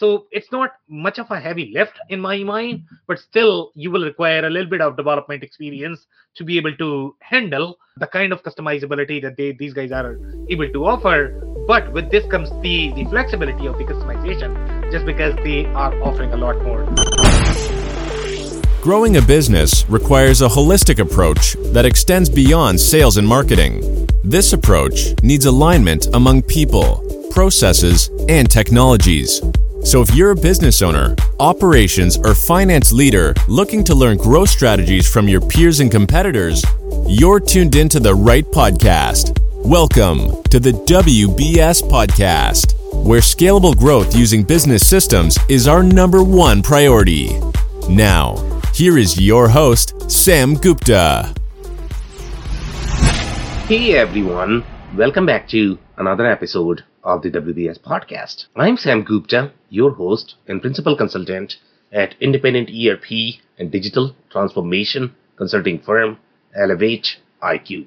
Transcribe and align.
So 0.00 0.28
it's 0.30 0.50
not 0.50 0.70
much 0.88 1.18
of 1.18 1.30
a 1.30 1.38
heavy 1.38 1.72
lift 1.74 1.92
in 2.08 2.20
my 2.20 2.42
mind, 2.42 2.84
but 3.06 3.18
still 3.18 3.70
you 3.74 3.90
will 3.90 4.02
require 4.02 4.46
a 4.46 4.48
little 4.48 4.70
bit 4.70 4.80
of 4.80 4.96
development 4.96 5.42
experience 5.42 6.06
to 6.36 6.42
be 6.42 6.56
able 6.56 6.74
to 6.76 7.14
handle 7.20 7.76
the 7.98 8.06
kind 8.06 8.32
of 8.32 8.42
customizability 8.42 9.20
that 9.20 9.36
they, 9.36 9.52
these 9.52 9.74
guys 9.74 9.92
are 9.92 10.18
able 10.48 10.72
to 10.72 10.86
offer. 10.86 11.44
But 11.66 11.92
with 11.92 12.10
this 12.10 12.24
comes 12.30 12.48
the, 12.62 12.94
the 12.94 13.04
flexibility 13.10 13.66
of 13.66 13.76
the 13.76 13.84
customization, 13.84 14.90
just 14.90 15.04
because 15.04 15.36
they 15.44 15.66
are 15.66 15.92
offering 16.02 16.32
a 16.32 16.36
lot 16.38 16.56
more. 16.62 16.86
Growing 18.80 19.18
a 19.18 19.20
business 19.20 19.84
requires 19.90 20.40
a 20.40 20.48
holistic 20.48 20.98
approach 20.98 21.56
that 21.74 21.84
extends 21.84 22.30
beyond 22.30 22.80
sales 22.80 23.18
and 23.18 23.28
marketing. 23.28 24.06
This 24.24 24.54
approach 24.54 25.12
needs 25.22 25.44
alignment 25.44 26.06
among 26.14 26.40
people, 26.40 27.04
processes, 27.32 28.08
and 28.30 28.50
technologies. 28.50 29.42
So, 29.82 30.02
if 30.02 30.14
you're 30.14 30.32
a 30.32 30.36
business 30.36 30.82
owner, 30.82 31.16
operations, 31.40 32.18
or 32.18 32.34
finance 32.34 32.92
leader 32.92 33.32
looking 33.48 33.82
to 33.84 33.94
learn 33.94 34.18
growth 34.18 34.50
strategies 34.50 35.08
from 35.10 35.26
your 35.26 35.40
peers 35.40 35.80
and 35.80 35.90
competitors, 35.90 36.62
you're 37.06 37.40
tuned 37.40 37.74
into 37.74 37.98
the 37.98 38.14
right 38.14 38.44
podcast. 38.44 39.38
Welcome 39.64 40.42
to 40.50 40.60
the 40.60 40.72
WBS 40.72 41.82
Podcast, 41.82 42.74
where 43.06 43.22
scalable 43.22 43.74
growth 43.74 44.14
using 44.14 44.42
business 44.42 44.86
systems 44.86 45.38
is 45.48 45.66
our 45.66 45.82
number 45.82 46.22
one 46.22 46.62
priority. 46.62 47.30
Now, 47.88 48.36
here 48.74 48.98
is 48.98 49.18
your 49.18 49.48
host, 49.48 50.10
Sam 50.10 50.56
Gupta. 50.56 51.32
Hey 53.66 53.96
everyone, 53.96 54.62
welcome 54.94 55.24
back 55.24 55.48
to 55.48 55.78
another 55.96 56.26
episode 56.26 56.84
of 57.02 57.22
the 57.22 57.30
WBS 57.30 57.78
podcast. 57.78 58.46
I'm 58.54 58.76
Sam 58.76 59.04
Gupta, 59.04 59.52
your 59.70 59.92
host 59.92 60.34
and 60.46 60.60
principal 60.60 60.94
consultant 60.94 61.56
at 61.92 62.14
independent 62.20 62.70
ERP 62.70 63.40
and 63.58 63.70
digital 63.70 64.14
transformation 64.30 65.14
consulting 65.36 65.78
firm 65.78 66.18
Elevate 66.54 67.16
IQ. 67.42 67.86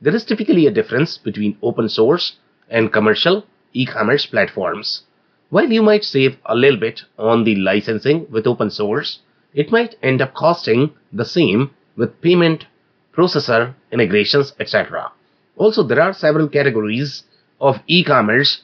There 0.00 0.14
is 0.16 0.24
typically 0.24 0.66
a 0.66 0.72
difference 0.72 1.16
between 1.16 1.58
open 1.62 1.88
source 1.88 2.36
and 2.68 2.92
commercial 2.92 3.44
e 3.72 3.86
commerce 3.86 4.26
platforms. 4.26 5.02
While 5.50 5.70
you 5.70 5.82
might 5.82 6.04
save 6.04 6.38
a 6.46 6.56
little 6.56 6.80
bit 6.80 7.02
on 7.18 7.44
the 7.44 7.56
licensing 7.56 8.26
with 8.30 8.46
open 8.46 8.70
source, 8.70 9.20
it 9.54 9.70
might 9.70 9.96
end 10.02 10.22
up 10.22 10.34
costing 10.34 10.94
the 11.12 11.24
same 11.24 11.70
with 11.94 12.20
payment, 12.22 12.64
processor, 13.12 13.74
integrations, 13.92 14.54
etc. 14.58 15.12
Also, 15.56 15.82
there 15.82 16.00
are 16.00 16.14
several 16.14 16.48
categories 16.48 17.24
of 17.60 17.80
e-commerce 17.86 18.62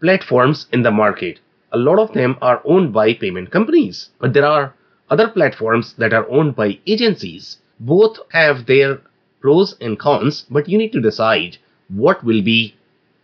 platforms 0.00 0.66
in 0.72 0.82
the 0.82 0.90
market. 0.90 1.40
A 1.72 1.78
lot 1.78 1.98
of 1.98 2.12
them 2.12 2.36
are 2.40 2.62
owned 2.64 2.92
by 2.92 3.12
payment 3.14 3.50
companies, 3.50 4.10
but 4.20 4.32
there 4.32 4.46
are 4.46 4.74
other 5.10 5.28
platforms 5.28 5.94
that 5.94 6.12
are 6.12 6.28
owned 6.30 6.54
by 6.54 6.78
agencies. 6.86 7.58
Both 7.80 8.18
have 8.30 8.66
their 8.66 9.00
pros 9.40 9.76
and 9.80 9.98
cons, 9.98 10.46
but 10.50 10.68
you 10.68 10.78
need 10.78 10.92
to 10.92 11.00
decide 11.00 11.58
what 11.88 12.24
will 12.24 12.42
be 12.42 12.74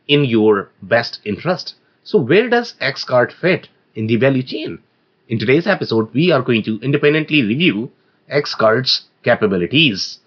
in 0.09 0.25
your 0.25 0.71
best 0.83 1.21
interest. 1.25 1.75
So, 2.05 2.19
where 2.19 2.49
does 2.49 2.75
XCart 2.81 3.33
fit 3.33 3.69
in 3.95 4.09
the 4.09 4.17
value 4.17 4.43
chain? 4.43 4.81
In 5.29 5.39
today's 5.39 5.67
episode, 5.67 6.13
we 6.13 6.31
are 6.33 6.43
going 6.43 6.63
to 6.65 6.81
independently 6.81 7.43
review 7.43 7.91
XCart's 8.31 9.07
capabilities. 9.23 10.19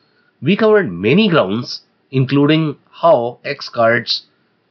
We 0.41 0.55
covered 0.55 0.91
many 0.91 1.27
grounds, 1.27 1.81
including 2.11 2.77
how 2.91 3.39
XCart's 3.43 4.23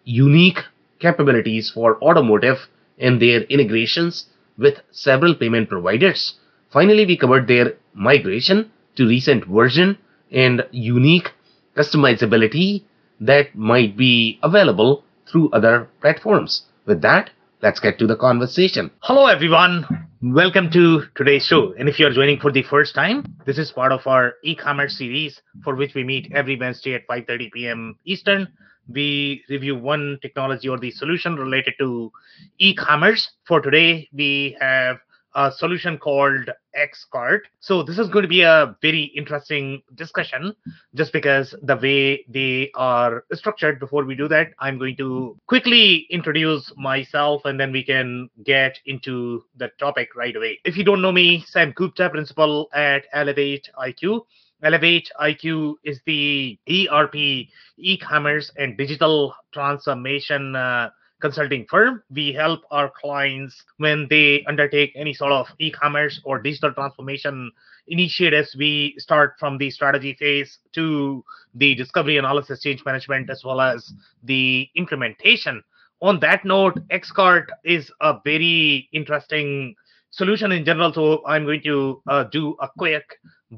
unique 0.05 0.61
capabilities 0.99 1.71
for 1.71 2.03
automotive 2.03 2.69
and 2.99 3.21
their 3.21 3.43
integrations 3.43 4.27
with 4.59 4.81
several 4.91 5.35
payment 5.35 5.69
providers. 5.69 6.35
Finally, 6.73 7.07
we 7.07 7.17
covered 7.17 7.47
their 7.49 7.75
migration 7.95 8.71
to 8.97 9.07
recent 9.07 9.45
version 9.47 9.99
and 10.31 10.67
unique 10.71 11.31
customizability 11.77 12.83
that 13.21 13.55
might 13.55 13.97
be 13.97 14.39
available 14.43 15.05
through 15.31 15.51
other 15.51 15.89
platforms. 16.01 16.63
With 16.87 17.03
that, 17.03 17.31
let's 17.63 17.81
get 17.81 17.99
to 17.99 18.07
the 18.07 18.17
conversation. 18.17 18.91
Hello, 19.01 19.27
everyone. 19.27 19.87
Welcome 20.23 20.71
to 20.71 21.03
today's 21.15 21.45
show. 21.45 21.75
And 21.79 21.89
if 21.89 21.99
you're 21.99 22.13
joining 22.13 22.41
for 22.41 22.51
the 22.51 22.63
first 22.63 22.95
time, 22.95 23.25
this 23.47 23.59
is 23.59 23.71
part 23.71 23.93
of 23.93 24.07
our 24.07 24.35
e-commerce 24.43 24.97
series 24.97 25.41
for 25.63 25.75
which 25.75 25.95
we 25.95 26.03
meet 26.05 26.33
every 26.35 26.57
Wednesday 26.57 26.95
at 26.95 27.07
5:30 27.07 27.53
p.m. 27.53 27.99
Eastern. 28.05 28.49
We 28.89 29.45
review 29.49 29.77
one 29.77 30.19
technology 30.23 30.69
or 30.69 30.79
the 30.79 30.91
solution 30.91 31.37
related 31.37 31.75
to 31.79 32.13
e-commerce. 32.59 33.31
For 33.47 33.61
today, 33.61 34.09
we 34.13 34.57
have 34.61 34.99
a 35.35 35.51
solution 35.51 35.99
called 35.99 36.49
XCart. 36.79 37.41
So 37.61 37.83
this 37.83 37.99
is 37.99 38.09
going 38.09 38.23
to 38.23 38.29
be 38.29 38.43
a 38.43 38.77
very 38.83 39.05
interesting 39.17 39.83
discussion 39.95 40.55
just 40.95 41.13
because 41.13 41.55
the 41.63 41.77
way 41.77 42.25
they 42.29 42.71
are 42.75 43.25
structured. 43.33 43.81
Before 43.81 44.05
we 44.05 44.15
do 44.15 44.29
that, 44.29 44.49
I'm 44.61 44.79
going 44.79 44.97
to 44.97 45.37
quickly 45.47 46.07
introduce 46.11 46.73
myself 46.77 47.45
and 47.45 47.59
then 47.59 47.73
we 47.73 47.83
can 47.83 48.31
get 48.45 48.79
into 48.87 49.45
the 49.57 49.71
topic 49.79 50.15
right 50.15 50.35
away. 50.35 50.61
If 50.65 50.77
you 50.77 50.85
don't 50.85 51.03
know 51.03 51.13
me, 51.13 51.45
Sam 51.47 51.73
Gupta, 51.73 52.11
principal 52.11 52.69
at 52.73 53.05
Elevate 53.13 53.69
IQ. 53.79 54.27
Elevate 54.65 55.11
IQ 55.21 55.75
is 55.85 56.01
the 56.07 56.59
ERP, 56.69 57.15
e-commerce, 57.77 58.51
and 58.57 58.79
digital 58.79 59.35
transformation 59.53 60.57
uh, 60.57 60.89
consulting 61.21 61.67
firm. 61.71 62.03
We 62.11 62.33
help 62.33 62.63
our 62.71 62.91
clients 62.91 63.63
when 63.77 64.07
they 64.09 64.43
undertake 64.49 64.93
any 64.97 65.13
sort 65.13 65.33
of 65.33 65.49
e 65.59 65.71
commerce 65.71 66.19
or 66.25 66.41
digital 66.41 66.73
transformation 66.73 67.53
initiatives. 67.89 68.57
We 68.59 68.95
start 68.99 69.35
from 69.39 69.59
the 69.59 69.71
strategy 69.71 70.15
phase 70.19 70.59
to 70.73 71.23
the 71.55 71.75
discovery 71.75 72.17
analysis, 72.17 72.63
change 72.63 72.83
management, 72.87 73.29
as 73.29 73.45
well 73.45 73.61
as 73.61 73.93
the 74.23 74.69
implementation. 74.77 75.63
On 76.01 76.19
that 76.21 76.45
note, 76.45 76.77
XCart 76.89 77.47
is 77.65 77.91
a 78.01 78.17
very 78.25 78.89
interesting 78.93 79.75
solution 80.11 80.53
in 80.53 80.65
general. 80.65 80.93
So 80.93 81.23
I'm 81.27 81.45
going 81.45 81.63
to 81.63 82.03
uh, 82.07 82.25
do 82.25 82.57
a 82.61 82.69
quick 82.79 83.05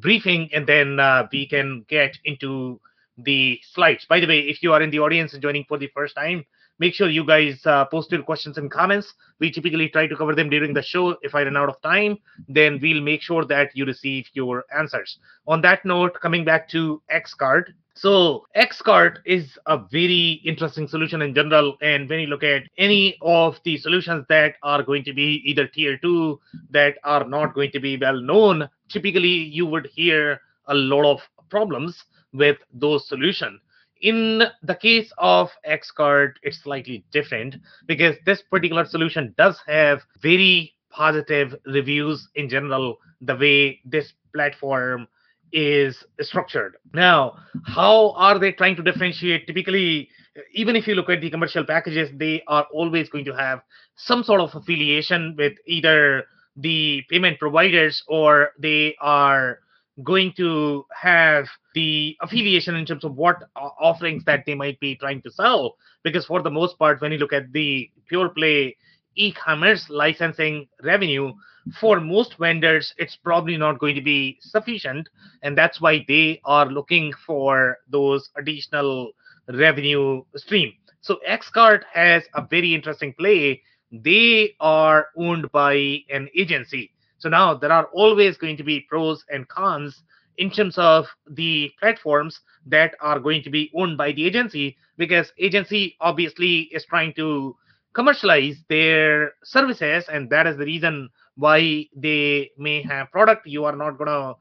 briefing 0.00 0.50
and 0.52 0.66
then 0.66 1.00
uh, 1.00 1.26
we 1.32 1.46
can 1.48 1.84
get 1.88 2.18
into 2.24 2.80
the 3.18 3.60
slides. 3.74 4.06
By 4.08 4.20
the 4.20 4.26
way, 4.26 4.40
if 4.40 4.62
you 4.62 4.72
are 4.72 4.82
in 4.82 4.90
the 4.90 4.98
audience 5.00 5.32
and 5.32 5.42
joining 5.42 5.64
for 5.64 5.78
the 5.78 5.88
first 5.94 6.14
time, 6.14 6.44
make 6.78 6.94
sure 6.94 7.08
you 7.08 7.24
guys 7.24 7.64
uh, 7.66 7.84
post 7.86 8.12
your 8.12 8.22
questions 8.22 8.58
and 8.58 8.70
comments. 8.70 9.14
We 9.38 9.50
typically 9.50 9.88
try 9.88 10.06
to 10.06 10.16
cover 10.16 10.34
them 10.34 10.50
during 10.50 10.74
the 10.74 10.82
show. 10.82 11.16
If 11.22 11.34
I 11.34 11.42
run 11.42 11.56
out 11.56 11.68
of 11.68 11.80
time, 11.82 12.18
then 12.48 12.78
we'll 12.80 13.02
make 13.02 13.22
sure 13.22 13.44
that 13.46 13.70
you 13.74 13.84
receive 13.84 14.26
your 14.32 14.64
answers. 14.76 15.18
On 15.46 15.60
that 15.62 15.84
note, 15.84 16.20
coming 16.20 16.44
back 16.44 16.68
to 16.70 17.02
XCart. 17.12 17.72
So 17.94 18.44
XCart 18.54 19.18
is 19.24 19.58
a 19.66 19.78
very 19.90 20.42
interesting 20.44 20.86
solution 20.86 21.22
in 21.22 21.34
general. 21.34 21.76
And 21.80 22.08
when 22.10 22.20
you 22.20 22.26
look 22.26 22.44
at 22.44 22.64
any 22.76 23.16
of 23.22 23.58
the 23.64 23.78
solutions 23.78 24.26
that 24.28 24.56
are 24.62 24.82
going 24.82 25.04
to 25.04 25.14
be 25.14 25.42
either 25.46 25.66
tier 25.66 25.96
two, 25.98 26.38
that 26.70 26.96
are 27.04 27.24
not 27.24 27.54
going 27.54 27.70
to 27.72 27.80
be 27.80 27.96
well 27.96 28.20
known, 28.20 28.68
typically 28.90 29.28
you 29.28 29.64
would 29.64 29.86
hear 29.94 30.40
a 30.66 30.74
lot 30.74 31.10
of 31.10 31.20
problems 31.48 32.04
with 32.34 32.58
those 32.74 33.08
solutions 33.08 33.60
in 34.00 34.42
the 34.62 34.74
case 34.74 35.12
of 35.18 35.50
XCart, 35.68 36.34
it's 36.42 36.62
slightly 36.62 37.04
different 37.12 37.56
because 37.86 38.16
this 38.24 38.42
particular 38.42 38.84
solution 38.84 39.34
does 39.38 39.58
have 39.66 40.02
very 40.20 40.74
positive 40.90 41.54
reviews 41.66 42.28
in 42.34 42.48
general, 42.48 42.98
the 43.20 43.36
way 43.36 43.80
this 43.84 44.12
platform 44.34 45.06
is 45.52 46.04
structured. 46.20 46.76
Now, 46.92 47.36
how 47.64 48.12
are 48.16 48.38
they 48.38 48.52
trying 48.52 48.76
to 48.76 48.82
differentiate? 48.82 49.46
Typically, 49.46 50.08
even 50.52 50.76
if 50.76 50.86
you 50.86 50.94
look 50.94 51.08
at 51.08 51.20
the 51.20 51.30
commercial 51.30 51.64
packages, 51.64 52.10
they 52.14 52.42
are 52.46 52.66
always 52.72 53.08
going 53.08 53.24
to 53.26 53.34
have 53.34 53.60
some 53.96 54.22
sort 54.22 54.40
of 54.40 54.54
affiliation 54.54 55.34
with 55.38 55.54
either 55.66 56.24
the 56.56 57.02
payment 57.10 57.38
providers 57.38 58.02
or 58.08 58.50
they 58.58 58.96
are 59.00 59.60
going 60.02 60.32
to 60.36 60.84
have 60.94 61.46
the 61.74 62.16
affiliation 62.20 62.76
in 62.76 62.84
terms 62.84 63.04
of 63.04 63.14
what 63.14 63.42
offerings 63.56 64.24
that 64.24 64.44
they 64.46 64.54
might 64.54 64.78
be 64.80 64.96
trying 64.96 65.22
to 65.22 65.30
sell. 65.30 65.76
Because 66.02 66.26
for 66.26 66.42
the 66.42 66.50
most 66.50 66.78
part, 66.78 67.00
when 67.00 67.12
you 67.12 67.18
look 67.18 67.32
at 67.32 67.52
the 67.52 67.90
pure 68.08 68.28
play 68.28 68.76
e-commerce 69.14 69.86
licensing 69.88 70.68
revenue, 70.82 71.32
for 71.80 71.98
most 71.98 72.36
vendors, 72.38 72.94
it's 72.96 73.16
probably 73.16 73.56
not 73.56 73.78
going 73.80 73.94
to 73.96 74.00
be 74.00 74.38
sufficient. 74.40 75.08
And 75.42 75.58
that's 75.58 75.80
why 75.80 76.04
they 76.06 76.40
are 76.44 76.66
looking 76.66 77.12
for 77.26 77.78
those 77.88 78.30
additional 78.36 79.12
revenue 79.48 80.22
stream. 80.36 80.72
So 81.00 81.18
XCart 81.28 81.82
has 81.92 82.24
a 82.34 82.46
very 82.48 82.74
interesting 82.74 83.14
play. 83.14 83.62
They 83.90 84.54
are 84.60 85.08
owned 85.16 85.50
by 85.52 86.04
an 86.10 86.28
agency 86.36 86.92
so 87.26 87.30
now 87.30 87.52
there 87.54 87.72
are 87.72 87.86
always 87.92 88.36
going 88.36 88.56
to 88.56 88.62
be 88.62 88.82
pros 88.88 89.24
and 89.30 89.48
cons 89.48 90.04
in 90.38 90.48
terms 90.48 90.78
of 90.78 91.06
the 91.28 91.72
platforms 91.80 92.38
that 92.66 92.94
are 93.00 93.18
going 93.18 93.42
to 93.42 93.50
be 93.50 93.68
owned 93.74 93.98
by 93.98 94.12
the 94.12 94.24
agency 94.24 94.76
because 94.96 95.32
agency 95.36 95.96
obviously 96.00 96.68
is 96.70 96.84
trying 96.84 97.12
to 97.14 97.56
commercialize 97.94 98.62
their 98.68 99.32
services 99.42 100.04
and 100.08 100.30
that 100.30 100.46
is 100.46 100.56
the 100.56 100.64
reason 100.64 101.08
why 101.34 101.84
they 101.96 102.48
may 102.58 102.80
have 102.80 103.10
product. 103.10 103.44
You 103.44 103.64
are 103.64 103.74
not 103.74 103.98
going 103.98 104.06
to 104.06 104.36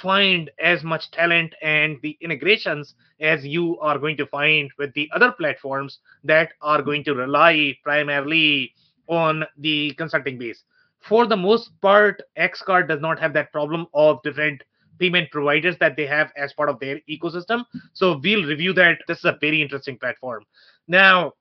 find 0.00 0.50
as 0.58 0.82
much 0.82 1.10
talent 1.10 1.54
and 1.60 1.98
the 2.02 2.16
integrations 2.22 2.94
as 3.20 3.44
you 3.44 3.78
are 3.80 3.98
going 3.98 4.16
to 4.16 4.26
find 4.28 4.70
with 4.78 4.94
the 4.94 5.10
other 5.14 5.30
platforms 5.32 5.98
that 6.24 6.52
are 6.62 6.80
going 6.80 7.04
to 7.04 7.14
rely 7.14 7.76
primarily 7.84 8.72
on 9.08 9.44
the 9.58 9.92
consulting 9.98 10.38
base 10.38 10.64
for 11.00 11.26
the 11.26 11.36
most 11.36 11.70
part 11.80 12.22
X-Cart 12.36 12.88
does 12.88 13.00
not 13.00 13.18
have 13.18 13.32
that 13.32 13.52
problem 13.52 13.86
of 13.94 14.22
different 14.22 14.62
payment 14.98 15.30
providers 15.30 15.76
that 15.80 15.96
they 15.96 16.06
have 16.06 16.30
as 16.36 16.52
part 16.52 16.68
of 16.68 16.78
their 16.78 17.00
ecosystem. 17.08 17.64
So 17.94 18.20
we'll 18.22 18.44
review 18.44 18.72
that. 18.74 18.98
This 19.08 19.18
is 19.18 19.24
a 19.24 19.38
very 19.40 19.62
interesting 19.62 19.98
platform. 19.98 20.44
Now 20.86 21.32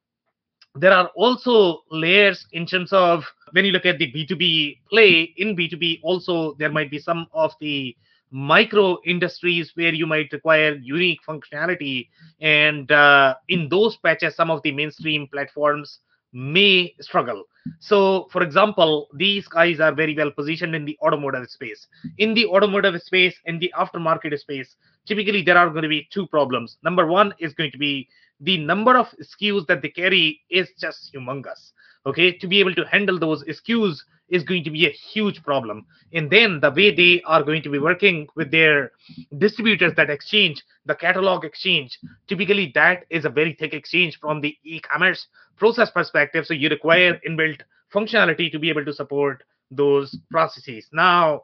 there 0.76 0.94
are 0.94 1.08
also 1.16 1.84
layers 1.92 2.46
in 2.54 2.66
terms 2.66 2.94
of 2.94 3.26
when 3.52 3.66
you 3.66 3.72
look 3.72 3.86
at 3.86 3.98
the 3.98 4.12
B2B 4.12 4.80
play 4.90 5.34
in 5.38 5.56
B2B, 5.56 6.00
also 6.04 6.54
there 6.54 6.72
might 6.72 6.90
be 6.90 7.00
some 7.00 7.28
of 7.34 7.54
the 7.60 7.96
micro 8.32 8.98
industries 9.06 9.72
where 9.76 9.94
you 9.94 10.06
might 10.06 10.32
require 10.32 10.76
unique 10.76 11.20
functionality. 11.28 12.08
And 12.40 12.92
uh, 12.92 13.36
in 13.48 13.68
those 13.70 13.98
patches, 13.98 14.36
some 14.36 14.52
of 14.52 14.62
the 14.62 14.72
mainstream 14.72 15.28
platforms 15.28 16.00
may 16.34 16.96
struggle. 17.02 17.44
So, 17.80 18.28
for 18.32 18.42
example, 18.44 19.08
these 19.14 19.48
guys 19.48 19.80
are 19.80 19.94
very 19.94 20.16
well 20.16 20.32
positioned 20.32 20.76
in 20.76 20.86
the 20.86 20.98
automotive 21.02 21.50
space. 21.50 21.88
In 22.18 22.34
the 22.34 22.46
automotive 22.48 23.02
space, 23.02 23.36
in 23.46 23.60
the 23.60 23.72
aftermarket 23.78 24.38
space, 24.40 24.76
typically 25.06 25.42
there 25.42 25.58
are 25.58 25.70
going 25.70 25.84
to 25.84 25.90
be 25.90 26.08
two 26.12 26.28
problems. 26.28 26.78
Number 26.84 27.06
one 27.06 27.34
is 27.40 27.54
going 27.54 27.72
to 27.72 27.78
be 27.78 28.08
the 28.42 28.58
number 28.58 28.98
of 28.98 29.08
SKUs 29.22 29.68
that 29.68 29.82
they 29.82 29.90
carry 29.90 30.42
is 30.50 30.70
just 30.80 31.14
humongous. 31.14 31.72
Okay, 32.06 32.32
to 32.32 32.48
be 32.48 32.60
able 32.60 32.74
to 32.76 32.86
handle 32.86 33.20
those 33.20 33.44
SKUs 33.44 34.00
is 34.30 34.44
going 34.44 34.64
to 34.64 34.72
be 34.72 34.86
a 34.86 34.92
huge 34.92 35.42
problem. 35.44 35.86
And 36.14 36.30
then 36.30 36.60
the 36.60 36.72
way 36.72 36.94
they 36.94 37.22
are 37.26 37.44
going 37.44 37.62
to 37.64 37.70
be 37.70 37.80
working 37.80 38.28
with 38.36 38.52
their 38.52 38.92
distributors 39.38 39.94
that 39.96 40.10
exchange, 40.10 40.64
the 40.86 40.96
catalog 40.96 41.46
exchange, 41.46 41.98
typically 42.28 42.72
that 42.76 43.06
is 43.10 43.26
a 43.26 43.30
very 43.30 43.54
thick 43.54 43.74
exchange 43.74 44.18
from 44.20 44.42
the 44.42 44.58
e 44.64 44.80
commerce 44.80 45.28
process 45.58 45.92
perspective. 45.92 46.46
So 46.46 46.54
you 46.54 46.70
require 46.70 47.20
inbuilt 47.28 47.62
functionality 47.94 48.52
to 48.52 48.60
be 48.60 48.70
able 48.70 48.86
to 48.86 48.94
support 48.94 49.44
those 49.72 50.18
processes. 50.32 50.88
Now, 50.92 51.42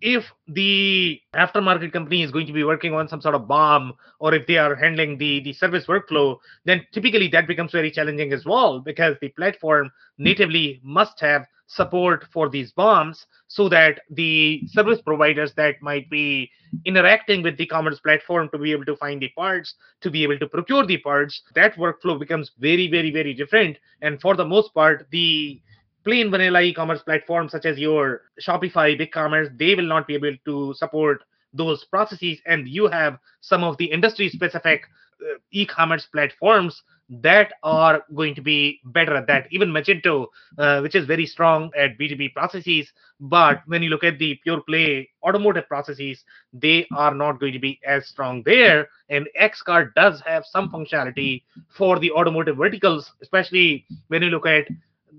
if 0.00 0.24
the 0.48 1.20
aftermarket 1.34 1.92
company 1.92 2.22
is 2.22 2.30
going 2.30 2.46
to 2.46 2.52
be 2.52 2.64
working 2.64 2.94
on 2.94 3.08
some 3.08 3.20
sort 3.20 3.34
of 3.34 3.48
BOM 3.48 3.94
or 4.18 4.34
if 4.34 4.46
they 4.46 4.58
are 4.58 4.74
handling 4.74 5.18
the, 5.18 5.40
the 5.40 5.52
service 5.52 5.86
workflow, 5.86 6.38
then 6.64 6.86
typically 6.92 7.28
that 7.28 7.46
becomes 7.46 7.72
very 7.72 7.90
challenging 7.90 8.32
as 8.32 8.44
well 8.44 8.80
because 8.80 9.16
the 9.20 9.28
platform 9.30 9.90
natively 10.18 10.80
must 10.82 11.20
have 11.20 11.46
support 11.66 12.24
for 12.32 12.48
these 12.48 12.72
BOMs 12.72 13.26
so 13.48 13.68
that 13.68 14.00
the 14.10 14.62
service 14.68 15.00
providers 15.02 15.52
that 15.56 15.74
might 15.82 16.08
be 16.08 16.50
interacting 16.84 17.42
with 17.42 17.56
the 17.56 17.66
commerce 17.66 17.98
platform 18.00 18.48
to 18.52 18.58
be 18.58 18.72
able 18.72 18.84
to 18.84 18.96
find 18.96 19.20
the 19.20 19.28
parts, 19.30 19.74
to 20.00 20.10
be 20.10 20.22
able 20.22 20.38
to 20.38 20.46
procure 20.46 20.86
the 20.86 20.98
parts, 20.98 21.42
that 21.54 21.74
workflow 21.76 22.18
becomes 22.18 22.52
very, 22.58 22.88
very, 22.88 23.10
very 23.10 23.34
different. 23.34 23.78
And 24.00 24.20
for 24.20 24.36
the 24.36 24.44
most 24.44 24.72
part, 24.74 25.06
the 25.10 25.60
plain 26.06 26.30
vanilla 26.30 26.60
e-commerce 26.62 27.02
platforms 27.02 27.50
such 27.50 27.66
as 27.66 27.78
your 27.78 28.22
Shopify, 28.40 28.98
BigCommerce, 28.98 29.58
they 29.58 29.74
will 29.74 29.86
not 29.86 30.06
be 30.06 30.14
able 30.14 30.34
to 30.44 30.72
support 30.74 31.24
those 31.52 31.84
processes. 31.84 32.38
And 32.46 32.68
you 32.68 32.86
have 32.86 33.18
some 33.40 33.64
of 33.64 33.76
the 33.78 33.86
industry 33.86 34.28
specific 34.28 34.82
uh, 35.20 35.38
e-commerce 35.50 36.06
platforms 36.06 36.82
that 37.08 37.54
are 37.62 38.04
going 38.14 38.34
to 38.34 38.40
be 38.40 38.80
better 38.86 39.16
at 39.16 39.26
that. 39.26 39.46
Even 39.50 39.70
Magento, 39.70 40.26
uh, 40.58 40.80
which 40.80 40.94
is 40.94 41.06
very 41.06 41.26
strong 41.26 41.70
at 41.76 41.98
B2B 41.98 42.34
processes, 42.34 42.92
but 43.20 43.62
when 43.66 43.82
you 43.82 43.90
look 43.90 44.04
at 44.04 44.18
the 44.18 44.38
pure 44.42 44.60
play 44.60 45.08
automotive 45.22 45.68
processes, 45.68 46.24
they 46.52 46.86
are 46.94 47.14
not 47.14 47.40
going 47.40 47.52
to 47.52 47.58
be 47.58 47.80
as 47.86 48.06
strong 48.06 48.42
there. 48.44 48.88
And 49.08 49.28
X-Cart 49.36 49.94
does 49.94 50.20
have 50.26 50.44
some 50.44 50.70
functionality 50.70 51.42
for 51.68 51.98
the 51.98 52.10
automotive 52.10 52.56
verticals, 52.56 53.12
especially 53.22 53.86
when 54.08 54.22
you 54.22 54.30
look 54.30 54.46
at 54.46 54.66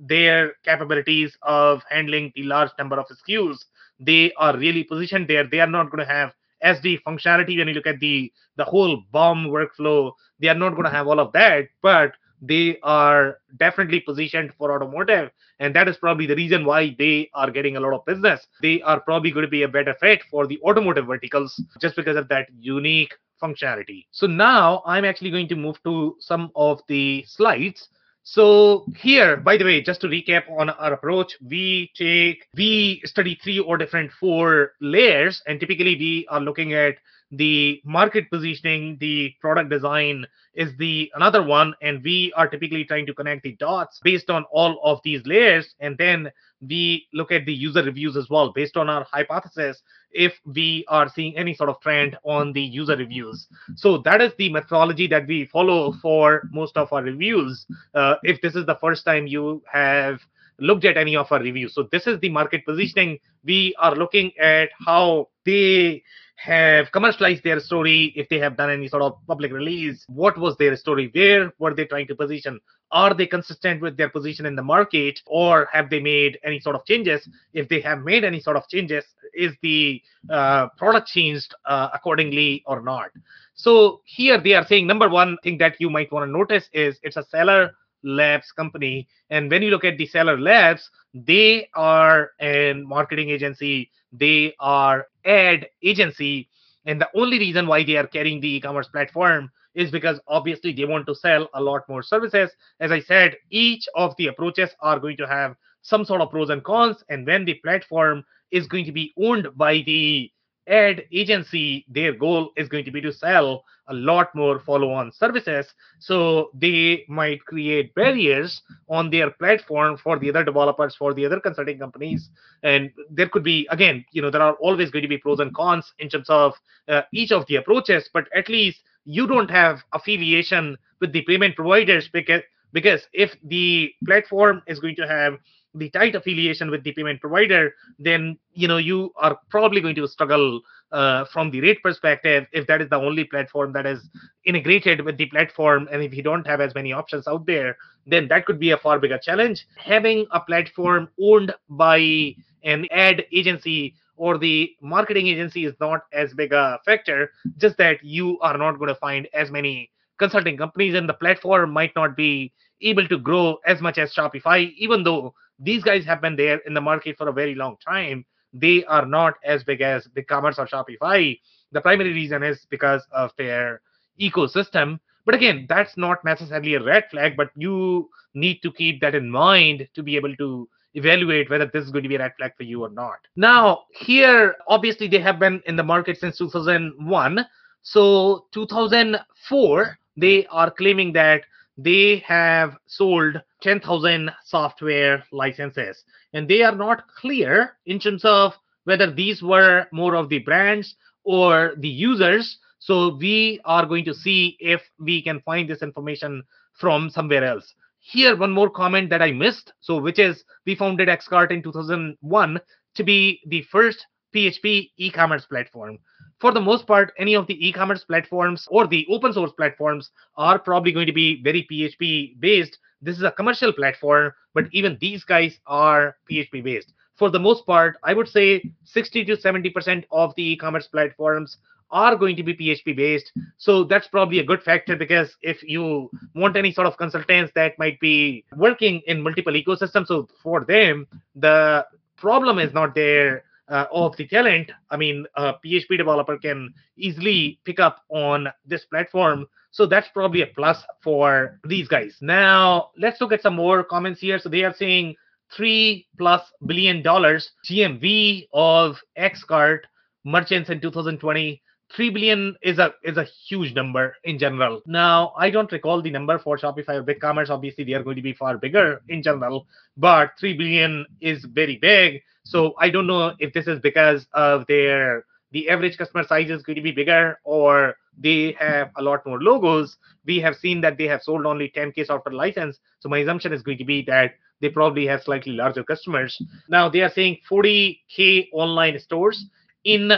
their 0.05 0.53
capabilities 0.63 1.38
of 1.41 1.83
handling 1.89 2.31
the 2.35 2.44
large 2.44 2.71
number 2.77 2.99
of 2.99 3.07
SKUs, 3.07 3.65
they 3.99 4.31
are 4.33 4.55
really 4.57 4.83
positioned 4.83 5.27
there. 5.27 5.45
They 5.45 5.59
are 5.59 5.67
not 5.67 5.89
going 5.91 6.05
to 6.05 6.11
have 6.11 6.33
SD 6.63 7.01
functionality 7.03 7.57
when 7.57 7.67
you 7.67 7.73
look 7.73 7.88
at 7.88 7.99
the 7.99 8.31
the 8.55 8.63
whole 8.63 9.03
BOM 9.11 9.47
workflow. 9.47 10.11
They 10.39 10.47
are 10.47 10.55
not 10.55 10.71
going 10.71 10.85
to 10.85 10.89
have 10.89 11.07
all 11.07 11.19
of 11.19 11.31
that, 11.33 11.67
but 11.81 12.13
they 12.41 12.77
are 12.83 13.39
definitely 13.57 13.99
positioned 13.99 14.51
for 14.57 14.71
automotive 14.71 15.31
and 15.59 15.75
that 15.75 15.88
is 15.88 15.97
probably 15.97 16.27
the 16.27 16.35
reason 16.35 16.65
why 16.65 16.95
they 16.99 17.29
are 17.33 17.49
getting 17.49 17.77
a 17.77 17.79
lot 17.79 17.94
of 17.94 18.05
business 18.05 18.45
they 18.61 18.81
are 18.83 18.99
probably 18.99 19.31
going 19.31 19.45
to 19.45 19.49
be 19.49 19.63
a 19.63 19.67
better 19.67 19.95
fit 19.99 20.21
for 20.29 20.45
the 20.45 20.59
automotive 20.61 21.07
verticals 21.07 21.59
just 21.81 21.95
because 21.95 22.15
of 22.15 22.27
that 22.27 22.47
unique 22.59 23.13
functionality 23.41 24.05
so 24.11 24.27
now 24.27 24.83
i'm 24.85 25.03
actually 25.03 25.31
going 25.31 25.47
to 25.47 25.55
move 25.55 25.81
to 25.83 26.15
some 26.19 26.51
of 26.55 26.79
the 26.88 27.23
slides 27.27 27.89
so 28.29 28.85
here, 28.97 29.38
by 29.38 29.56
the 29.56 29.63
way, 29.63 29.81
just 29.81 30.01
to 30.01 30.07
recap 30.07 30.51
on 30.51 30.69
our 30.69 30.91
approach, 30.91 31.38
we 31.41 31.91
take, 31.95 32.45
we 32.53 33.01
study 33.06 33.39
three 33.41 33.57
or 33.59 33.77
different 33.77 34.12
four 34.12 34.74
layers, 34.81 35.41
and 35.47 35.62
typically 35.62 35.95
we 35.95 36.27
are 36.29 36.41
looking 36.41 36.74
at 36.74 36.95
the 37.31 37.81
market 37.83 38.29
positioning, 38.29 38.97
the 39.00 39.33
product 39.41 39.69
design 39.69 40.25
is 40.53 40.75
the 40.77 41.12
another 41.15 41.44
one, 41.44 41.74
and 41.81 42.03
we 42.03 42.31
are 42.35 42.47
typically 42.47 42.85
trying 42.85 43.06
to 43.06 43.13
connect 43.13 43.44
the 43.44 43.56
dots 43.57 44.00
based 44.03 44.29
on 44.29 44.45
all 44.51 44.79
of 44.83 45.00
these 45.03 45.21
layers, 45.25 45.75
and 45.79 45.97
then 45.97 46.31
we 46.62 47.07
look 47.13 47.31
at 47.31 47.45
the 47.45 47.53
user 47.53 47.83
reviews 47.83 48.18
as 48.18 48.29
well 48.29 48.51
based 48.51 48.77
on 48.77 48.89
our 48.89 49.06
hypothesis 49.12 49.81
if 50.12 50.33
we 50.45 50.83
are 50.88 51.07
seeing 51.07 51.38
any 51.38 51.53
sort 51.53 51.69
of 51.69 51.79
trend 51.81 52.18
on 52.24 52.51
the 52.53 52.62
user 52.62 52.95
reviews. 52.95 53.47
So 53.75 54.00
that 54.00 54.21
is 54.21 54.33
the 54.38 54.51
methodology 54.51 55.06
that 55.07 55.27
we 55.27 55.45
follow 55.45 55.94
for 56.01 56.50
most 56.51 56.75
of 56.77 56.91
our 56.91 57.03
reviews. 57.03 57.68
Uh, 57.94 58.15
if 58.23 58.41
this 58.41 58.56
is 58.56 58.65
the 58.65 58.77
first 58.81 59.06
time 59.06 59.27
you 59.27 59.62
have 59.71 60.19
looked 60.59 60.85
at 60.85 60.97
any 60.97 61.15
of 61.15 61.31
our 61.31 61.39
reviews. 61.39 61.75
So 61.75 61.88
this 61.91 62.07
is 62.07 62.19
the 62.19 62.30
market 62.30 62.65
positioning. 62.65 63.19
We 63.44 63.75
are 63.77 63.95
looking 63.95 64.31
at 64.39 64.69
how 64.85 65.30
they 65.45 66.03
have 66.37 66.91
commercialized 66.91 67.43
their 67.43 67.59
story, 67.59 68.13
if 68.15 68.29
they 68.29 68.37
have 68.37 68.55
done 68.55 68.69
any 68.69 68.87
sort 68.87 69.01
of 69.01 69.17
public 69.25 69.51
release, 69.51 70.05
what 70.07 70.37
was 70.37 70.55
their 70.57 70.75
story? 70.75 71.09
Where 71.13 71.51
were 71.57 71.73
they 71.73 71.85
trying 71.85 72.07
to 72.07 72.15
position? 72.15 72.59
Are 72.91 73.13
they 73.13 73.25
consistent 73.25 73.81
with 73.81 73.97
their 73.97 74.09
position 74.09 74.45
in 74.45 74.55
the 74.55 74.61
market, 74.61 75.19
or 75.25 75.67
have 75.73 75.89
they 75.89 75.99
made 75.99 76.37
any 76.43 76.59
sort 76.59 76.75
of 76.75 76.85
changes? 76.85 77.27
If 77.53 77.67
they 77.69 77.81
have 77.81 78.03
made 78.03 78.23
any 78.23 78.39
sort 78.39 78.55
of 78.55 78.67
changes, 78.69 79.03
is 79.33 79.53
the 79.63 80.01
uh, 80.29 80.67
product 80.77 81.07
changed 81.07 81.56
uh, 81.65 81.89
accordingly 81.94 82.63
or 82.67 82.81
not? 82.81 83.09
So 83.56 84.01
here 84.06 84.39
they 84.39 84.53
are 84.53 84.65
saying 84.65 84.85
number 84.85 85.09
one 85.09 85.37
thing 85.44 85.57
that 85.57 85.77
you 85.79 85.89
might 85.89 86.11
want 86.11 86.27
to 86.27 86.31
notice 86.31 86.69
is 86.71 86.99
it's 87.01 87.17
a 87.17 87.25
seller 87.25 87.71
labs 88.07 88.52
company. 88.52 89.07
And 89.30 89.52
when 89.52 89.61
you 89.61 89.69
look 89.69 89.85
at 89.85 89.97
the 89.97 90.07
seller 90.07 90.40
labs 90.40 90.90
they 91.26 91.69
are 91.73 92.31
a 92.40 92.73
marketing 92.73 93.30
agency. 93.30 93.92
They 94.11 94.56
are 94.59 95.07
ad 95.26 95.68
agency. 95.81 96.49
And 96.85 97.02
the 97.02 97.09
only 97.16 97.40
reason 97.40 97.68
why 97.68 97.83
they 97.83 97.97
are 97.97 98.07
carrying 98.07 98.40
the 98.40 98.56
e-commerce 98.56 98.87
platform 98.87 99.52
is 99.73 99.92
because 99.92 100.19
obviously 100.28 100.73
they 100.73 100.85
want 100.85 101.06
to 101.07 101.16
sell 101.16 101.49
a 101.54 101.61
lot 101.61 101.87
more 101.90 102.04
services. 102.04 102.52
As 102.80 102.92
i 102.92 102.99
said 102.99 103.35
each 103.49 103.87
of 103.95 104.16
the 104.18 104.28
approaches 104.28 104.69
are 104.81 104.99
going 104.99 105.18
to 105.18 105.28
have 105.28 105.56
some 105.81 106.06
sort 106.06 106.21
of 106.21 106.30
pros 106.30 106.49
and 106.49 106.64
cons. 106.64 107.04
And 107.09 107.26
when 107.26 107.45
the 107.45 107.56
platform 107.56 108.23
is 108.52 108.68
going 108.68 108.85
to 108.85 108.92
be 108.92 109.14
owned 109.18 109.47
by 109.56 109.81
the 109.85 110.31
ad 110.68 111.04
agency, 111.12 111.86
their 111.90 112.14
goal 112.14 112.52
is 112.57 112.68
going 112.68 112.86
to 112.86 112.92
be 112.92 113.02
to 113.02 113.12
sell 113.14 113.64
a 113.88 113.94
lot 113.94 114.33
more 114.36 114.59
follow 114.59 114.92
on 114.92 115.12
services. 115.12 115.68
So 116.00 116.52
they 116.54 117.06
might 117.07 117.45
create 117.45 117.95
barriers 117.95 118.62
on 118.90 119.09
their 119.09 119.31
platform 119.31 119.97
for 119.97 120.19
the 120.19 120.30
other 120.30 120.44
developers, 120.44 120.95
for 120.95 121.14
the 121.14 121.26
other 121.26 121.40
consulting 121.40 121.80
companies. 121.80 122.30
And 122.64 122.92
there 123.09 123.30
could 123.30 123.44
be, 123.44 123.68
again, 123.71 124.06
you 124.12 124.21
know, 124.21 124.30
there 124.30 124.42
are 124.42 124.56
always 124.56 124.92
going 124.92 125.04
to 125.04 125.07
be 125.07 125.18
pros 125.18 125.40
and 125.40 125.54
cons 125.56 125.94
in 126.00 126.09
terms 126.09 126.30
of 126.30 126.54
uh, 126.88 127.02
each 127.14 127.31
of 127.31 127.45
the 127.47 127.56
approaches, 127.56 128.09
but 128.14 128.28
at 128.36 128.50
least 128.50 128.81
you 129.06 129.26
don't 129.26 129.50
have 129.50 129.83
affiliation 129.94 130.78
with 131.00 131.14
the 131.14 131.21
payment 131.21 131.56
providers 131.56 132.09
because 132.12 132.42
because 132.74 133.07
if 133.14 133.36
the 133.44 133.92
platform 134.06 134.62
is 134.68 134.80
going 134.80 134.95
to 134.97 135.07
have 135.07 135.38
the 135.77 135.89
tight 135.89 136.15
affiliation 136.15 136.71
with 136.71 136.83
the 136.83 136.91
payment 136.91 137.21
provider, 137.21 137.73
then 137.99 138.37
you 138.53 138.67
know 138.67 138.77
you 138.77 139.11
are 139.17 139.37
probably 139.49 139.81
going 139.81 139.95
to 139.95 140.07
struggle 140.07 140.61
uh, 140.91 141.25
from 141.25 141.51
the 141.51 141.61
rate 141.61 141.81
perspective 141.83 142.45
if 142.51 142.65
that 142.67 142.81
is 142.81 142.89
the 142.89 142.95
only 142.95 143.23
platform 143.23 143.73
that 143.73 143.85
is 143.85 144.09
integrated 144.45 145.01
with 145.01 145.17
the 145.17 145.25
platform, 145.27 145.87
and 145.91 146.01
if 146.01 146.13
you 146.13 146.23
don't 146.23 146.47
have 146.47 146.61
as 146.61 146.73
many 146.75 146.93
options 146.93 147.27
out 147.27 147.45
there, 147.45 147.77
then 148.05 148.27
that 148.27 148.45
could 148.45 148.59
be 148.59 148.71
a 148.71 148.77
far 148.77 148.99
bigger 148.99 149.17
challenge. 149.17 149.65
Having 149.77 150.25
a 150.31 150.39
platform 150.39 151.09
owned 151.21 151.53
by 151.69 152.35
an 152.63 152.87
ad 152.91 153.25
agency 153.31 153.95
or 154.15 154.37
the 154.37 154.71
marketing 154.81 155.27
agency 155.27 155.65
is 155.65 155.75
not 155.79 156.01
as 156.11 156.33
big 156.33 156.51
a 156.51 156.79
factor, 156.85 157.31
just 157.57 157.77
that 157.77 158.03
you 158.03 158.39
are 158.39 158.57
not 158.57 158.77
going 158.79 158.87
to 158.87 158.95
find 158.95 159.27
as 159.33 159.51
many 159.51 159.91
consulting 160.17 160.57
companies 160.57 160.95
and 160.95 161.07
the 161.07 161.13
platform 161.13 161.71
might 161.71 161.95
not 161.95 162.15
be 162.15 162.51
able 162.81 163.07
to 163.07 163.17
grow 163.17 163.57
as 163.65 163.81
much 163.81 163.97
as 163.97 164.13
Shopify, 164.13 164.71
even 164.77 165.03
though 165.03 165.33
these 165.59 165.83
guys 165.83 166.06
have 166.06 166.21
been 166.21 166.35
there 166.35 166.57
in 166.66 166.73
the 166.73 166.81
market 166.81 167.18
for 167.18 167.28
a 167.28 167.33
very 167.33 167.56
long 167.56 167.78
time. 167.85 168.26
They 168.54 168.83
are 168.85 169.06
not 169.06 169.35
as 169.44 169.64
big 169.64 169.81
as 169.81 170.07
BigCommerce 170.07 170.57
or 170.57 170.68
Shopify. 170.68 171.40
The 171.71 171.81
primary 171.81 172.14
reason 172.14 172.44
is 172.44 172.66
because 172.69 173.06
of 173.11 173.31
their 173.37 173.81
ecosystem. 174.19 174.99
But 175.26 175.35
again, 175.35 175.66
that's 175.68 175.97
not 175.97 176.23
necessarily 176.23 176.76
a 176.76 176.83
red 176.83 177.06
flag, 177.11 177.35
but 177.35 177.49
you 177.56 178.09
need 178.33 178.61
to 178.61 178.71
keep 178.71 179.02
that 179.02 179.16
in 179.16 179.30
mind 179.30 179.87
to 179.94 180.04
be 180.04 180.16
able 180.16 180.35
to 180.37 180.69
evaluate 180.94 181.49
whether 181.49 181.66
this 181.66 181.85
is 181.85 181.92
going 181.92 182.04
to 182.04 182.09
be 182.09 182.16
a 182.16 182.19
red 182.19 182.33
flag 182.37 182.54
for 182.56 182.64
you 182.64 182.83
or 182.83 182.90
not. 182.90 183.19
Now, 183.35 183.83
here, 183.92 184.56
obviously, 184.68 185.07
they 185.07 185.19
have 185.19 185.40
been 185.40 185.61
in 185.66 185.76
the 185.76 185.83
market 185.83 186.18
since 186.18 186.37
2001. 186.37 187.45
So, 187.81 188.45
2004, 188.54 189.97
they 190.16 190.45
are 190.47 190.71
claiming 190.71 191.14
that 191.14 191.42
they 191.77 192.17
have 192.25 192.77
sold 192.87 193.41
10,000 193.61 194.31
software 194.43 195.23
licenses, 195.31 196.03
and 196.33 196.47
they 196.47 196.63
are 196.63 196.75
not 196.75 197.07
clear 197.07 197.77
in 197.85 197.99
terms 197.99 198.25
of 198.25 198.53
whether 198.85 199.11
these 199.11 199.41
were 199.41 199.85
more 199.91 200.15
of 200.15 200.29
the 200.29 200.39
brands 200.39 200.95
or 201.23 201.73
the 201.77 201.89
users. 201.89 202.57
So, 202.79 203.15
we 203.15 203.59
are 203.65 203.85
going 203.85 204.05
to 204.05 204.13
see 204.13 204.55
if 204.59 204.81
we 204.99 205.21
can 205.21 205.41
find 205.41 205.69
this 205.69 205.81
information 205.81 206.43
from 206.73 207.09
somewhere 207.09 207.43
else 207.43 207.73
here 208.07 208.35
one 208.37 208.51
more 208.51 208.69
comment 208.69 209.09
that 209.09 209.21
I 209.21 209.31
missed. 209.31 209.73
So 209.81 209.99
which 209.99 210.19
is 210.19 210.43
we 210.65 210.75
founded 210.75 211.09
Xcart 211.09 211.51
in 211.51 211.61
2001 211.61 212.59
to 212.95 213.03
be 213.03 213.41
the 213.47 213.63
first 213.63 214.05
PHP 214.33 214.91
e-commerce 214.97 215.45
platform. 215.45 215.99
For 216.39 216.51
the 216.51 216.61
most 216.61 216.85
part, 216.85 217.13
any 217.17 217.35
of 217.35 217.47
the 217.47 217.67
e-commerce 217.67 218.03
platforms 218.03 218.67
or 218.69 218.85
the 218.85 219.07
open 219.09 219.33
source 219.33 219.51
platforms 219.51 220.11
are 220.35 220.59
probably 220.59 220.91
going 220.91 221.07
to 221.07 221.13
be 221.13 221.41
very 221.41 221.67
PHP 221.71 222.39
based. 222.39 222.77
This 223.01 223.17
is 223.17 223.23
a 223.23 223.31
commercial 223.31 223.73
platform, 223.73 224.33
but 224.53 224.65
even 224.71 224.97
these 225.01 225.23
guys 225.23 225.59
are 225.65 226.15
PHP 226.29 226.63
based. 226.63 226.94
For 227.15 227.31
the 227.31 227.39
most 227.39 227.65
part, 227.65 227.97
I 228.03 228.13
would 228.13 228.27
say 228.27 228.71
60 228.83 229.25
to 229.25 229.37
70% 229.37 230.03
of 230.11 230.35
the 230.35 230.51
e-commerce 230.51 230.87
platforms 230.87 231.57
are 231.89 232.15
going 232.15 232.35
to 232.35 232.44
be 232.44 232.53
PHP 232.53 232.95
based. 232.95 233.31
So 233.57 233.83
that's 233.83 234.07
probably 234.07 234.39
a 234.39 234.44
good 234.44 234.61
factor 234.61 234.95
because 234.95 235.35
if 235.41 235.63
you 235.63 236.11
want 236.35 236.56
any 236.56 236.71
sort 236.71 236.85
of 236.85 236.97
consultants 236.97 237.51
that 237.56 237.79
might 237.79 237.99
be 237.99 238.44
working 238.56 239.01
in 239.07 239.23
multiple 239.23 239.53
ecosystems, 239.53 240.07
so 240.07 240.27
for 240.44 240.65
them, 240.65 241.07
the 241.35 241.85
problem 242.17 242.59
is 242.59 242.73
not 242.73 242.94
there 242.94 243.44
Uh, 243.69 243.86
of 243.92 244.16
the 244.16 244.26
talent. 244.26 244.71
I 244.90 244.95
mean, 244.95 245.26
a 245.36 245.56
PHP 245.56 245.97
developer 245.97 246.38
can 246.38 246.74
easily 246.95 247.59
pick 247.66 247.81
up 247.81 248.02
on 248.07 248.47
this 248.66 248.86
platform. 248.86 249.45
So 249.71 249.86
that's 249.86 250.07
probably 250.14 250.42
a 250.42 250.47
plus 250.47 250.86
for 251.04 251.59
these 251.66 251.90
guys. 251.90 252.16
Now, 252.21 252.92
let's 252.97 253.19
look 253.19 253.33
at 253.33 253.42
some 253.42 253.56
more 253.57 253.83
comments 253.83 254.21
here. 254.21 254.40
So 254.40 254.47
they 254.47 254.64
are 254.64 254.74
saying 254.74 255.16
three 255.54 256.07
plus 256.18 256.42
billion 256.66 257.02
dollars 257.02 257.52
GMV 257.69 258.47
of 258.54 258.97
Xcart 259.18 259.80
merchants 260.24 260.69
in 260.69 260.80
2020 260.80 261.62
3 261.95 262.09
billion 262.09 262.56
is 262.61 262.79
a 262.79 262.94
is 263.03 263.17
a 263.17 263.23
huge 263.23 263.73
number 263.73 264.15
in 264.23 264.37
general. 264.37 264.81
Now 264.85 265.33
i 265.37 265.49
don't 265.49 265.71
recall 265.71 266.01
the 266.01 266.09
number 266.09 266.37
for 266.37 266.57
shopify 266.57 266.95
or 266.95 267.03
BigCommerce. 267.03 267.49
Obviously 267.49 267.83
they 267.83 267.94
are 267.94 268.03
going 268.03 268.17
to 268.17 268.21
be 268.21 268.33
far 268.33 268.57
bigger 268.57 269.01
in 269.09 269.23
general 269.23 269.67
but 269.95 270.31
3 270.39 270.53
billion 270.53 271.06
is 271.21 271.45
very 271.45 271.77
big. 271.77 272.21
So 272.44 272.73
i 272.79 272.89
don't 272.89 273.07
know 273.07 273.33
if 273.39 273.53
this 273.53 273.67
is 273.67 273.79
because 273.79 274.27
of 274.33 274.65
their 274.67 275.25
the 275.51 275.69
average 275.69 275.97
customer 275.97 276.23
size 276.23 276.49
is 276.49 276.63
going 276.63 276.75
to 276.75 276.81
be 276.81 276.91
bigger 276.91 277.39
or 277.44 277.95
they 278.17 278.56
have 278.59 278.91
a 278.97 279.01
lot 279.01 279.25
more 279.25 279.41
logos. 279.41 279.97
We 280.25 280.39
have 280.39 280.56
seen 280.56 280.81
that 280.81 280.97
they 280.97 281.06
have 281.06 281.21
sold 281.21 281.45
only 281.45 281.69
10k 281.69 282.06
software 282.07 282.33
license. 282.33 282.79
So 282.99 283.09
my 283.09 283.19
assumption 283.19 283.53
is 283.53 283.61
going 283.61 283.77
to 283.77 283.85
be 283.85 284.01
that 284.03 284.33
they 284.59 284.69
probably 284.69 285.06
have 285.06 285.21
slightly 285.23 285.53
larger 285.53 285.83
customers. 285.83 286.41
Now 286.67 286.89
they 286.89 287.01
are 287.01 287.09
saying 287.09 287.37
40k 287.49 288.47
online 288.51 288.99
stores 288.99 289.45
in 289.83 290.11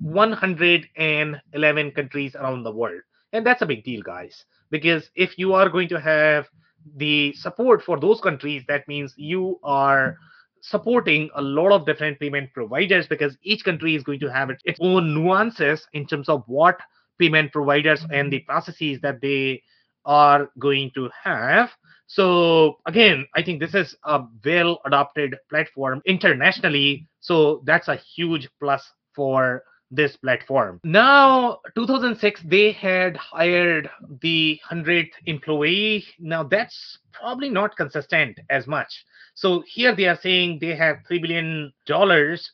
111 0.00 1.90
countries 1.92 2.34
around 2.34 2.62
the 2.62 2.72
world. 2.72 3.00
And 3.32 3.46
that's 3.46 3.62
a 3.62 3.66
big 3.66 3.84
deal, 3.84 4.02
guys, 4.02 4.44
because 4.70 5.10
if 5.14 5.38
you 5.38 5.54
are 5.54 5.68
going 5.68 5.88
to 5.88 6.00
have 6.00 6.48
the 6.96 7.32
support 7.34 7.82
for 7.82 7.98
those 7.98 8.20
countries, 8.20 8.62
that 8.68 8.86
means 8.88 9.14
you 9.16 9.58
are 9.62 10.16
supporting 10.60 11.28
a 11.34 11.42
lot 11.42 11.72
of 11.72 11.86
different 11.86 12.18
payment 12.20 12.52
providers 12.52 13.06
because 13.06 13.36
each 13.42 13.64
country 13.64 13.94
is 13.96 14.04
going 14.04 14.20
to 14.20 14.32
have 14.32 14.50
its 14.64 14.78
own 14.80 15.14
nuances 15.14 15.86
in 15.92 16.06
terms 16.06 16.28
of 16.28 16.44
what 16.46 16.78
payment 17.18 17.52
providers 17.52 18.04
and 18.10 18.32
the 18.32 18.40
processes 18.40 19.00
that 19.00 19.20
they 19.20 19.62
are 20.04 20.50
going 20.58 20.90
to 20.94 21.10
have. 21.22 21.70
So 22.06 22.78
again, 22.86 23.26
I 23.34 23.42
think 23.42 23.60
this 23.60 23.74
is 23.74 23.96
a 24.04 24.22
well 24.44 24.80
adopted 24.84 25.36
platform 25.48 26.02
internationally. 26.04 27.08
So 27.20 27.62
that's 27.64 27.88
a 27.88 27.96
huge 27.96 28.48
plus 28.60 28.88
for 29.14 29.62
this 29.92 30.16
platform. 30.16 30.80
Now, 30.82 31.60
2006, 31.76 32.40
they 32.46 32.72
had 32.72 33.16
hired 33.16 33.88
the 34.22 34.58
100th 34.68 35.12
employee. 35.26 36.04
Now, 36.18 36.42
that's 36.42 36.98
probably 37.12 37.50
not 37.50 37.76
consistent 37.76 38.40
as 38.50 38.66
much. 38.66 39.04
So 39.34 39.62
here 39.66 39.94
they 39.94 40.06
are 40.06 40.18
saying 40.20 40.58
they 40.60 40.74
have 40.74 40.96
$3 41.08 41.22
billion 41.22 41.72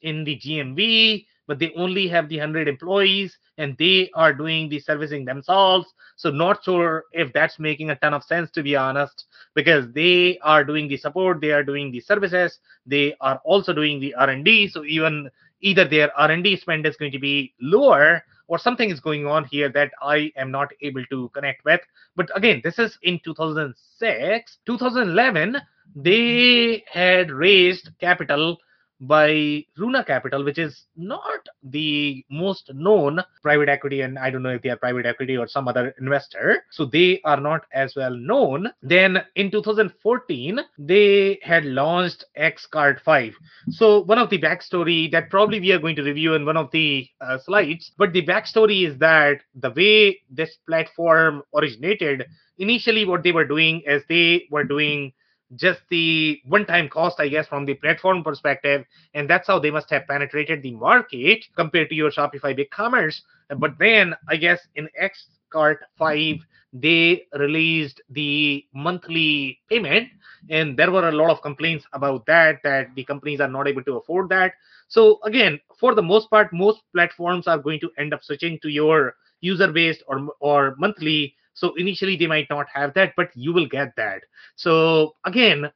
in 0.03 0.25
the 0.25 0.37
GMV, 0.37 1.27
but 1.47 1.59
they 1.59 1.73
only 1.77 2.09
have 2.09 2.29
the 2.29 2.39
100 2.39 2.69
employees 2.69 3.39
and 3.57 3.77
they 3.79 4.11
are 4.15 4.33
doing 4.33 4.69
the 4.69 4.79
servicing 4.79 5.25
themselves. 5.25 5.87
So 6.17 6.31
not 6.31 6.63
sure 6.65 7.05
if 7.13 7.33
that's 7.33 7.59
making 7.59 7.91
a 7.91 7.97
ton 7.97 8.15
of 8.15 8.25
sense, 8.25 8.51
to 8.53 8.63
be 8.63 8.77
honest, 8.77 9.25
because 9.55 9.91
they 9.93 10.39
are 10.43 10.65
doing 10.65 10.89
the 10.89 10.97
support, 10.97 11.41
they 11.41 11.53
are 11.53 11.65
doing 11.65 11.91
the 11.91 12.01
services, 12.01 12.59
they 12.87 13.15
are 13.21 13.41
also 13.45 13.73
doing 13.73 14.01
the 14.01 14.15
R&D. 14.15 14.69
So 14.69 14.85
even 14.85 15.31
either 15.61 15.87
their 15.87 16.17
R&D 16.19 16.57
spend 16.57 16.87
is 16.87 16.97
going 16.97 17.13
to 17.13 17.19
be 17.19 17.55
lower 17.61 18.23
or 18.49 18.59
something 18.59 18.91
is 18.91 19.01
going 19.01 19.27
on 19.27 19.45
here 19.45 19.69
that 19.69 19.93
I 20.01 20.33
am 20.37 20.51
not 20.51 20.71
able 20.81 21.05
to 21.07 21.29
connect 21.31 21.65
with. 21.65 21.81
But 22.17 22.31
again, 22.35 22.61
this 22.65 22.79
is 22.79 22.99
in 23.03 23.21
2006. 23.25 24.59
2011, 24.67 25.57
they 25.95 26.85
had 26.91 27.31
raised 27.31 27.91
capital 28.01 28.59
by 29.01 29.65
Runa 29.77 30.05
Capital, 30.05 30.45
which 30.45 30.59
is 30.59 30.87
not 30.97 31.49
the 31.63 32.25
most 32.31 32.71
known 32.75 33.23
private 33.43 33.69
equity, 33.69 34.01
and 34.01 34.19
I 34.19 34.31
don't 34.31 34.43
know 34.43 34.51
if 34.51 34.63
they 34.63 34.71
are 34.71 34.77
private 34.77 35.07
equity 35.07 35.37
or 35.37 35.47
some 35.47 35.69
other 35.69 35.95
investor. 36.01 36.65
So 36.71 36.85
they 36.85 37.21
are 37.25 37.41
not 37.41 37.63
as 37.73 37.95
well 37.97 38.15
known. 38.15 38.69
Then 38.83 39.23
in 39.37 39.51
2014, 39.51 40.61
they 40.79 41.39
had 41.43 41.65
launched 41.65 42.25
Xcart 42.39 43.01
5. 43.01 43.35
So 43.71 44.01
one 44.05 44.19
of 44.19 44.31
the 44.31 44.39
backstory 44.39 45.11
that 45.13 45.31
probably 45.31 45.61
we 45.61 45.73
are 45.73 45.79
going 45.79 45.97
to 45.97 46.03
review 46.03 46.35
in 46.35 46.45
one 46.45 46.57
of 46.57 46.71
the 46.73 47.09
uh, 47.21 47.39
slides, 47.39 47.93
but 47.97 48.13
the 48.13 48.27
backstory 48.27 48.87
is 48.87 48.99
that 48.99 49.41
the 49.55 49.71
way 49.71 50.21
this 50.31 50.57
platform 50.67 51.43
originated, 51.55 52.27
initially 52.59 53.05
what 53.05 53.23
they 53.23 53.33
were 53.33 53.45
doing 53.47 53.83
is 53.87 54.03
they 54.09 54.47
were 54.51 54.65
doing 54.65 55.13
just 55.57 55.81
the 55.91 56.41
one-time 56.47 56.89
cost, 56.89 57.21
I 57.21 57.29
guess, 57.29 57.47
from 57.47 57.65
the 57.65 57.75
platform 57.75 58.23
perspective, 58.23 58.85
and 59.15 59.29
that's 59.29 59.47
how 59.47 59.59
they 59.59 59.71
must 59.71 59.91
have 59.91 60.07
penetrated 60.07 60.63
the 60.63 60.73
market 60.73 61.45
compared 61.57 61.89
to 61.89 61.95
your 61.95 62.11
Shopify 62.11 62.57
BigCommerce. 62.59 63.21
But 63.57 63.79
then, 63.79 64.15
I 64.29 64.37
guess, 64.37 64.61
in 64.75 64.89
Xcart 65.01 65.79
5, 65.99 66.37
they 66.75 67.27
released 67.39 68.03
the 68.11 68.65
monthly 68.75 69.59
payment, 69.71 70.09
and 70.51 70.77
there 70.79 70.91
were 70.91 71.09
a 71.09 71.13
lot 71.13 71.31
of 71.31 71.41
complaints 71.41 71.87
about 71.95 72.27
that, 72.27 72.61
that 72.63 72.95
the 72.95 73.05
companies 73.05 73.41
are 73.41 73.49
not 73.49 73.67
able 73.67 73.83
to 73.85 73.97
afford 73.97 74.29
that. 74.29 74.53
So 74.89 75.19
again, 75.25 75.61
for 75.79 75.95
the 75.95 76.03
most 76.03 76.29
part, 76.31 76.53
most 76.53 76.83
platforms 76.95 77.47
are 77.47 77.59
going 77.59 77.81
to 77.81 77.91
end 77.99 78.13
up 78.13 78.23
switching 78.23 78.59
to 78.61 78.69
your 78.69 79.15
user-based 79.41 80.03
or 80.09 80.29
or 80.41 80.75
monthly 80.79 81.35
so 81.59 81.75
initially 81.75 82.17
they 82.17 82.29
might 82.29 82.49
not 82.49 82.67
have 82.73 82.95
that, 82.95 83.15
but 83.17 83.31
you 83.35 83.53
will 83.53 83.67
get 83.67 83.97
that. 83.97 84.23
So 84.55 85.17
again, 85.25 85.71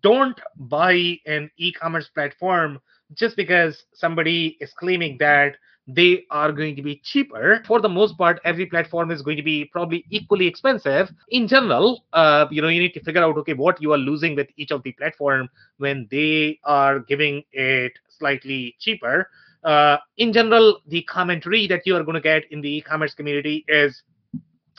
don't 0.00 0.38
buy 0.56 1.18
an 1.26 1.50
e-commerce 1.56 2.08
platform 2.14 2.78
just 3.14 3.36
because 3.36 3.84
somebody 3.92 4.56
is 4.60 4.72
claiming 4.78 5.16
that 5.18 5.56
they 5.88 6.24
are 6.30 6.52
going 6.52 6.76
to 6.76 6.82
be 6.82 7.00
cheaper. 7.04 7.62
For 7.66 7.80
the 7.80 7.88
most 7.88 8.16
part, 8.16 8.40
every 8.44 8.66
platform 8.66 9.10
is 9.10 9.22
going 9.22 9.36
to 9.36 9.42
be 9.42 9.64
probably 9.66 10.04
equally 10.10 10.46
expensive. 10.46 11.10
In 11.30 11.48
general, 11.48 12.04
uh, 12.12 12.46
you 12.50 12.62
know, 12.62 12.68
you 12.68 12.80
need 12.80 12.94
to 12.94 13.02
figure 13.02 13.22
out 13.22 13.36
okay 13.38 13.54
what 13.54 13.80
you 13.80 13.92
are 13.92 13.98
losing 13.98 14.36
with 14.36 14.48
each 14.56 14.70
of 14.70 14.82
the 14.82 14.92
platform 14.92 15.48
when 15.78 16.06
they 16.10 16.58
are 16.64 17.00
giving 17.00 17.42
it 17.52 17.92
slightly 18.08 18.76
cheaper. 18.78 19.28
Uh, 19.64 19.96
in 20.16 20.32
general, 20.32 20.80
the 20.86 21.02
commentary 21.02 21.66
that 21.66 21.82
you 21.86 21.96
are 21.96 22.04
going 22.04 22.14
to 22.14 22.20
get 22.20 22.44
in 22.52 22.60
the 22.60 22.76
e-commerce 22.76 23.14
community 23.14 23.64
is 23.68 24.02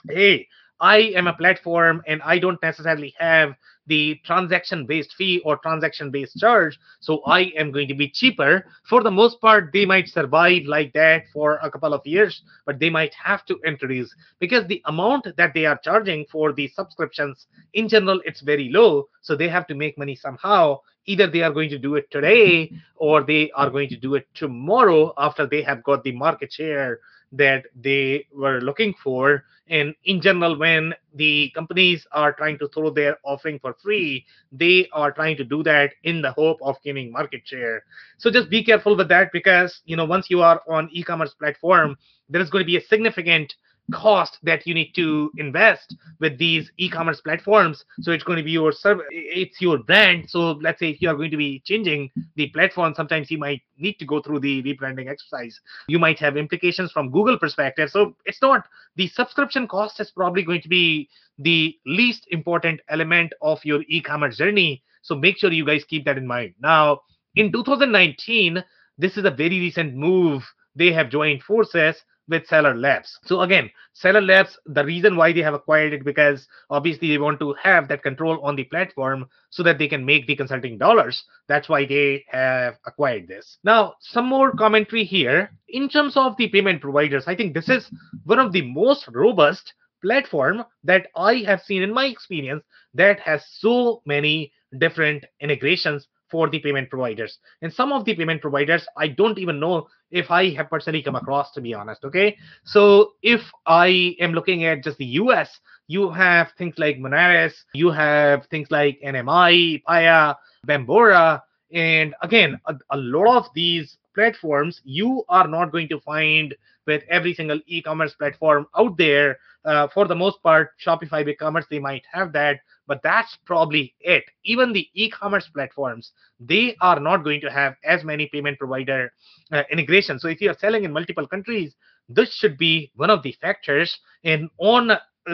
hey, 0.09 0.47
I 0.79 0.97
am 1.15 1.27
a 1.27 1.33
platform 1.33 2.03
and 2.05 2.21
I 2.23 2.37
don't 2.37 2.61
necessarily 2.61 3.13
have 3.17 3.55
the 3.87 4.19
transaction 4.25 4.85
based 4.85 5.13
fee 5.17 5.41
or 5.45 5.57
transaction 5.57 6.11
based 6.11 6.37
charge. 6.37 6.77
So 6.99 7.21
I 7.25 7.51
am 7.57 7.71
going 7.71 7.87
to 7.87 7.95
be 7.95 8.09
cheaper. 8.09 8.65
For 8.87 9.01
the 9.01 9.11
most 9.11 9.41
part, 9.41 9.71
they 9.73 9.85
might 9.85 10.07
survive 10.09 10.63
like 10.65 10.93
that 10.93 11.23
for 11.33 11.55
a 11.63 11.71
couple 11.71 11.93
of 11.93 12.05
years, 12.05 12.41
but 12.65 12.79
they 12.79 12.89
might 12.89 13.13
have 13.13 13.45
to 13.45 13.59
introduce 13.65 14.13
because 14.39 14.67
the 14.67 14.81
amount 14.85 15.27
that 15.37 15.53
they 15.53 15.65
are 15.65 15.79
charging 15.83 16.25
for 16.31 16.51
the 16.53 16.67
subscriptions 16.67 17.47
in 17.73 17.87
general, 17.87 18.21
it's 18.25 18.41
very 18.41 18.69
low. 18.69 19.07
So 19.21 19.35
they 19.35 19.47
have 19.47 19.67
to 19.67 19.75
make 19.75 19.97
money 19.97 20.15
somehow. 20.15 20.81
Either 21.05 21.27
they 21.27 21.41
are 21.41 21.53
going 21.53 21.69
to 21.69 21.79
do 21.79 21.95
it 21.95 22.11
today 22.11 22.69
or 22.97 23.23
they 23.23 23.49
are 23.51 23.69
going 23.69 23.87
to 23.89 23.95
do 23.95 24.15
it 24.15 24.27
tomorrow 24.35 25.13
after 25.17 25.47
they 25.47 25.61
have 25.61 25.81
got 25.83 26.03
the 26.03 26.11
market 26.11 26.51
share 26.51 26.99
that 27.31 27.65
they 27.75 28.27
were 28.33 28.61
looking 28.61 28.93
for. 29.03 29.43
And 29.69 29.93
in 30.05 30.21
general, 30.21 30.57
when 30.57 30.93
the 31.15 31.51
companies 31.53 32.07
are 32.13 32.31
trying 32.31 32.57
to 32.59 32.69
throw 32.69 32.89
their 32.89 33.17
offering 33.23 33.59
for 33.59 33.73
free, 33.73 34.25
they 34.51 34.87
are 34.93 35.11
trying 35.11 35.35
to 35.37 35.43
do 35.43 35.61
that 35.63 35.93
in 36.03 36.21
the 36.21 36.31
hope 36.31 36.57
of 36.61 36.81
gaining 36.83 37.11
market 37.11 37.41
share. 37.45 37.83
So 38.17 38.31
just 38.31 38.49
be 38.49 38.63
careful 38.63 38.95
with 38.95 39.09
that 39.09 39.31
because 39.33 39.81
you 39.85 39.97
know 39.97 40.05
once 40.05 40.29
you 40.29 40.41
are 40.41 40.61
on 40.69 40.89
e-commerce 40.91 41.33
platform, 41.33 41.97
there 42.29 42.41
is 42.41 42.49
going 42.49 42.63
to 42.63 42.67
be 42.67 42.77
a 42.77 42.81
significant 42.81 43.55
cost 43.93 44.37
that 44.43 44.67
you 44.67 44.73
need 44.73 44.93
to 44.93 45.31
invest 45.37 45.95
with 46.19 46.37
these 46.37 46.71
e-commerce 46.77 47.21
platforms. 47.21 47.85
So 48.01 48.11
it's 48.11 48.23
going 48.23 48.37
to 48.37 48.43
be 48.43 48.51
your 48.51 48.73
it's 49.11 49.61
your 49.61 49.77
brand. 49.77 50.29
So 50.29 50.51
let's 50.51 50.79
say 50.79 50.89
if 50.89 51.01
you 51.01 51.09
are 51.09 51.15
going 51.15 51.31
to 51.31 51.37
be 51.37 51.61
changing 51.65 52.11
the 52.35 52.47
platform 52.49 52.93
sometimes 52.95 53.31
you 53.31 53.37
might 53.37 53.61
need 53.77 53.93
to 53.99 54.05
go 54.05 54.21
through 54.21 54.41
the 54.41 54.61
rebranding 54.63 55.09
exercise. 55.09 55.59
You 55.87 55.99
might 55.99 56.19
have 56.19 56.35
implications 56.37 56.91
from 56.91 57.11
google 57.11 57.37
perspective. 57.37 57.89
So 57.89 58.15
it's 58.25 58.41
not 58.41 58.67
the 58.95 59.07
subscription 59.07 59.67
cost 59.67 59.99
is 59.99 60.11
probably 60.11 60.43
going 60.43 60.61
to 60.61 60.69
be 60.69 61.09
the 61.39 61.77
least 61.85 62.27
important 62.31 62.81
element 62.89 63.33
of 63.41 63.63
your 63.63 63.83
e-commerce 63.87 64.37
journey. 64.37 64.83
So 65.01 65.15
make 65.15 65.37
sure 65.37 65.51
you 65.51 65.65
guys 65.65 65.85
keep 65.85 66.03
that 66.05 66.17
in 66.17 66.27
mind. 66.27 66.55
Now 66.59 67.01
in 67.35 67.51
2019 67.51 68.63
this 68.97 69.15
is 69.15 69.25
a 69.25 69.31
very 69.31 69.59
recent 69.59 69.95
move. 69.95 70.43
They 70.75 70.91
have 70.91 71.09
joined 71.09 71.43
forces 71.43 71.95
with 72.27 72.47
Seller 72.47 72.75
Labs. 72.75 73.17
So 73.25 73.41
again, 73.41 73.69
Seller 73.93 74.21
Labs, 74.21 74.57
the 74.65 74.83
reason 74.83 75.15
why 75.15 75.33
they 75.33 75.41
have 75.41 75.53
acquired 75.53 75.93
it 75.93 76.03
because 76.03 76.47
obviously 76.69 77.09
they 77.09 77.17
want 77.17 77.39
to 77.39 77.53
have 77.61 77.87
that 77.87 78.03
control 78.03 78.39
on 78.43 78.55
the 78.55 78.65
platform 78.65 79.27
so 79.49 79.63
that 79.63 79.77
they 79.77 79.87
can 79.87 80.05
make 80.05 80.27
the 80.27 80.35
consulting 80.35 80.77
dollars. 80.77 81.23
That's 81.47 81.69
why 81.69 81.85
they 81.85 82.25
have 82.29 82.77
acquired 82.85 83.27
this. 83.27 83.57
Now, 83.63 83.95
some 83.99 84.25
more 84.25 84.51
commentary 84.51 85.03
here. 85.03 85.51
In 85.69 85.89
terms 85.89 86.15
of 86.15 86.37
the 86.37 86.47
payment 86.49 86.81
providers, 86.81 87.25
I 87.27 87.35
think 87.35 87.53
this 87.53 87.69
is 87.69 87.89
one 88.23 88.39
of 88.39 88.51
the 88.51 88.61
most 88.61 89.07
robust 89.07 89.73
platform 90.01 90.63
that 90.83 91.07
I 91.15 91.43
have 91.45 91.61
seen 91.61 91.81
in 91.81 91.93
my 91.93 92.05
experience 92.05 92.63
that 92.93 93.19
has 93.21 93.43
so 93.59 94.01
many 94.05 94.53
different 94.77 95.25
integrations 95.39 96.07
for 96.29 96.49
the 96.49 96.59
payment 96.59 96.89
providers. 96.89 97.39
And 97.61 97.73
some 97.73 97.91
of 97.93 98.05
the 98.05 98.15
payment 98.15 98.41
providers, 98.41 98.85
I 98.97 99.07
don't 99.07 99.37
even 99.37 99.59
know 99.59 99.87
if 100.11 100.31
I 100.31 100.49
have 100.51 100.69
personally 100.69 101.01
come 101.01 101.15
across, 101.15 101.51
to 101.53 101.61
be 101.61 101.73
honest. 101.73 102.03
Okay. 102.03 102.37
So 102.63 103.13
if 103.21 103.41
I 103.65 104.15
am 104.19 104.33
looking 104.33 104.65
at 104.65 104.83
just 104.83 104.97
the 104.97 105.05
US, 105.21 105.59
you 105.87 106.09
have 106.11 106.51
things 106.57 106.75
like 106.77 106.97
Moneris, 106.97 107.53
you 107.73 107.89
have 107.91 108.45
things 108.47 108.69
like 108.71 108.99
NMI, 109.05 109.83
Paya, 109.87 110.35
Bambora. 110.67 111.41
And 111.71 112.15
again, 112.21 112.59
a, 112.65 112.75
a 112.91 112.97
lot 112.97 113.37
of 113.37 113.49
these 113.53 113.97
platforms 114.15 114.81
you 114.83 115.23
are 115.29 115.47
not 115.47 115.71
going 115.71 115.87
to 115.89 115.99
find 115.99 116.55
with 116.87 117.03
every 117.09 117.33
single 117.33 117.59
e-commerce 117.67 118.13
platform 118.15 118.65
out 118.77 118.97
there. 118.97 119.37
Uh, 119.65 119.87
for 119.93 120.07
the 120.07 120.15
most 120.15 120.41
part, 120.41 120.71
Shopify, 120.83 121.27
e-commerce 121.27 121.65
they 121.69 121.79
might 121.79 122.03
have 122.11 122.31
that, 122.31 122.61
but 122.87 123.01
that's 123.03 123.37
probably 123.45 123.93
it. 123.99 124.23
Even 124.43 124.73
the 124.73 124.87
e-commerce 124.93 125.49
platforms, 125.53 126.11
they 126.39 126.75
are 126.81 126.99
not 126.99 127.23
going 127.23 127.41
to 127.41 127.51
have 127.51 127.75
as 127.83 128.03
many 128.03 128.27
payment 128.27 128.57
provider 128.57 129.11
uh, 129.51 129.63
integrations. 129.69 130.21
So 130.21 130.29
if 130.29 130.41
you 130.41 130.49
are 130.49 130.57
selling 130.57 130.83
in 130.85 130.91
multiple 130.93 131.27
countries, 131.27 131.75
this 132.09 132.33
should 132.33 132.57
be 132.57 132.91
one 132.95 133.09
of 133.09 133.21
the 133.23 133.35
factors. 133.41 133.99
And 134.23 134.49
on 134.57 134.91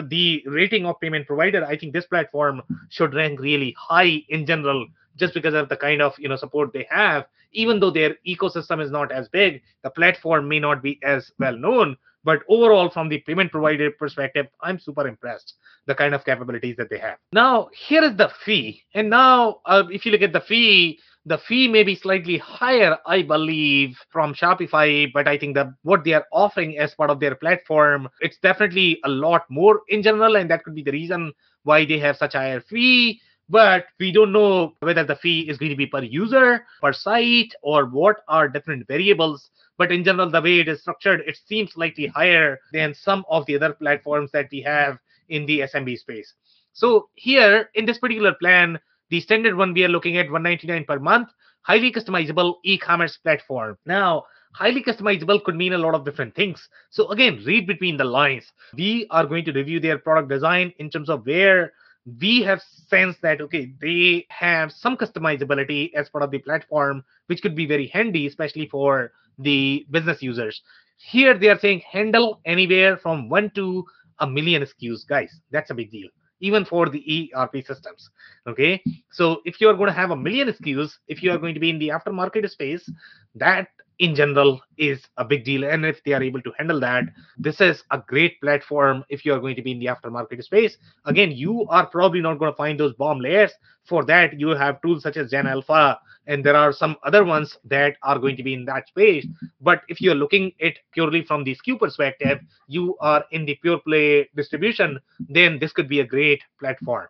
the 0.08 0.42
rating 0.46 0.86
of 0.86 1.00
payment 1.00 1.26
provider, 1.26 1.64
I 1.64 1.78
think 1.78 1.92
this 1.92 2.06
platform 2.06 2.62
should 2.90 3.14
rank 3.14 3.40
really 3.40 3.74
high 3.78 4.22
in 4.28 4.44
general, 4.44 4.86
just 5.16 5.34
because 5.34 5.54
of 5.54 5.68
the 5.68 5.76
kind 5.76 6.02
of 6.02 6.14
you 6.18 6.28
know 6.28 6.36
support 6.36 6.72
they 6.72 6.86
have. 6.90 7.26
Even 7.52 7.78
though 7.78 7.90
their 7.90 8.16
ecosystem 8.26 8.82
is 8.82 8.90
not 8.90 9.12
as 9.12 9.28
big, 9.28 9.62
the 9.82 9.90
platform 9.90 10.48
may 10.48 10.58
not 10.58 10.82
be 10.82 10.98
as 11.04 11.30
well 11.38 11.56
known. 11.56 11.96
But 12.24 12.40
overall, 12.48 12.88
from 12.88 13.10
the 13.10 13.18
payment 13.18 13.52
provider 13.52 13.90
perspective, 13.90 14.46
I'm 14.62 14.78
super 14.78 15.06
impressed 15.06 15.54
the 15.86 15.94
kind 15.94 16.14
of 16.14 16.24
capabilities 16.24 16.76
that 16.78 16.88
they 16.88 16.98
have. 16.98 17.18
Now, 17.32 17.68
here 17.86 18.02
is 18.02 18.16
the 18.16 18.30
fee. 18.44 18.82
And 18.94 19.10
now, 19.10 19.60
uh, 19.66 19.84
if 19.90 20.06
you 20.06 20.12
look 20.12 20.22
at 20.22 20.32
the 20.32 20.40
fee, 20.40 20.98
the 21.26 21.38
fee 21.38 21.68
may 21.68 21.82
be 21.82 21.94
slightly 21.94 22.38
higher, 22.38 22.98
I 23.06 23.22
believe, 23.22 23.96
from 24.10 24.34
Shopify, 24.34 25.10
but 25.12 25.28
I 25.28 25.38
think 25.38 25.54
that 25.54 25.68
what 25.82 26.04
they 26.04 26.12
are 26.12 26.26
offering 26.32 26.78
as 26.78 26.94
part 26.94 27.10
of 27.10 27.20
their 27.20 27.34
platform, 27.34 28.08
it's 28.20 28.38
definitely 28.38 29.00
a 29.04 29.08
lot 29.08 29.42
more 29.48 29.82
in 29.88 30.02
general, 30.02 30.36
and 30.36 30.50
that 30.50 30.64
could 30.64 30.74
be 30.74 30.82
the 30.82 30.92
reason 30.92 31.32
why 31.62 31.84
they 31.84 31.98
have 31.98 32.16
such 32.16 32.34
a 32.34 32.38
higher 32.38 32.60
fee. 32.60 33.20
But 33.48 33.86
we 34.00 34.10
don't 34.10 34.32
know 34.32 34.74
whether 34.80 35.04
the 35.04 35.16
fee 35.16 35.48
is 35.48 35.58
going 35.58 35.70
to 35.70 35.76
be 35.76 35.86
per 35.86 36.02
user, 36.02 36.64
per 36.80 36.92
site, 36.92 37.54
or 37.62 37.86
what 37.86 38.22
are 38.28 38.48
different 38.48 38.86
variables. 38.88 39.50
But 39.76 39.92
in 39.92 40.04
general, 40.04 40.30
the 40.30 40.40
way 40.40 40.60
it 40.60 40.68
is 40.68 40.80
structured, 40.80 41.22
it 41.26 41.38
seems 41.46 41.72
slightly 41.72 42.06
higher 42.06 42.58
than 42.72 42.94
some 42.94 43.24
of 43.28 43.44
the 43.46 43.56
other 43.56 43.72
platforms 43.74 44.30
that 44.32 44.48
we 44.50 44.62
have 44.62 44.98
in 45.28 45.46
the 45.46 45.60
SMB 45.60 45.98
space. 45.98 46.32
So 46.72 47.08
here 47.14 47.70
in 47.74 47.86
this 47.86 47.98
particular 47.98 48.34
plan, 48.34 48.78
the 49.10 49.20
standard 49.20 49.56
one 49.56 49.74
we 49.74 49.84
are 49.84 49.88
looking 49.88 50.16
at 50.16 50.30
199 50.30 50.84
per 50.84 50.98
month, 50.98 51.28
highly 51.62 51.92
customizable 51.92 52.54
e-commerce 52.64 53.16
platform. 53.18 53.78
Now, 53.86 54.24
highly 54.52 54.82
customizable 54.82 55.42
could 55.44 55.56
mean 55.56 55.72
a 55.72 55.78
lot 55.78 55.94
of 55.94 56.04
different 56.04 56.34
things. 56.34 56.68
So 56.90 57.08
again, 57.10 57.42
read 57.44 57.66
between 57.66 57.96
the 57.96 58.04
lines. 58.04 58.52
We 58.74 59.06
are 59.10 59.26
going 59.26 59.44
to 59.46 59.52
review 59.52 59.80
their 59.80 59.98
product 59.98 60.28
design 60.28 60.72
in 60.78 60.90
terms 60.90 61.10
of 61.10 61.26
where 61.26 61.72
we 62.20 62.42
have 62.42 62.60
sensed 62.88 63.22
that 63.22 63.40
okay 63.40 63.72
they 63.80 64.26
have 64.28 64.70
some 64.70 64.96
customizability 64.96 65.92
as 65.94 66.08
part 66.08 66.22
of 66.22 66.30
the 66.30 66.38
platform 66.38 67.02
which 67.26 67.40
could 67.40 67.54
be 67.54 67.66
very 67.66 67.86
handy 67.86 68.26
especially 68.26 68.68
for 68.68 69.12
the 69.38 69.86
business 69.90 70.22
users 70.22 70.62
here 70.98 71.36
they 71.36 71.48
are 71.48 71.58
saying 71.58 71.80
handle 71.90 72.40
anywhere 72.44 72.96
from 72.96 73.28
one 73.28 73.50
to 73.54 73.84
a 74.20 74.26
million 74.26 74.62
SKUs 74.62 75.06
guys 75.08 75.40
that's 75.50 75.70
a 75.70 75.74
big 75.74 75.90
deal 75.90 76.08
even 76.40 76.64
for 76.64 76.88
the 76.88 77.30
ERP 77.34 77.64
systems. 77.64 78.10
Okay, 78.46 78.82
so 79.10 79.40
if 79.44 79.60
you 79.60 79.68
are 79.68 79.74
going 79.74 79.86
to 79.86 79.94
have 79.94 80.10
a 80.10 80.16
million 80.16 80.48
SKUs, 80.48 80.92
if 81.08 81.22
you 81.22 81.30
are 81.32 81.38
going 81.38 81.54
to 81.54 81.60
be 81.60 81.70
in 81.70 81.78
the 81.78 81.88
aftermarket 81.88 82.48
space, 82.50 82.88
that 83.34 83.68
in 83.98 84.14
general 84.14 84.60
is 84.76 85.02
a 85.16 85.24
big 85.24 85.44
deal. 85.44 85.64
And 85.64 85.84
if 85.84 86.02
they 86.04 86.12
are 86.12 86.22
able 86.22 86.42
to 86.42 86.52
handle 86.58 86.80
that, 86.80 87.04
this 87.38 87.60
is 87.60 87.82
a 87.90 87.98
great 87.98 88.40
platform 88.40 89.04
if 89.08 89.24
you 89.24 89.32
are 89.32 89.40
going 89.40 89.56
to 89.56 89.62
be 89.62 89.72
in 89.72 89.78
the 89.78 89.86
aftermarket 89.86 90.42
space. 90.42 90.76
Again, 91.04 91.32
you 91.32 91.66
are 91.68 91.86
probably 91.86 92.20
not 92.20 92.38
going 92.38 92.52
to 92.52 92.56
find 92.56 92.78
those 92.78 92.94
BOM 92.94 93.20
layers. 93.20 93.52
For 93.84 94.04
that, 94.06 94.38
you 94.40 94.48
have 94.48 94.80
tools 94.80 95.02
such 95.02 95.16
as 95.18 95.30
Gen 95.30 95.46
Alpha, 95.46 96.00
and 96.26 96.42
there 96.42 96.56
are 96.56 96.72
some 96.72 96.96
other 97.04 97.22
ones 97.22 97.58
that 97.64 97.96
are 98.02 98.18
going 98.18 98.36
to 98.36 98.42
be 98.42 98.54
in 98.54 98.64
that 98.64 98.88
space. 98.88 99.26
But 99.60 99.82
if 99.88 100.00
you're 100.00 100.14
looking 100.14 100.52
at 100.62 100.72
purely 100.92 101.22
from 101.22 101.44
the 101.44 101.54
SKU 101.54 101.78
perspective, 101.78 102.38
you 102.66 102.96
are 103.00 103.24
in 103.30 103.44
the 103.44 103.56
pure 103.60 103.78
play 103.78 104.30
distribution, 104.34 104.98
then 105.28 105.58
this 105.58 105.72
could 105.72 105.88
be 105.88 106.00
a 106.00 106.06
great 106.06 106.42
platform. 106.58 107.08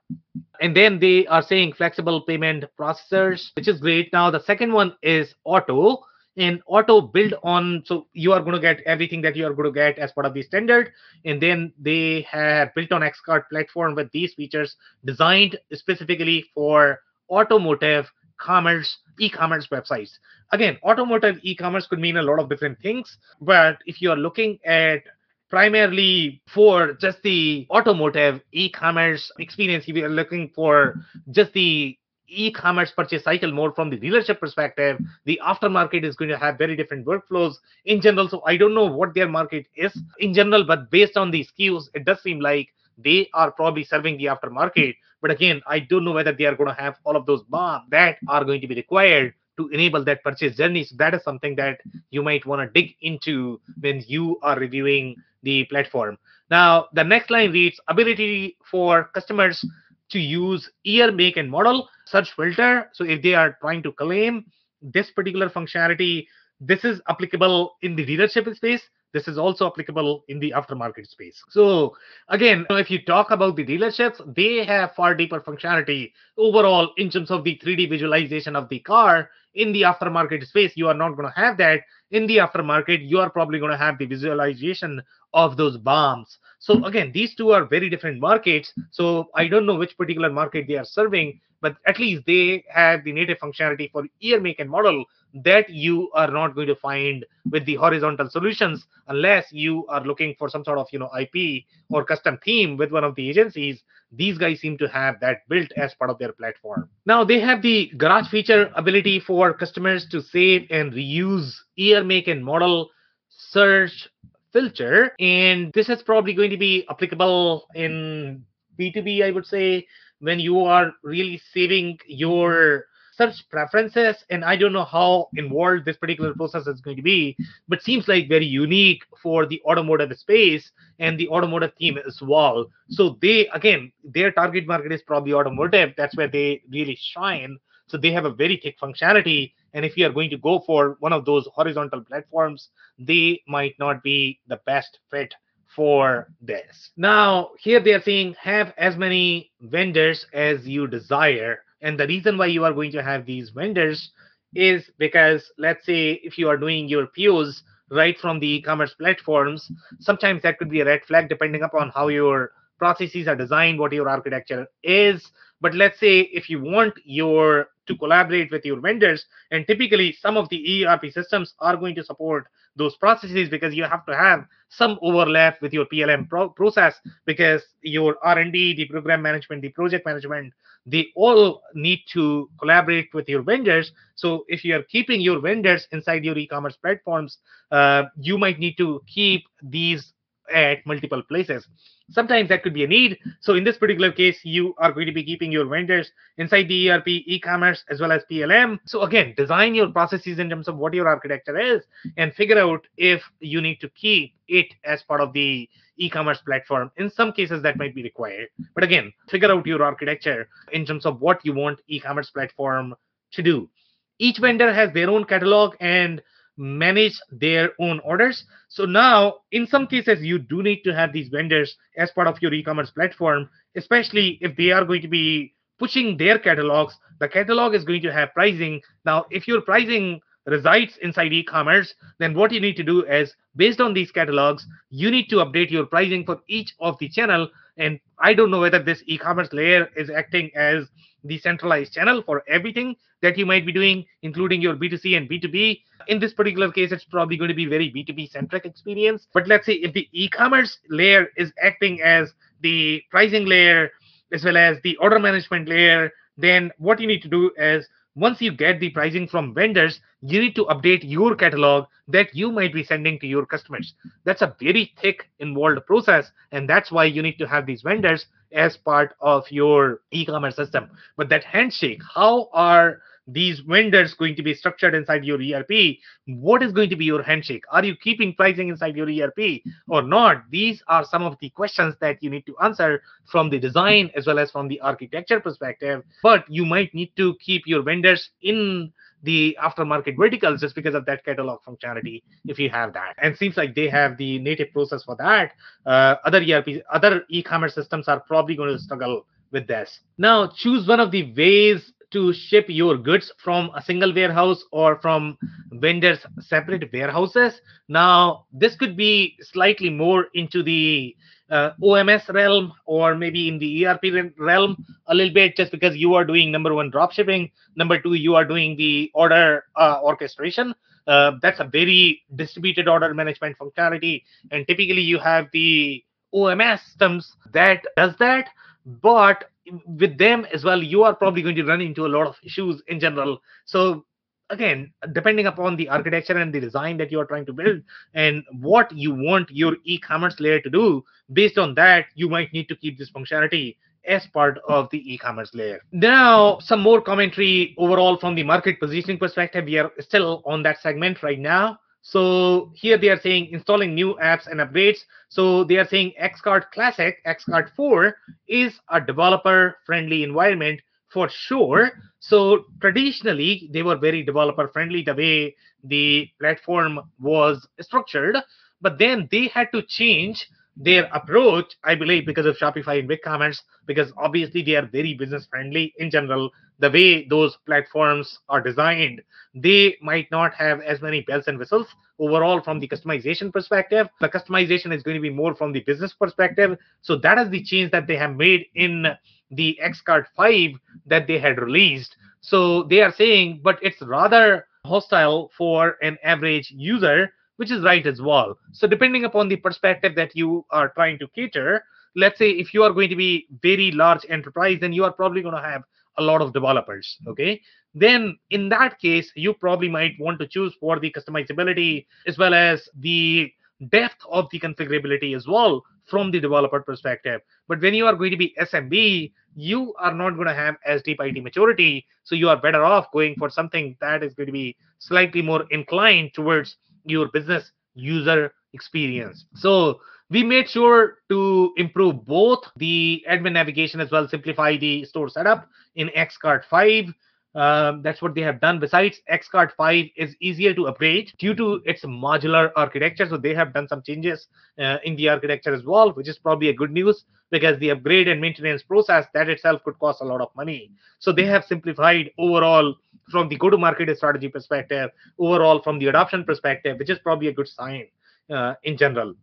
And 0.60 0.76
then 0.76 0.98
they 0.98 1.26
are 1.28 1.42
saying 1.42 1.74
flexible 1.74 2.22
payment 2.22 2.64
processors, 2.78 3.50
which 3.54 3.68
is 3.68 3.80
great. 3.80 4.12
Now, 4.12 4.30
the 4.30 4.42
second 4.42 4.72
one 4.72 4.96
is 5.02 5.34
auto 5.44 6.04
and 6.36 6.60
auto 6.66 7.00
build 7.00 7.34
on 7.42 7.82
so 7.86 8.06
you 8.12 8.32
are 8.32 8.40
going 8.40 8.54
to 8.54 8.60
get 8.60 8.80
everything 8.86 9.20
that 9.22 9.36
you 9.36 9.46
are 9.46 9.54
going 9.54 9.72
to 9.72 9.72
get 9.72 9.98
as 9.98 10.12
part 10.12 10.26
of 10.26 10.34
the 10.34 10.42
standard. 10.42 10.92
And 11.24 11.40
then 11.40 11.72
they 11.78 12.26
have 12.30 12.74
built 12.74 12.92
on 12.92 13.02
xcart 13.02 13.48
platform 13.50 13.94
with 13.94 14.10
these 14.12 14.34
features 14.34 14.76
designed 15.04 15.58
specifically 15.72 16.44
for 16.54 17.00
automotive 17.30 18.10
commerce 18.38 18.98
e-commerce 19.20 19.68
websites. 19.70 20.10
Again 20.52 20.78
automotive 20.84 21.38
e-commerce 21.42 21.86
could 21.86 22.00
mean 22.00 22.16
a 22.16 22.22
lot 22.22 22.40
of 22.40 22.48
different 22.48 22.80
things 22.80 23.18
but 23.40 23.78
if 23.86 24.02
you 24.02 24.10
are 24.10 24.16
looking 24.16 24.58
at 24.64 25.02
primarily 25.50 26.42
for 26.52 26.94
just 26.94 27.22
the 27.22 27.66
automotive 27.70 28.40
e-commerce 28.52 29.30
experience 29.38 29.84
if 29.86 29.94
you 29.94 30.04
are 30.04 30.08
looking 30.08 30.50
for 30.54 30.96
just 31.30 31.52
the 31.52 31.96
e-commerce 32.28 32.90
purchase 32.90 33.24
cycle 33.24 33.52
more 33.52 33.72
from 33.72 33.90
the 33.90 33.96
dealership 33.96 34.40
perspective. 34.40 34.98
The 35.24 35.40
aftermarket 35.44 36.04
is 36.04 36.16
going 36.16 36.30
to 36.30 36.38
have 36.38 36.58
very 36.58 36.76
different 36.76 37.06
workflows. 37.06 37.54
In 37.84 38.00
general 38.00 38.28
so 38.28 38.42
i 38.46 38.56
don't 38.56 38.74
know 38.74 38.86
what 38.86 39.14
their 39.14 39.28
market 39.28 39.66
is 39.76 39.96
in 40.18 40.34
general 40.34 40.64
but 40.64 40.90
based 40.90 41.16
on 41.16 41.30
these 41.30 41.50
SKUs 41.52 41.88
it 41.94 42.04
does 42.04 42.22
seem 42.22 42.40
like 42.40 42.68
they 42.98 43.28
are 43.34 43.50
probably 43.50 43.84
serving 43.84 44.18
the 44.18 44.26
aftermarket. 44.26 44.96
But 45.20 45.30
again 45.30 45.62
i 45.66 45.78
don't 45.78 46.04
know 46.04 46.12
whether 46.12 46.32
they 46.32 46.44
are 46.44 46.56
going 46.56 46.68
to 46.74 46.80
have 46.80 46.96
all 47.04 47.16
of 47.16 47.26
those 47.26 47.42
BOM 47.44 47.86
that 47.90 48.18
are 48.28 48.44
going 48.44 48.60
to 48.60 48.66
be 48.66 48.74
required 48.74 49.34
to 49.56 49.68
enable 49.68 50.02
that 50.04 50.22
purchase 50.24 50.56
journey. 50.56 50.84
So 50.84 50.96
that 50.98 51.14
is 51.14 51.22
something 51.22 51.54
that 51.56 51.80
you 52.10 52.22
might 52.22 52.44
want 52.44 52.60
to 52.60 52.80
dig 52.80 52.96
into 53.02 53.60
when 53.80 54.02
you 54.06 54.38
are 54.42 54.58
reviewing 54.58 55.16
the 55.42 55.64
platform. 55.64 56.18
Now 56.50 56.88
the 56.92 57.04
next 57.04 57.30
line 57.30 57.52
reads 57.52 57.80
ability 57.88 58.56
for 58.70 59.04
customers 59.14 59.64
to 60.10 60.18
use 60.18 60.70
year, 60.82 61.10
make, 61.10 61.36
and 61.36 61.50
model 61.50 61.88
search 62.06 62.32
filter. 62.34 62.90
So 62.92 63.04
if 63.04 63.22
they 63.22 63.34
are 63.34 63.56
trying 63.60 63.82
to 63.84 63.92
claim 63.92 64.46
this 64.82 65.10
particular 65.10 65.48
functionality, 65.48 66.26
this 66.60 66.84
is 66.84 67.00
applicable 67.08 67.76
in 67.82 67.96
the 67.96 68.04
dealership 68.06 68.54
space. 68.54 68.82
This 69.14 69.28
is 69.28 69.38
also 69.38 69.68
applicable 69.68 70.24
in 70.26 70.40
the 70.40 70.52
aftermarket 70.56 71.06
space. 71.06 71.40
So 71.48 71.96
again, 72.28 72.66
if 72.68 72.90
you 72.90 73.00
talk 73.04 73.30
about 73.30 73.54
the 73.54 73.64
dealerships, 73.64 74.20
they 74.34 74.64
have 74.64 74.92
far 74.96 75.14
deeper 75.14 75.40
functionality 75.40 76.10
overall 76.36 76.92
in 76.96 77.10
terms 77.10 77.30
of 77.30 77.44
the 77.44 77.58
3D 77.64 77.88
visualization 77.88 78.56
of 78.56 78.68
the 78.68 78.80
car. 78.80 79.30
In 79.54 79.72
the 79.72 79.82
aftermarket 79.82 80.44
space, 80.44 80.72
you 80.74 80.88
are 80.88 80.94
not 80.94 81.12
going 81.12 81.28
to 81.28 81.40
have 81.40 81.56
that. 81.58 81.82
In 82.10 82.26
the 82.26 82.38
aftermarket, 82.38 83.08
you 83.08 83.20
are 83.20 83.30
probably 83.30 83.60
going 83.60 83.70
to 83.70 83.78
have 83.78 83.98
the 83.98 84.06
visualization 84.06 85.00
of 85.32 85.56
those 85.56 85.78
BOMs. 85.78 86.38
So 86.58 86.84
again, 86.84 87.12
these 87.14 87.36
two 87.36 87.52
are 87.52 87.64
very 87.64 87.88
different 87.88 88.20
markets. 88.20 88.72
So 88.90 89.28
I 89.36 89.46
don't 89.46 89.64
know 89.64 89.76
which 89.76 89.96
particular 89.96 90.30
market 90.30 90.66
they 90.66 90.74
are 90.74 90.84
serving, 90.84 91.40
but 91.60 91.76
at 91.86 92.00
least 92.00 92.24
they 92.26 92.64
have 92.68 93.04
the 93.04 93.12
native 93.12 93.38
functionality 93.38 93.92
for 93.92 94.06
year, 94.18 94.40
make, 94.40 94.58
and 94.58 94.68
model 94.68 95.04
that 95.34 95.68
you 95.68 96.10
are 96.14 96.30
not 96.30 96.54
going 96.54 96.68
to 96.68 96.76
find 96.76 97.24
with 97.50 97.66
the 97.66 97.74
horizontal 97.74 98.30
solutions 98.30 98.86
unless 99.08 99.52
you 99.52 99.86
are 99.88 100.04
looking 100.04 100.34
for 100.38 100.48
some 100.48 100.64
sort 100.64 100.78
of 100.78 100.86
you 100.92 100.98
know 100.98 101.10
ip 101.18 101.64
or 101.90 102.04
custom 102.04 102.38
theme 102.44 102.76
with 102.76 102.92
one 102.92 103.04
of 103.04 103.14
the 103.16 103.28
agencies. 103.28 103.82
These 104.12 104.38
guys 104.38 104.60
seem 104.60 104.78
to 104.78 104.88
have 104.88 105.18
that 105.20 105.48
built 105.48 105.72
as 105.76 105.92
part 105.94 106.10
of 106.10 106.18
their 106.18 106.32
platform. 106.32 106.88
Now 107.04 107.24
they 107.24 107.40
have 107.40 107.62
the 107.62 107.90
garage 107.96 108.28
feature 108.28 108.70
ability 108.76 109.20
for 109.20 109.52
customers 109.52 110.06
to 110.10 110.22
save 110.22 110.68
and 110.70 110.92
reuse 110.92 111.52
year 111.74 112.04
make 112.04 112.28
and 112.28 112.44
model 112.44 112.90
search 113.28 114.08
filter. 114.52 115.12
And 115.18 115.72
this 115.72 115.88
is 115.88 116.02
probably 116.02 116.32
going 116.32 116.50
to 116.50 116.56
be 116.56 116.86
applicable 116.88 117.66
in 117.74 118.44
b2b 118.78 119.22
i 119.24 119.30
would 119.30 119.46
say 119.46 119.86
when 120.18 120.40
you 120.40 120.60
are 120.60 120.92
really 121.02 121.40
saving 121.52 121.98
your 122.06 122.86
search 123.16 123.48
preferences 123.50 124.16
and 124.30 124.44
i 124.44 124.56
don't 124.56 124.72
know 124.72 124.84
how 124.84 125.28
involved 125.36 125.84
this 125.84 125.96
particular 125.96 126.34
process 126.34 126.66
is 126.66 126.80
going 126.80 126.96
to 126.96 127.02
be 127.02 127.36
but 127.68 127.82
seems 127.82 128.08
like 128.08 128.28
very 128.28 128.46
unique 128.46 129.02
for 129.22 129.46
the 129.46 129.60
automotive 129.64 130.16
space 130.16 130.70
and 130.98 131.18
the 131.18 131.28
automotive 131.28 131.72
theme 131.78 131.98
as 132.06 132.20
well. 132.22 132.66
So 132.88 133.18
they 133.20 133.48
again 133.48 133.92
their 134.04 134.30
target 134.30 134.66
market 134.66 134.92
is 134.92 135.02
probably 135.02 135.32
automotive. 135.32 135.94
That's 135.96 136.16
where 136.16 136.28
they 136.28 136.62
really 136.70 136.98
shine. 137.00 137.58
So 137.86 137.98
they 137.98 138.12
have 138.12 138.24
a 138.24 138.32
very 138.32 138.58
thick 138.62 138.78
functionality 138.80 139.52
and 139.74 139.84
if 139.84 139.96
you 139.96 140.06
are 140.06 140.12
going 140.12 140.30
to 140.30 140.38
go 140.38 140.60
for 140.66 140.96
one 141.00 141.12
of 141.12 141.24
those 141.24 141.48
horizontal 141.54 142.02
platforms 142.02 142.68
they 142.98 143.42
might 143.46 143.74
not 143.78 144.02
be 144.02 144.40
the 144.46 144.60
best 144.64 144.98
fit 145.10 145.34
for 145.74 146.28
this. 146.40 146.90
Now 146.96 147.50
here 147.58 147.80
they 147.80 147.92
are 147.92 148.02
saying 148.02 148.36
have 148.40 148.72
as 148.78 148.96
many 148.96 149.50
vendors 149.60 150.26
as 150.32 150.66
you 150.66 150.86
desire 150.86 151.58
and 151.84 152.00
the 152.00 152.06
reason 152.06 152.38
why 152.38 152.46
you 152.46 152.64
are 152.64 152.72
going 152.72 152.90
to 152.92 153.02
have 153.02 153.26
these 153.26 153.50
vendors 153.50 154.10
is 154.54 154.90
because 154.98 155.52
let's 155.58 155.84
say 155.84 156.12
if 156.24 156.38
you 156.38 156.48
are 156.48 156.56
doing 156.56 156.88
your 156.88 157.06
POs 157.08 157.62
right 157.90 158.18
from 158.18 158.40
the 158.40 158.48
e-commerce 158.54 158.94
platforms, 158.94 159.70
sometimes 160.00 160.42
that 160.42 160.58
could 160.58 160.70
be 160.70 160.80
a 160.80 160.84
red 160.86 161.04
flag 161.04 161.28
depending 161.28 161.62
upon 161.62 161.90
how 161.90 162.08
your 162.08 162.52
processes 162.78 163.28
are 163.28 163.36
designed, 163.36 163.78
what 163.78 163.92
your 163.92 164.08
architecture 164.08 164.66
is. 164.82 165.30
But 165.60 165.74
let's 165.74 166.00
say 166.00 166.20
if 166.20 166.48
you 166.48 166.60
want 166.62 166.94
your 167.04 167.68
to 167.86 167.96
collaborate 167.98 168.50
with 168.50 168.64
your 168.64 168.80
vendors, 168.80 169.26
and 169.50 169.66
typically 169.66 170.16
some 170.18 170.38
of 170.38 170.48
the 170.48 170.86
ERP 170.86 171.12
systems 171.12 171.52
are 171.58 171.76
going 171.76 171.94
to 171.96 172.04
support 172.04 172.46
those 172.76 172.96
processes 172.96 173.48
because 173.50 173.74
you 173.74 173.84
have 173.84 174.06
to 174.06 174.16
have 174.16 174.46
some 174.70 174.98
overlap 175.02 175.60
with 175.60 175.72
your 175.72 175.84
PLM 175.86 176.28
pro- 176.28 176.48
process 176.48 176.94
because 177.26 177.62
your 177.82 178.16
R&D, 178.22 178.74
the 178.74 178.86
program 178.86 179.22
management, 179.22 179.62
the 179.62 179.68
project 179.68 180.06
management, 180.06 180.52
they 180.86 181.10
all 181.14 181.62
need 181.74 182.00
to 182.12 182.50
collaborate 182.58 183.12
with 183.14 183.28
your 183.28 183.42
vendors. 183.42 183.92
So 184.14 184.44
if 184.48 184.64
you 184.64 184.76
are 184.76 184.82
keeping 184.82 185.20
your 185.20 185.40
vendors 185.40 185.86
inside 185.92 186.24
your 186.24 186.36
e-commerce 186.36 186.76
platforms, 186.76 187.38
uh, 187.70 188.04
you 188.18 188.38
might 188.38 188.58
need 188.58 188.76
to 188.78 189.02
keep 189.06 189.44
these 189.62 190.12
at 190.52 190.84
multiple 190.86 191.22
places. 191.22 191.66
Sometimes 192.10 192.48
that 192.48 192.62
could 192.62 192.74
be 192.74 192.84
a 192.84 192.88
need. 192.88 193.18
So 193.40 193.54
in 193.54 193.64
this 193.64 193.78
particular 193.78 194.12
case, 194.12 194.38
you 194.42 194.74
are 194.78 194.92
going 194.92 195.06
to 195.06 195.12
be 195.12 195.24
keeping 195.24 195.50
your 195.50 195.66
vendors 195.66 196.10
inside 196.36 196.68
the 196.68 196.90
ERP, 196.90 197.08
e-commerce, 197.08 197.84
as 197.90 198.00
well 198.00 198.12
as 198.12 198.22
PLM. 198.30 198.78
So 198.84 199.02
again, 199.02 199.34
design 199.36 199.74
your 199.74 199.88
processes 199.88 200.38
in 200.38 200.50
terms 200.50 200.68
of 200.68 200.76
what 200.76 200.94
your 200.94 201.08
architecture 201.08 201.58
is 201.58 201.82
and 202.16 202.34
figure 202.34 202.58
out 202.58 202.86
if 202.96 203.22
you 203.40 203.60
need 203.60 203.80
to 203.80 203.88
keep 203.90 204.34
it 204.48 204.66
as 204.84 205.02
part 205.02 205.20
of 205.20 205.32
the 205.32 205.68
e-commerce 205.96 206.40
platform. 206.44 206.90
In 206.96 207.08
some 207.08 207.32
cases, 207.32 207.62
that 207.62 207.78
might 207.78 207.94
be 207.94 208.02
required. 208.02 208.48
But 208.74 208.84
again, 208.84 209.12
figure 209.30 209.50
out 209.50 209.66
your 209.66 209.82
architecture 209.82 210.48
in 210.72 210.84
terms 210.84 211.06
of 211.06 211.20
what 211.20 211.40
you 211.44 211.54
want 211.54 211.80
e-commerce 211.88 212.30
platform 212.30 212.94
to 213.32 213.42
do. 213.42 213.70
Each 214.18 214.38
vendor 214.38 214.72
has 214.72 214.92
their 214.92 215.10
own 215.10 215.24
catalog 215.24 215.74
and 215.80 216.22
manage 216.56 217.20
their 217.30 217.70
own 217.80 218.00
orders. 218.00 218.44
So 218.68 218.84
now, 218.84 219.36
in 219.52 219.66
some 219.66 219.86
cases, 219.86 220.22
you 220.22 220.38
do 220.38 220.62
need 220.62 220.82
to 220.84 220.94
have 220.94 221.12
these 221.12 221.28
vendors 221.28 221.76
as 221.96 222.10
part 222.10 222.28
of 222.28 222.40
your 222.40 222.52
e-commerce 222.52 222.90
platform, 222.90 223.48
especially 223.76 224.38
if 224.40 224.56
they 224.56 224.70
are 224.70 224.84
going 224.84 225.02
to 225.02 225.08
be 225.08 225.54
pushing 225.78 226.16
their 226.16 226.38
catalogs. 226.38 226.96
The 227.20 227.28
catalog 227.28 227.74
is 227.74 227.84
going 227.84 228.02
to 228.02 228.12
have 228.12 228.32
pricing. 228.34 228.80
Now, 229.04 229.26
if 229.30 229.48
your 229.48 229.60
pricing 229.60 230.20
resides 230.46 230.98
inside 231.02 231.32
e-commerce, 231.32 231.94
then 232.18 232.34
what 232.34 232.52
you 232.52 232.60
need 232.60 232.76
to 232.76 232.84
do 232.84 233.04
is 233.04 233.34
based 233.56 233.80
on 233.80 233.94
these 233.94 234.10
catalogs, 234.10 234.66
you 234.90 235.10
need 235.10 235.28
to 235.30 235.36
update 235.36 235.70
your 235.70 235.86
pricing 235.86 236.24
for 236.24 236.40
each 236.48 236.74
of 236.80 236.98
the 236.98 237.08
channel. 237.08 237.48
And 237.76 237.98
I 238.18 238.34
don't 238.34 238.50
know 238.50 238.60
whether 238.60 238.82
this 238.82 239.02
e-commerce 239.06 239.48
layer 239.52 239.88
is 239.96 240.10
acting 240.10 240.50
as 240.54 240.84
the 241.24 241.38
centralized 241.38 241.92
channel 241.92 242.22
for 242.24 242.42
everything 242.48 242.96
that 243.22 243.38
you 243.38 243.46
might 243.46 243.66
be 243.66 243.72
doing, 243.72 244.04
including 244.22 244.60
your 244.60 244.76
B2C 244.76 245.16
and 245.16 245.28
B2B. 245.28 245.80
In 246.08 246.20
this 246.20 246.34
particular 246.34 246.70
case, 246.70 246.92
it's 246.92 247.04
probably 247.04 247.36
going 247.36 247.48
to 247.48 247.54
be 247.54 247.66
very 247.66 247.90
B2B 247.90 248.30
centric 248.30 248.64
experience. 248.64 249.26
But 249.32 249.48
let's 249.48 249.66
say 249.66 249.72
if 249.74 249.92
the 249.94 250.08
e-commerce 250.12 250.78
layer 250.90 251.28
is 251.36 251.52
acting 251.62 252.02
as 252.02 252.32
the 252.60 253.02
pricing 253.10 253.46
layer 253.46 253.90
as 254.32 254.44
well 254.44 254.56
as 254.56 254.78
the 254.82 254.96
order 254.98 255.18
management 255.18 255.68
layer, 255.68 256.12
then 256.36 256.70
what 256.78 257.00
you 257.00 257.06
need 257.06 257.22
to 257.22 257.28
do 257.28 257.50
is 257.56 257.88
once 258.14 258.40
you 258.40 258.52
get 258.52 258.80
the 258.80 258.90
pricing 258.90 259.26
from 259.26 259.54
vendors, 259.54 260.00
you 260.20 260.40
need 260.40 260.54
to 260.54 260.64
update 260.66 261.00
your 261.02 261.34
catalog 261.34 261.86
that 262.08 262.34
you 262.34 262.52
might 262.52 262.72
be 262.72 262.84
sending 262.84 263.18
to 263.18 263.26
your 263.26 263.44
customers. 263.46 263.94
That's 264.24 264.42
a 264.42 264.54
very 264.60 264.92
thick, 265.00 265.28
involved 265.38 265.84
process, 265.86 266.30
and 266.52 266.68
that's 266.68 266.92
why 266.92 267.06
you 267.06 267.22
need 267.22 267.38
to 267.38 267.48
have 267.48 267.66
these 267.66 267.82
vendors 267.82 268.26
as 268.52 268.76
part 268.76 269.14
of 269.20 269.50
your 269.50 270.00
e-commerce 270.12 270.56
system. 270.56 270.90
But 271.16 271.28
that 271.30 271.44
handshake, 271.44 272.00
how 272.14 272.48
are 272.52 273.00
these 273.26 273.60
vendors 273.60 274.14
going 274.14 274.36
to 274.36 274.42
be 274.42 274.54
structured 274.54 274.94
inside 274.94 275.24
your 275.24 275.40
ERP? 275.40 275.96
What 276.26 276.62
is 276.62 276.72
going 276.72 276.90
to 276.90 276.96
be 276.96 277.04
your 277.04 277.22
handshake? 277.22 277.64
Are 277.70 277.84
you 277.84 277.96
keeping 277.96 278.34
pricing 278.34 278.68
inside 278.68 278.96
your 278.96 279.08
ERP 279.08 279.62
or 279.88 280.02
not? 280.02 280.44
These 280.50 280.82
are 280.88 281.04
some 281.04 281.22
of 281.22 281.36
the 281.40 281.50
questions 281.50 281.94
that 282.00 282.22
you 282.22 282.30
need 282.30 282.46
to 282.46 282.56
answer 282.58 283.02
from 283.30 283.50
the 283.50 283.58
design 283.58 284.10
as 284.14 284.26
well 284.26 284.38
as 284.38 284.50
from 284.50 284.68
the 284.68 284.80
architecture 284.80 285.40
perspective. 285.40 286.02
But 286.22 286.44
you 286.48 286.64
might 286.64 286.94
need 286.94 287.12
to 287.16 287.34
keep 287.36 287.66
your 287.66 287.82
vendors 287.82 288.30
in 288.42 288.92
the 289.24 289.56
aftermarket 289.62 290.16
verticals 290.16 290.60
just 290.60 290.74
because 290.74 290.94
of 290.94 291.04
that 291.06 291.24
catalog 291.24 291.58
functionality 291.66 292.22
if 292.44 292.58
you 292.58 292.68
have 292.68 292.92
that 292.92 293.14
and 293.22 293.36
seems 293.36 293.56
like 293.56 293.74
they 293.74 293.88
have 293.88 294.16
the 294.18 294.38
native 294.38 294.70
process 294.72 295.02
for 295.02 295.16
that 295.16 295.52
uh, 295.86 296.16
other 296.24 296.42
erp 296.42 296.68
other 296.92 297.24
e-commerce 297.30 297.74
systems 297.74 298.06
are 298.06 298.20
probably 298.20 298.54
going 298.54 298.70
to 298.70 298.78
struggle 298.78 299.26
with 299.50 299.66
this 299.66 300.00
now 300.18 300.46
choose 300.46 300.86
one 300.86 301.00
of 301.00 301.10
the 301.10 301.32
ways 301.32 301.93
to 302.14 302.32
ship 302.32 302.64
your 302.68 302.96
goods 302.96 303.30
from 303.42 303.70
a 303.76 303.82
single 303.82 304.14
warehouse 304.14 304.64
or 304.72 304.98
from 305.02 305.36
vendors 305.72 306.20
separate 306.40 306.90
warehouses 306.92 307.60
now 307.88 308.46
this 308.52 308.74
could 308.76 308.96
be 308.96 309.36
slightly 309.42 309.90
more 309.90 310.28
into 310.32 310.62
the 310.62 311.14
uh, 311.50 311.70
OMS 311.82 312.32
realm 312.32 312.72
or 312.86 313.14
maybe 313.14 313.48
in 313.48 313.58
the 313.58 313.86
ERP 313.86 314.32
realm 314.38 314.84
a 315.06 315.14
little 315.14 315.32
bit 315.32 315.56
just 315.56 315.70
because 315.70 315.96
you 315.96 316.14
are 316.14 316.24
doing 316.24 316.50
number 316.50 316.74
one 316.74 316.90
drop 316.90 317.12
shipping, 317.12 317.50
number 317.76 318.00
two, 318.00 318.14
you 318.14 318.34
are 318.34 318.44
doing 318.44 318.76
the 318.76 319.10
order 319.14 319.64
uh, 319.76 320.00
orchestration. 320.02 320.74
Uh, 321.06 321.32
that's 321.42 321.60
a 321.60 321.64
very 321.64 322.22
distributed 322.34 322.88
order 322.88 323.12
management 323.12 323.56
functionality. 323.58 324.22
And 324.50 324.66
typically 324.66 325.02
you 325.02 325.18
have 325.18 325.48
the 325.52 326.02
OMS 326.34 326.80
systems 326.86 327.36
that 327.52 327.84
does 327.96 328.14
that. 328.18 328.48
But 328.86 329.50
with 329.86 330.18
them 330.18 330.46
as 330.52 330.64
well, 330.64 330.82
you 330.82 331.02
are 331.02 331.14
probably 331.14 331.42
going 331.42 331.56
to 331.56 331.64
run 331.64 331.80
into 331.80 332.06
a 332.06 332.08
lot 332.08 332.26
of 332.26 332.36
issues 332.44 332.82
in 332.88 333.00
general. 333.00 333.38
So 333.64 334.04
again 334.50 334.92
depending 335.12 335.46
upon 335.46 335.76
the 335.76 335.88
architecture 335.88 336.36
and 336.36 336.52
the 336.52 336.60
design 336.60 336.96
that 336.98 337.10
you 337.10 337.18
are 337.18 337.24
trying 337.24 337.46
to 337.46 337.52
build 337.52 337.80
and 338.14 338.42
what 338.60 338.90
you 338.92 339.14
want 339.14 339.48
your 339.50 339.76
e-commerce 339.84 340.38
layer 340.38 340.60
to 340.60 340.70
do 340.70 341.02
based 341.32 341.56
on 341.58 341.74
that 341.74 342.06
you 342.14 342.28
might 342.28 342.52
need 342.52 342.68
to 342.68 342.76
keep 342.76 342.98
this 342.98 343.10
functionality 343.10 343.76
as 344.06 344.26
part 344.34 344.58
of 344.68 344.90
the 344.90 345.14
e-commerce 345.14 345.50
layer. 345.54 345.80
Now 345.92 346.58
some 346.58 346.80
more 346.80 347.00
commentary 347.00 347.74
overall 347.78 348.18
from 348.18 348.34
the 348.34 348.42
market 348.42 348.78
positioning 348.78 349.18
perspective. 349.18 349.64
We 349.64 349.78
are 349.78 349.90
still 350.00 350.42
on 350.44 350.62
that 350.64 350.80
segment 350.82 351.22
right 351.22 351.38
now 351.38 351.78
So 352.06 352.70
here 352.74 352.98
they 352.98 353.08
are 353.08 353.18
saying 353.18 353.48
installing 353.50 353.94
new 353.94 354.14
apps 354.22 354.46
and 354.46 354.60
upgrades. 354.60 354.98
So 355.30 355.64
they 355.64 355.78
are 355.78 355.86
saying 355.86 356.12
X-Cart 356.18 356.70
Classic, 356.70 357.16
X-Cart 357.24 357.72
4 357.74 358.14
is 358.46 358.78
a 358.90 359.00
developer 359.00 359.78
friendly 359.86 360.22
environment 360.22 360.80
for 361.08 361.30
sure. 361.30 361.92
So 362.20 362.66
traditionally, 362.82 363.70
they 363.72 363.82
were 363.82 363.96
very 363.96 364.22
developer 364.22 364.68
friendly 364.68 365.02
the 365.02 365.14
way 365.14 365.56
the 365.82 366.28
platform 366.38 367.00
was 367.18 367.66
structured, 367.80 368.36
but 368.82 368.98
then 368.98 369.26
they 369.30 369.48
had 369.48 369.72
to 369.72 369.80
change 369.80 370.46
their 370.76 371.08
approach, 371.12 371.76
I 371.84 371.94
believe, 371.94 372.26
because 372.26 372.46
of 372.46 372.56
Shopify 372.56 372.98
and 372.98 373.08
BigCommerce, 373.08 373.60
because 373.86 374.12
obviously 374.16 374.62
they 374.62 374.74
are 374.74 374.86
very 374.86 375.14
business 375.14 375.46
friendly 375.46 375.94
in 375.98 376.10
general. 376.10 376.50
The 376.80 376.90
way 376.90 377.26
those 377.28 377.56
platforms 377.66 378.40
are 378.48 378.60
designed, 378.60 379.22
they 379.54 379.96
might 380.02 380.28
not 380.32 380.52
have 380.54 380.80
as 380.80 381.00
many 381.00 381.20
bells 381.20 381.44
and 381.46 381.58
whistles 381.58 381.86
overall 382.18 382.60
from 382.60 382.80
the 382.80 382.88
customization 382.88 383.52
perspective. 383.52 384.08
The 384.20 384.28
customization 384.28 384.92
is 384.92 385.02
going 385.04 385.14
to 385.14 385.20
be 385.20 385.30
more 385.30 385.54
from 385.54 385.72
the 385.72 385.80
business 385.80 386.12
perspective. 386.12 386.76
So 387.02 387.16
that 387.18 387.38
is 387.38 387.50
the 387.50 387.62
change 387.62 387.92
that 387.92 388.08
they 388.08 388.16
have 388.16 388.34
made 388.34 388.66
in 388.74 389.06
the 389.52 389.80
X-Cart 389.80 390.26
5 390.36 390.70
that 391.06 391.28
they 391.28 391.38
had 391.38 391.58
released. 391.58 392.16
So 392.40 392.82
they 392.82 393.00
are 393.00 393.12
saying, 393.12 393.60
but 393.62 393.78
it's 393.80 394.02
rather 394.02 394.66
hostile 394.84 395.50
for 395.56 395.96
an 396.02 396.18
average 396.24 396.72
user 396.76 397.32
which 397.56 397.70
is 397.70 397.82
right 397.82 398.06
as 398.06 398.20
well. 398.20 398.56
So 398.72 398.86
depending 398.86 399.24
upon 399.24 399.48
the 399.48 399.56
perspective 399.56 400.14
that 400.16 400.34
you 400.36 400.64
are 400.70 400.88
trying 400.90 401.18
to 401.18 401.28
cater, 401.28 401.84
let's 402.16 402.38
say 402.38 402.50
if 402.50 402.74
you 402.74 402.82
are 402.82 402.92
going 402.92 403.10
to 403.10 403.16
be 403.16 403.46
very 403.62 403.90
large 403.90 404.24
enterprise, 404.28 404.78
then 404.80 404.92
you 404.92 405.04
are 405.04 405.12
probably 405.12 405.42
going 405.42 405.54
to 405.54 405.60
have 405.60 405.82
a 406.18 406.22
lot 406.22 406.40
of 406.40 406.52
developers. 406.52 407.18
Okay. 407.26 407.60
Then 407.94 408.38
in 408.50 408.68
that 408.70 408.98
case, 408.98 409.30
you 409.34 409.54
probably 409.54 409.88
might 409.88 410.14
want 410.18 410.38
to 410.40 410.48
choose 410.48 410.74
for 410.80 410.98
the 410.98 411.12
customizability 411.12 412.06
as 412.26 412.38
well 412.38 412.54
as 412.54 412.88
the 412.98 413.52
depth 413.88 414.24
of 414.30 414.48
the 414.50 414.60
configurability 414.60 415.36
as 415.36 415.46
well 415.46 415.82
from 416.06 416.30
the 416.30 416.40
developer 416.40 416.80
perspective. 416.80 417.40
But 417.68 417.80
when 417.80 417.94
you 417.94 418.06
are 418.06 418.14
going 418.14 418.30
to 418.30 418.36
be 418.36 418.54
SMB, 418.60 419.32
you 419.56 419.94
are 419.98 420.12
not 420.12 420.34
going 420.34 420.48
to 420.48 420.54
have 420.54 420.76
as 420.84 421.02
deep 421.02 421.18
IT 421.20 421.42
maturity. 421.42 422.06
So 422.24 422.34
you 422.34 422.48
are 422.48 422.56
better 422.56 422.84
off 422.84 423.10
going 423.12 423.36
for 423.36 423.48
something 423.48 423.96
that 424.00 424.22
is 424.22 424.34
going 424.34 424.46
to 424.46 424.52
be 424.52 424.76
slightly 424.98 425.42
more 425.42 425.64
inclined 425.70 426.34
towards 426.34 426.76
your 427.04 427.28
business 427.28 427.70
user 427.94 428.52
experience. 428.72 429.46
So 429.54 430.00
we 430.30 430.42
made 430.42 430.68
sure 430.68 431.18
to 431.28 431.72
improve 431.76 432.24
both 432.24 432.64
the 432.76 433.24
admin 433.30 433.52
navigation 433.52 434.00
as 434.00 434.10
well, 434.10 434.26
simplify 434.28 434.76
the 434.76 435.04
store 435.04 435.28
setup 435.28 435.68
in 435.94 436.10
X-Cart 436.14 436.64
5. 436.68 437.06
Um, 437.54 438.02
that's 438.02 438.20
what 438.20 438.34
they 438.34 438.40
have 438.40 438.60
done. 438.60 438.80
Besides, 438.80 439.20
X-Cart 439.28 439.72
5 439.76 440.06
is 440.16 440.34
easier 440.40 440.74
to 440.74 440.88
upgrade 440.88 441.32
due 441.38 441.54
to 441.54 441.80
its 441.84 442.02
modular 442.02 442.72
architecture. 442.74 443.28
So 443.28 443.36
they 443.36 443.54
have 443.54 443.72
done 443.72 443.86
some 443.86 444.02
changes 444.02 444.48
uh, 444.78 444.96
in 445.04 445.14
the 445.14 445.28
architecture 445.28 445.72
as 445.72 445.84
well, 445.84 446.12
which 446.12 446.28
is 446.28 446.36
probably 446.36 446.70
a 446.70 446.72
good 446.72 446.90
news 446.90 447.24
because 447.50 447.78
the 447.78 447.90
upgrade 447.90 448.26
and 448.26 448.40
maintenance 448.40 448.82
process 448.82 449.26
that 449.34 449.48
itself 449.48 449.84
could 449.84 449.96
cost 450.00 450.20
a 450.20 450.24
lot 450.24 450.40
of 450.40 450.48
money. 450.56 450.90
So 451.20 451.30
they 451.30 451.44
have 451.46 451.64
simplified 451.64 452.30
overall 452.38 452.96
from 453.30 453.48
the 453.48 453.56
go-to-market 453.56 454.16
strategy 454.16 454.48
perspective, 454.48 455.10
overall 455.38 455.80
from 455.80 456.00
the 456.00 456.08
adoption 456.08 456.44
perspective, 456.44 456.98
which 456.98 457.10
is 457.10 457.18
probably 457.20 457.48
a 457.48 457.52
good 457.52 457.68
sign 457.68 458.08
uh, 458.50 458.74
in 458.82 458.96
general. 458.96 459.34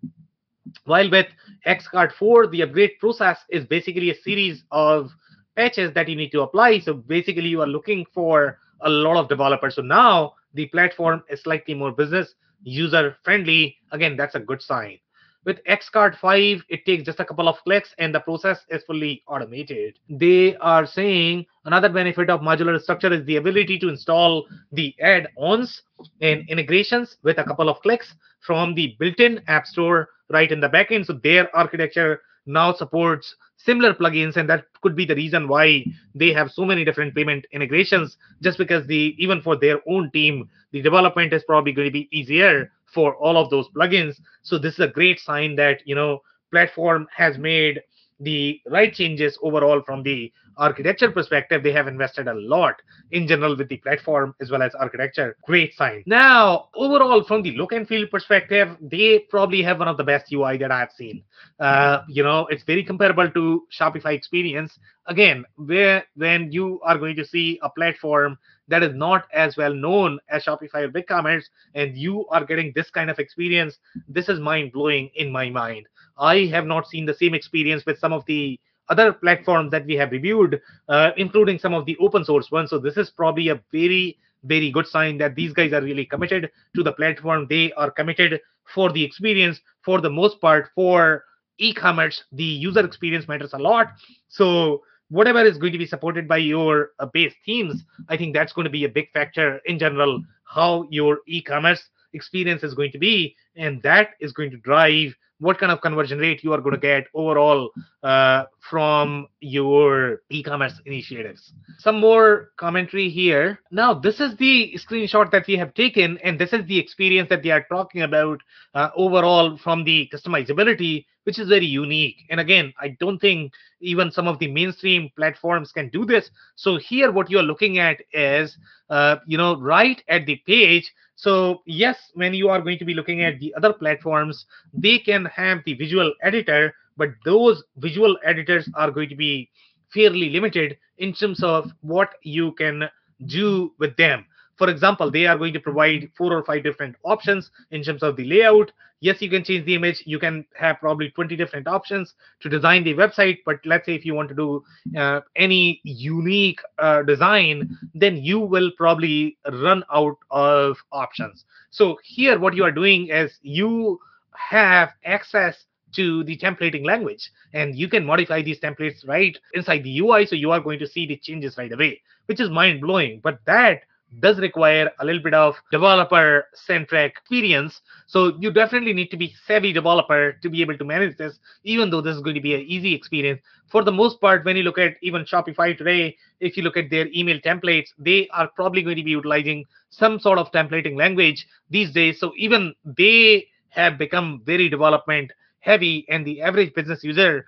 While 0.84 1.10
with 1.10 1.28
X-Cart 1.66 2.12
4, 2.14 2.48
the 2.48 2.64
upgrade 2.64 2.92
process 3.00 3.40
is 3.50 3.66
basically 3.66 4.12
a 4.12 4.16
series 4.16 4.64
of 4.72 5.12
patches 5.56 5.94
that 5.94 6.08
you 6.08 6.16
need 6.16 6.32
to 6.32 6.42
apply. 6.42 6.80
So 6.80 6.94
basically, 6.94 7.48
you 7.50 7.62
are 7.62 7.68
looking 7.68 8.06
for 8.14 8.60
a 8.82 8.90
lot 8.90 9.18
of 9.18 9.30
developers. 9.30 9.76
So 9.76 9.82
now 9.82 10.34
the 10.54 10.68
platform 10.68 11.24
is 11.30 11.42
slightly 11.42 11.74
more 11.74 11.92
business 11.92 12.34
user 12.64 13.18
friendly. 13.24 13.78
Again, 13.92 14.18
that's 14.18 14.36
a 14.36 14.40
good 14.40 14.62
sign. 14.62 15.00
With 15.44 15.58
X-Cart 15.66 16.16
5, 16.22 16.64
it 16.70 16.86
takes 16.86 17.04
just 17.04 17.20
a 17.20 17.26
couple 17.26 17.48
of 17.48 17.58
clicks 17.64 17.96
and 17.98 18.14
the 18.14 18.20
process 18.20 18.60
is 18.70 18.84
fully 18.84 19.24
automated. 19.28 19.98
They 20.08 20.56
are 20.58 20.86
saying 20.86 21.48
another 21.66 21.90
benefit 21.90 22.30
of 22.30 22.42
modular 22.42 22.80
structure 22.80 23.12
is 23.12 23.26
the 23.26 23.38
ability 23.38 23.80
to 23.80 23.90
install 23.90 24.46
the 24.72 24.94
add 25.02 25.30
ons 25.40 25.82
and 26.22 26.48
integrations 26.48 27.18
with 27.24 27.40
a 27.40 27.44
couple 27.44 27.70
of 27.70 27.82
clicks 27.82 28.14
from 28.42 28.76
the 28.76 28.96
built 29.00 29.20
in 29.20 29.42
App 29.48 29.66
Store 29.66 30.10
right 30.30 30.52
in 30.52 30.60
the 30.60 30.70
backend. 30.70 31.08
So 31.08 31.14
their 31.14 31.54
architecture 31.56 32.22
now 32.46 32.74
supports 32.74 33.36
similar 33.64 33.94
plugins 33.94 34.38
and 34.38 34.50
that 34.50 34.66
could 34.82 34.96
be 34.96 35.06
the 35.06 35.16
reason 35.16 35.48
why 35.48 35.84
they 36.16 36.32
have 36.34 36.52
so 36.52 36.66
many 36.66 36.84
different 36.84 37.14
payment 37.14 37.46
integrations 37.52 38.18
just 38.42 38.58
because 38.58 38.86
the 38.88 39.16
even 39.18 39.42
for 39.42 39.56
their 39.56 39.80
own 39.88 40.10
team 40.12 40.50
the 40.72 40.82
development 40.82 41.34
is 41.34 41.44
probably 41.44 41.72
going 41.72 41.88
to 41.88 41.92
be 41.92 42.08
easier 42.12 42.72
for 42.86 43.16
all 43.16 43.38
of 43.38 43.50
those 43.50 43.70
plugins. 43.70 44.20
So 44.42 44.58
this 44.58 44.74
is 44.74 44.80
a 44.80 44.88
great 44.88 45.20
sign 45.20 45.56
that 45.56 45.82
you 45.86 45.96
know 45.96 46.22
platform 46.52 47.08
has 47.16 47.38
made 47.38 47.82
the 48.22 48.62
right 48.70 48.94
changes 48.94 49.38
overall 49.42 49.82
from 49.82 50.04
the 50.04 50.32
architecture 50.58 51.10
perspective 51.12 51.64
they 51.64 51.72
have 51.72 51.88
invested 51.88 52.28
a 52.28 52.34
lot 52.34 52.76
in 53.12 53.28
general 53.28 53.56
with 53.56 53.68
the 53.70 53.78
platform 53.78 54.36
as 54.42 54.52
well 54.52 54.62
as 54.62 54.74
architecture. 54.76 55.36
Great 55.44 55.74
sign. 55.76 56.04
Now 56.06 56.70
overall 56.76 57.24
from 57.24 57.42
the 57.42 57.52
look 57.54 57.72
and 57.72 57.88
feel 57.88 58.06
perspective 58.08 58.78
they 58.82 59.20
probably 59.30 59.62
have 59.64 59.80
one 59.80 59.88
of 59.88 59.98
the 59.98 60.04
best 60.04 60.32
ui 60.32 60.58
that 60.58 60.72
i've 60.72 60.92
seen. 60.92 61.24
Uh, 61.60 62.02
you 62.08 62.24
know 62.24 62.48
it's 62.48 62.64
very 62.64 62.84
comparable 62.84 63.30
to 63.32 63.64
shopify 63.72 64.14
experience. 64.14 64.78
Again 65.08 65.46
where 65.56 66.04
when 66.16 66.52
you 66.52 66.80
are 66.84 66.98
going 66.98 67.16
to 67.16 67.26
see 67.26 67.60
a 67.64 67.70
platform 67.70 68.38
that 68.72 68.84
is 68.84 68.96
not 68.96 69.26
as 69.34 69.58
well 69.58 69.74
known 69.74 70.18
as 70.30 70.46
Shopify 70.46 70.84
or 70.84 70.90
BigCommerce, 70.90 71.44
and 71.76 71.96
you 71.98 72.26
are 72.30 72.46
getting 72.46 72.72
this 72.74 72.90
kind 72.90 73.10
of 73.10 73.20
experience, 73.20 73.78
this 74.08 74.30
is 74.30 74.40
mind 74.40 74.72
blowing 74.72 75.10
in 75.16 75.30
my 75.30 75.50
mind. 75.50 75.86
I 76.18 76.46
have 76.46 76.66
not 76.66 76.88
seen 76.88 77.06
the 77.06 77.14
same 77.14 77.34
experience 77.34 77.86
with 77.86 78.00
some 78.00 78.14
of 78.14 78.26
the 78.26 78.60
other 78.90 79.14
platforms 79.14 79.72
that 79.72 79.86
we 79.86 79.96
have 79.96 80.12
reviewed, 80.12 80.62
uh, 80.90 81.12
including 81.18 81.60
some 81.60 81.74
of 81.74 81.86
the 81.86 81.98
open 82.00 82.26
source 82.26 82.52
ones. 82.52 82.70
So 82.70 82.78
this 82.78 82.98
is 82.98 83.10
probably 83.10 83.50
a 83.50 83.62
very 83.72 84.18
very 84.44 84.72
good 84.72 84.88
sign 84.88 85.18
that 85.20 85.36
these 85.36 85.54
guys 85.54 85.74
are 85.74 85.82
really 85.82 86.06
committed 86.06 86.50
to 86.76 86.84
the 86.84 86.92
platform. 86.94 87.48
They 87.50 87.72
are 87.74 87.92
committed 87.92 88.42
for 88.74 88.92
the 88.92 89.04
experience 89.04 89.60
for 89.84 90.02
the 90.02 90.10
most 90.10 90.42
part 90.42 90.70
for 90.74 91.26
e-commerce. 91.58 92.24
The 92.32 92.44
user 92.44 92.84
experience 92.86 93.28
matters 93.28 93.54
a 93.54 93.60
lot. 93.60 93.92
So 94.30 94.82
whatever 95.10 95.44
is 95.44 95.58
going 95.58 95.74
to 95.74 95.78
be 95.78 95.86
supported 95.86 96.28
by 96.28 96.38
your 96.38 96.92
uh, 97.00 97.06
base 97.06 97.34
themes, 97.46 97.84
I 98.10 98.18
think 98.18 98.34
that's 98.34 98.54
going 98.54 98.66
to 98.66 98.72
be 98.72 98.86
a 98.86 98.90
big 98.90 99.12
factor 99.12 99.60
in 99.66 99.78
general 99.78 100.24
how 100.46 100.88
your 100.90 101.20
e-commerce 101.28 101.82
experience 102.14 102.64
is 102.64 102.74
going 102.74 102.92
to 102.92 102.98
be, 102.98 103.36
and 103.56 103.82
that 103.84 104.10
is 104.20 104.34
going 104.34 104.52
to 104.52 104.58
drive 104.58 105.16
what 105.42 105.58
kind 105.60 105.72
of 105.72 105.82
conversion 105.82 106.20
rate 106.20 106.44
you 106.44 106.54
are 106.54 106.62
going 106.62 106.76
to 106.76 106.80
get 106.80 107.06
overall 107.16 107.72
uh, 108.04 108.44
from 108.70 109.28
your 109.40 110.22
e-commerce 110.30 110.80
initiatives. 110.86 111.52
Some 111.80 112.00
more 112.00 112.52
commentary 112.58 113.10
here. 113.10 113.60
Now, 113.72 113.94
this 113.94 114.20
is 114.20 114.38
the 114.38 114.78
screenshot 114.78 115.32
that 115.32 115.48
we 115.48 115.58
have 115.58 115.74
taken, 115.74 116.20
and 116.24 116.40
this 116.40 116.54
is 116.54 116.66
the 116.68 116.78
experience 116.78 117.28
that 117.30 117.44
we 117.44 117.50
are 117.52 117.66
talking 117.70 118.04
about 118.04 118.40
uh, 118.76 118.90
overall 118.96 119.58
from 119.58 119.84
the 119.84 120.10
customizability, 120.14 121.06
which 121.24 121.40
is 121.40 121.50
very 121.50 121.66
unique. 121.66 122.18
And 122.30 122.40
again, 122.40 122.72
I 122.80 122.96
don't 123.00 123.20
think 123.20 123.52
even 123.80 124.12
some 124.12 124.28
of 124.28 124.38
the 124.38 124.48
mainstream 124.48 125.10
platforms 125.16 125.72
can 125.72 125.90
do 125.90 126.06
this. 126.06 126.30
So 126.56 126.78
here, 126.78 127.12
what 127.12 127.30
you're 127.32 127.44
looking 127.44 127.80
at 127.80 127.98
is, 128.14 128.58
uh, 128.90 129.18
you 129.26 129.38
know, 129.38 129.60
right 129.60 130.02
at 130.08 130.28
the 130.28 130.42
page. 130.46 130.92
So 131.16 131.62
yes, 131.66 131.98
when 132.16 132.34
you 132.34 132.50
are 132.50 132.62
going 132.62 132.80
to 132.80 132.86
be 132.86 132.96
looking 132.96 133.24
at 133.24 133.40
the 133.40 133.54
other 133.54 133.74
platforms, 133.74 134.46
they 134.74 134.98
can 134.98 135.26
have 135.36 135.60
the 135.66 135.74
visual 135.74 136.14
editor, 136.22 136.74
but 136.98 137.10
those 137.26 137.64
visual 137.78 138.18
editors 138.24 138.70
are 138.76 138.92
going 138.92 139.10
to 139.10 139.16
be 139.16 139.50
fairly 139.94 140.30
limited 140.30 140.78
in 140.98 141.14
terms 141.14 141.44
of 141.44 141.72
what 141.82 142.14
you 142.24 142.52
can 142.54 142.90
do 143.26 143.74
with 143.80 143.96
them. 143.98 144.26
For 144.58 144.70
example, 144.70 145.10
they 145.10 145.26
are 145.26 145.38
going 145.38 145.54
to 145.54 145.60
provide 145.60 146.12
four 146.16 146.32
or 146.34 146.44
five 146.44 146.64
different 146.64 146.96
options 147.04 147.50
in 147.72 147.84
terms 147.84 148.04
of 148.04 148.16
the 148.16 148.26
layout. 148.26 148.72
Yes, 149.00 149.20
you 149.20 149.30
can 149.30 149.44
change 149.44 149.66
the 149.66 149.74
image. 149.74 150.04
You 150.06 150.20
can 150.20 150.46
have 150.56 150.80
probably 150.80 151.10
20 151.10 151.36
different 151.36 151.68
options 151.68 152.14
to 152.42 152.50
design 152.50 152.84
the 152.84 152.94
website. 152.94 153.40
But 153.44 153.58
let's 153.66 153.88
say 153.88 153.96
if 153.96 154.06
you 154.06 154.14
want 154.14 154.30
to 154.30 154.36
do 154.36 154.64
uh, 154.96 155.22
any 155.36 155.82
unique 155.84 156.60
uh, 156.78 157.02
design, 157.02 157.76
then 157.96 158.18
you 158.18 158.40
will 158.40 158.70
probably 158.78 159.38
run 159.52 159.84
out 159.92 160.18
of 160.30 160.78
options. 160.92 161.46
So 161.72 161.98
here, 162.04 162.38
what 162.38 162.54
you 162.54 162.64
are 162.64 162.72
doing 162.72 163.08
is 163.08 163.40
you 163.42 164.00
have 164.36 164.90
access 165.06 165.66
to 165.94 166.24
the 166.24 166.38
templating 166.38 166.86
language 166.86 167.32
and 167.54 167.76
you 167.76 167.88
can 167.88 168.06
modify 168.06 168.42
these 168.42 168.60
templates 168.60 169.06
right 169.08 169.38
inside 169.54 169.84
the 169.84 170.00
UI 170.00 170.26
so 170.26 170.36
you 170.36 170.52
are 170.52 170.62
going 170.62 170.80
to 170.80 170.88
see 170.88 171.06
the 171.06 171.18
changes 171.18 171.58
right 171.58 171.72
away 171.72 172.02
which 172.28 172.40
is 172.40 172.50
mind 172.50 172.80
blowing 172.80 173.20
but 173.22 173.40
that 173.46 173.82
does 174.20 174.40
require 174.40 174.92
a 175.00 175.06
little 175.06 175.22
bit 175.22 175.34
of 175.34 175.56
developer 175.72 176.46
centric 176.54 177.14
experience. 177.14 177.82
So 178.08 178.34
you 178.40 178.52
definitely 178.52 178.94
need 178.94 179.10
to 179.12 179.18
be 179.18 179.34
savvy 179.48 179.72
developer 179.72 180.34
to 180.34 180.50
be 180.50 180.62
able 180.62 180.78
to 180.78 180.84
manage 180.84 181.18
this, 181.18 181.40
even 181.64 181.90
though 181.90 182.02
this 182.02 182.16
is 182.16 182.22
going 182.22 182.36
to 182.36 182.42
be 182.42 182.54
an 182.54 182.62
easy 182.62 182.94
experience. 182.94 183.42
For 183.70 183.84
the 183.84 183.92
most 183.92 184.20
part, 184.20 184.44
when 184.44 184.58
you 184.58 184.64
look 184.64 184.78
at 184.78 184.98
even 185.02 185.24
Shopify 185.24 185.78
today, 185.78 186.18
if 186.42 186.58
you 186.58 186.64
look 186.64 186.76
at 186.76 186.90
their 186.90 187.08
email 187.16 187.40
templates, 187.40 187.90
they 187.98 188.28
are 188.34 188.50
probably 188.50 188.82
going 188.82 188.98
to 188.98 189.04
be 189.04 189.12
utilizing 189.12 189.66
some 189.92 190.20
sort 190.20 190.40
of 190.40 190.52
templating 190.52 190.98
language 190.98 191.48
these 191.70 191.92
days. 191.92 192.20
So 192.20 192.34
even 192.36 192.76
they 192.84 193.48
have 193.72 193.98
become 193.98 194.42
very 194.46 194.70
development 194.70 195.32
heavy, 195.60 196.06
and 196.10 196.26
the 196.26 196.42
average 196.42 196.74
business 196.74 197.04
user 197.04 197.46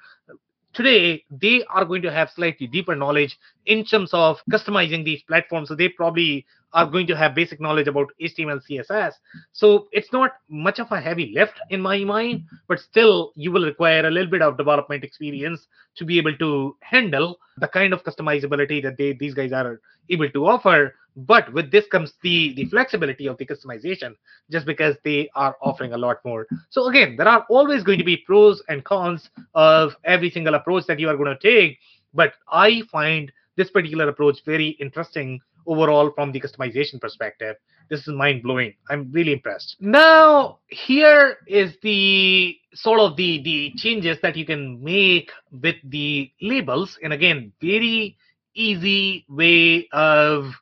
today 0.73 1.23
they 1.29 1.63
are 1.65 1.85
going 1.85 2.01
to 2.01 2.11
have 2.11 2.29
slightly 2.31 2.67
deeper 2.67 2.95
knowledge 2.95 3.37
in 3.65 3.85
terms 3.85 4.09
of 4.13 4.41
customizing 4.51 5.05
these 5.05 5.21
platforms. 5.23 5.69
So 5.69 5.75
they 5.75 5.89
probably 5.89 6.45
are 6.73 6.85
going 6.85 7.07
to 7.07 7.15
have 7.15 7.35
basic 7.35 7.59
knowledge 7.61 7.87
about 7.87 8.11
html 8.21 8.61
css 8.69 9.13
so 9.51 9.87
it's 9.91 10.11
not 10.11 10.33
much 10.49 10.79
of 10.79 10.91
a 10.91 10.99
heavy 10.99 11.31
lift 11.35 11.59
in 11.69 11.81
my 11.81 12.03
mind 12.03 12.43
but 12.67 12.79
still 12.79 13.31
you 13.35 13.51
will 13.51 13.65
require 13.65 14.05
a 14.05 14.11
little 14.11 14.29
bit 14.29 14.41
of 14.41 14.57
development 14.57 15.03
experience 15.03 15.67
to 15.95 16.05
be 16.05 16.17
able 16.17 16.35
to 16.37 16.75
handle 16.81 17.37
the 17.57 17.67
kind 17.67 17.93
of 17.93 18.03
customizability 18.03 18.81
that 18.81 18.97
they 18.97 19.13
these 19.13 19.33
guys 19.33 19.51
are 19.51 19.79
able 20.09 20.29
to 20.29 20.47
offer. 20.47 20.95
But 21.15 21.53
with 21.53 21.69
this 21.69 21.85
comes 21.91 22.13
the 22.23 22.55
the 22.55 22.65
flexibility 22.65 23.27
of 23.27 23.37
the 23.37 23.45
customization 23.45 24.15
just 24.49 24.65
because 24.65 24.95
they 25.03 25.29
are 25.35 25.55
offering 25.61 25.93
a 25.93 25.97
lot 25.97 26.17
more. 26.25 26.47
So 26.71 26.89
again 26.89 27.15
there 27.15 27.27
are 27.27 27.45
always 27.49 27.83
going 27.83 27.99
to 27.99 28.03
be 28.03 28.17
pros 28.17 28.63
and 28.69 28.83
cons 28.83 29.29
of 29.53 29.95
every 30.03 30.31
single 30.31 30.55
approach 30.55 30.87
that 30.87 30.99
you 30.99 31.09
are 31.09 31.17
going 31.17 31.37
to 31.37 31.39
take 31.39 31.77
but 32.13 32.33
i 32.51 32.81
find 32.91 33.31
this 33.55 33.69
particular 33.69 34.07
approach 34.09 34.43
very 34.45 34.69
interesting 34.79 35.39
overall 35.65 36.11
from 36.11 36.31
the 36.31 36.39
customization 36.39 36.99
perspective 36.99 37.55
this 37.89 38.01
is 38.01 38.13
mind 38.13 38.41
blowing 38.43 38.73
i'm 38.89 39.11
really 39.11 39.33
impressed. 39.33 39.75
Now 39.79 40.59
here 40.67 41.37
is 41.47 41.75
the 41.81 42.57
sort 42.73 42.99
of 42.99 43.15
the 43.15 43.41
the 43.43 43.73
changes 43.75 44.17
that 44.21 44.35
you 44.35 44.45
can 44.45 44.83
make 44.83 45.31
with 45.51 45.75
the 45.83 46.31
labels. 46.41 46.97
And 47.03 47.13
again 47.13 47.51
very 47.61 48.17
easy 48.55 49.25
way 49.29 49.87
of 49.91 50.53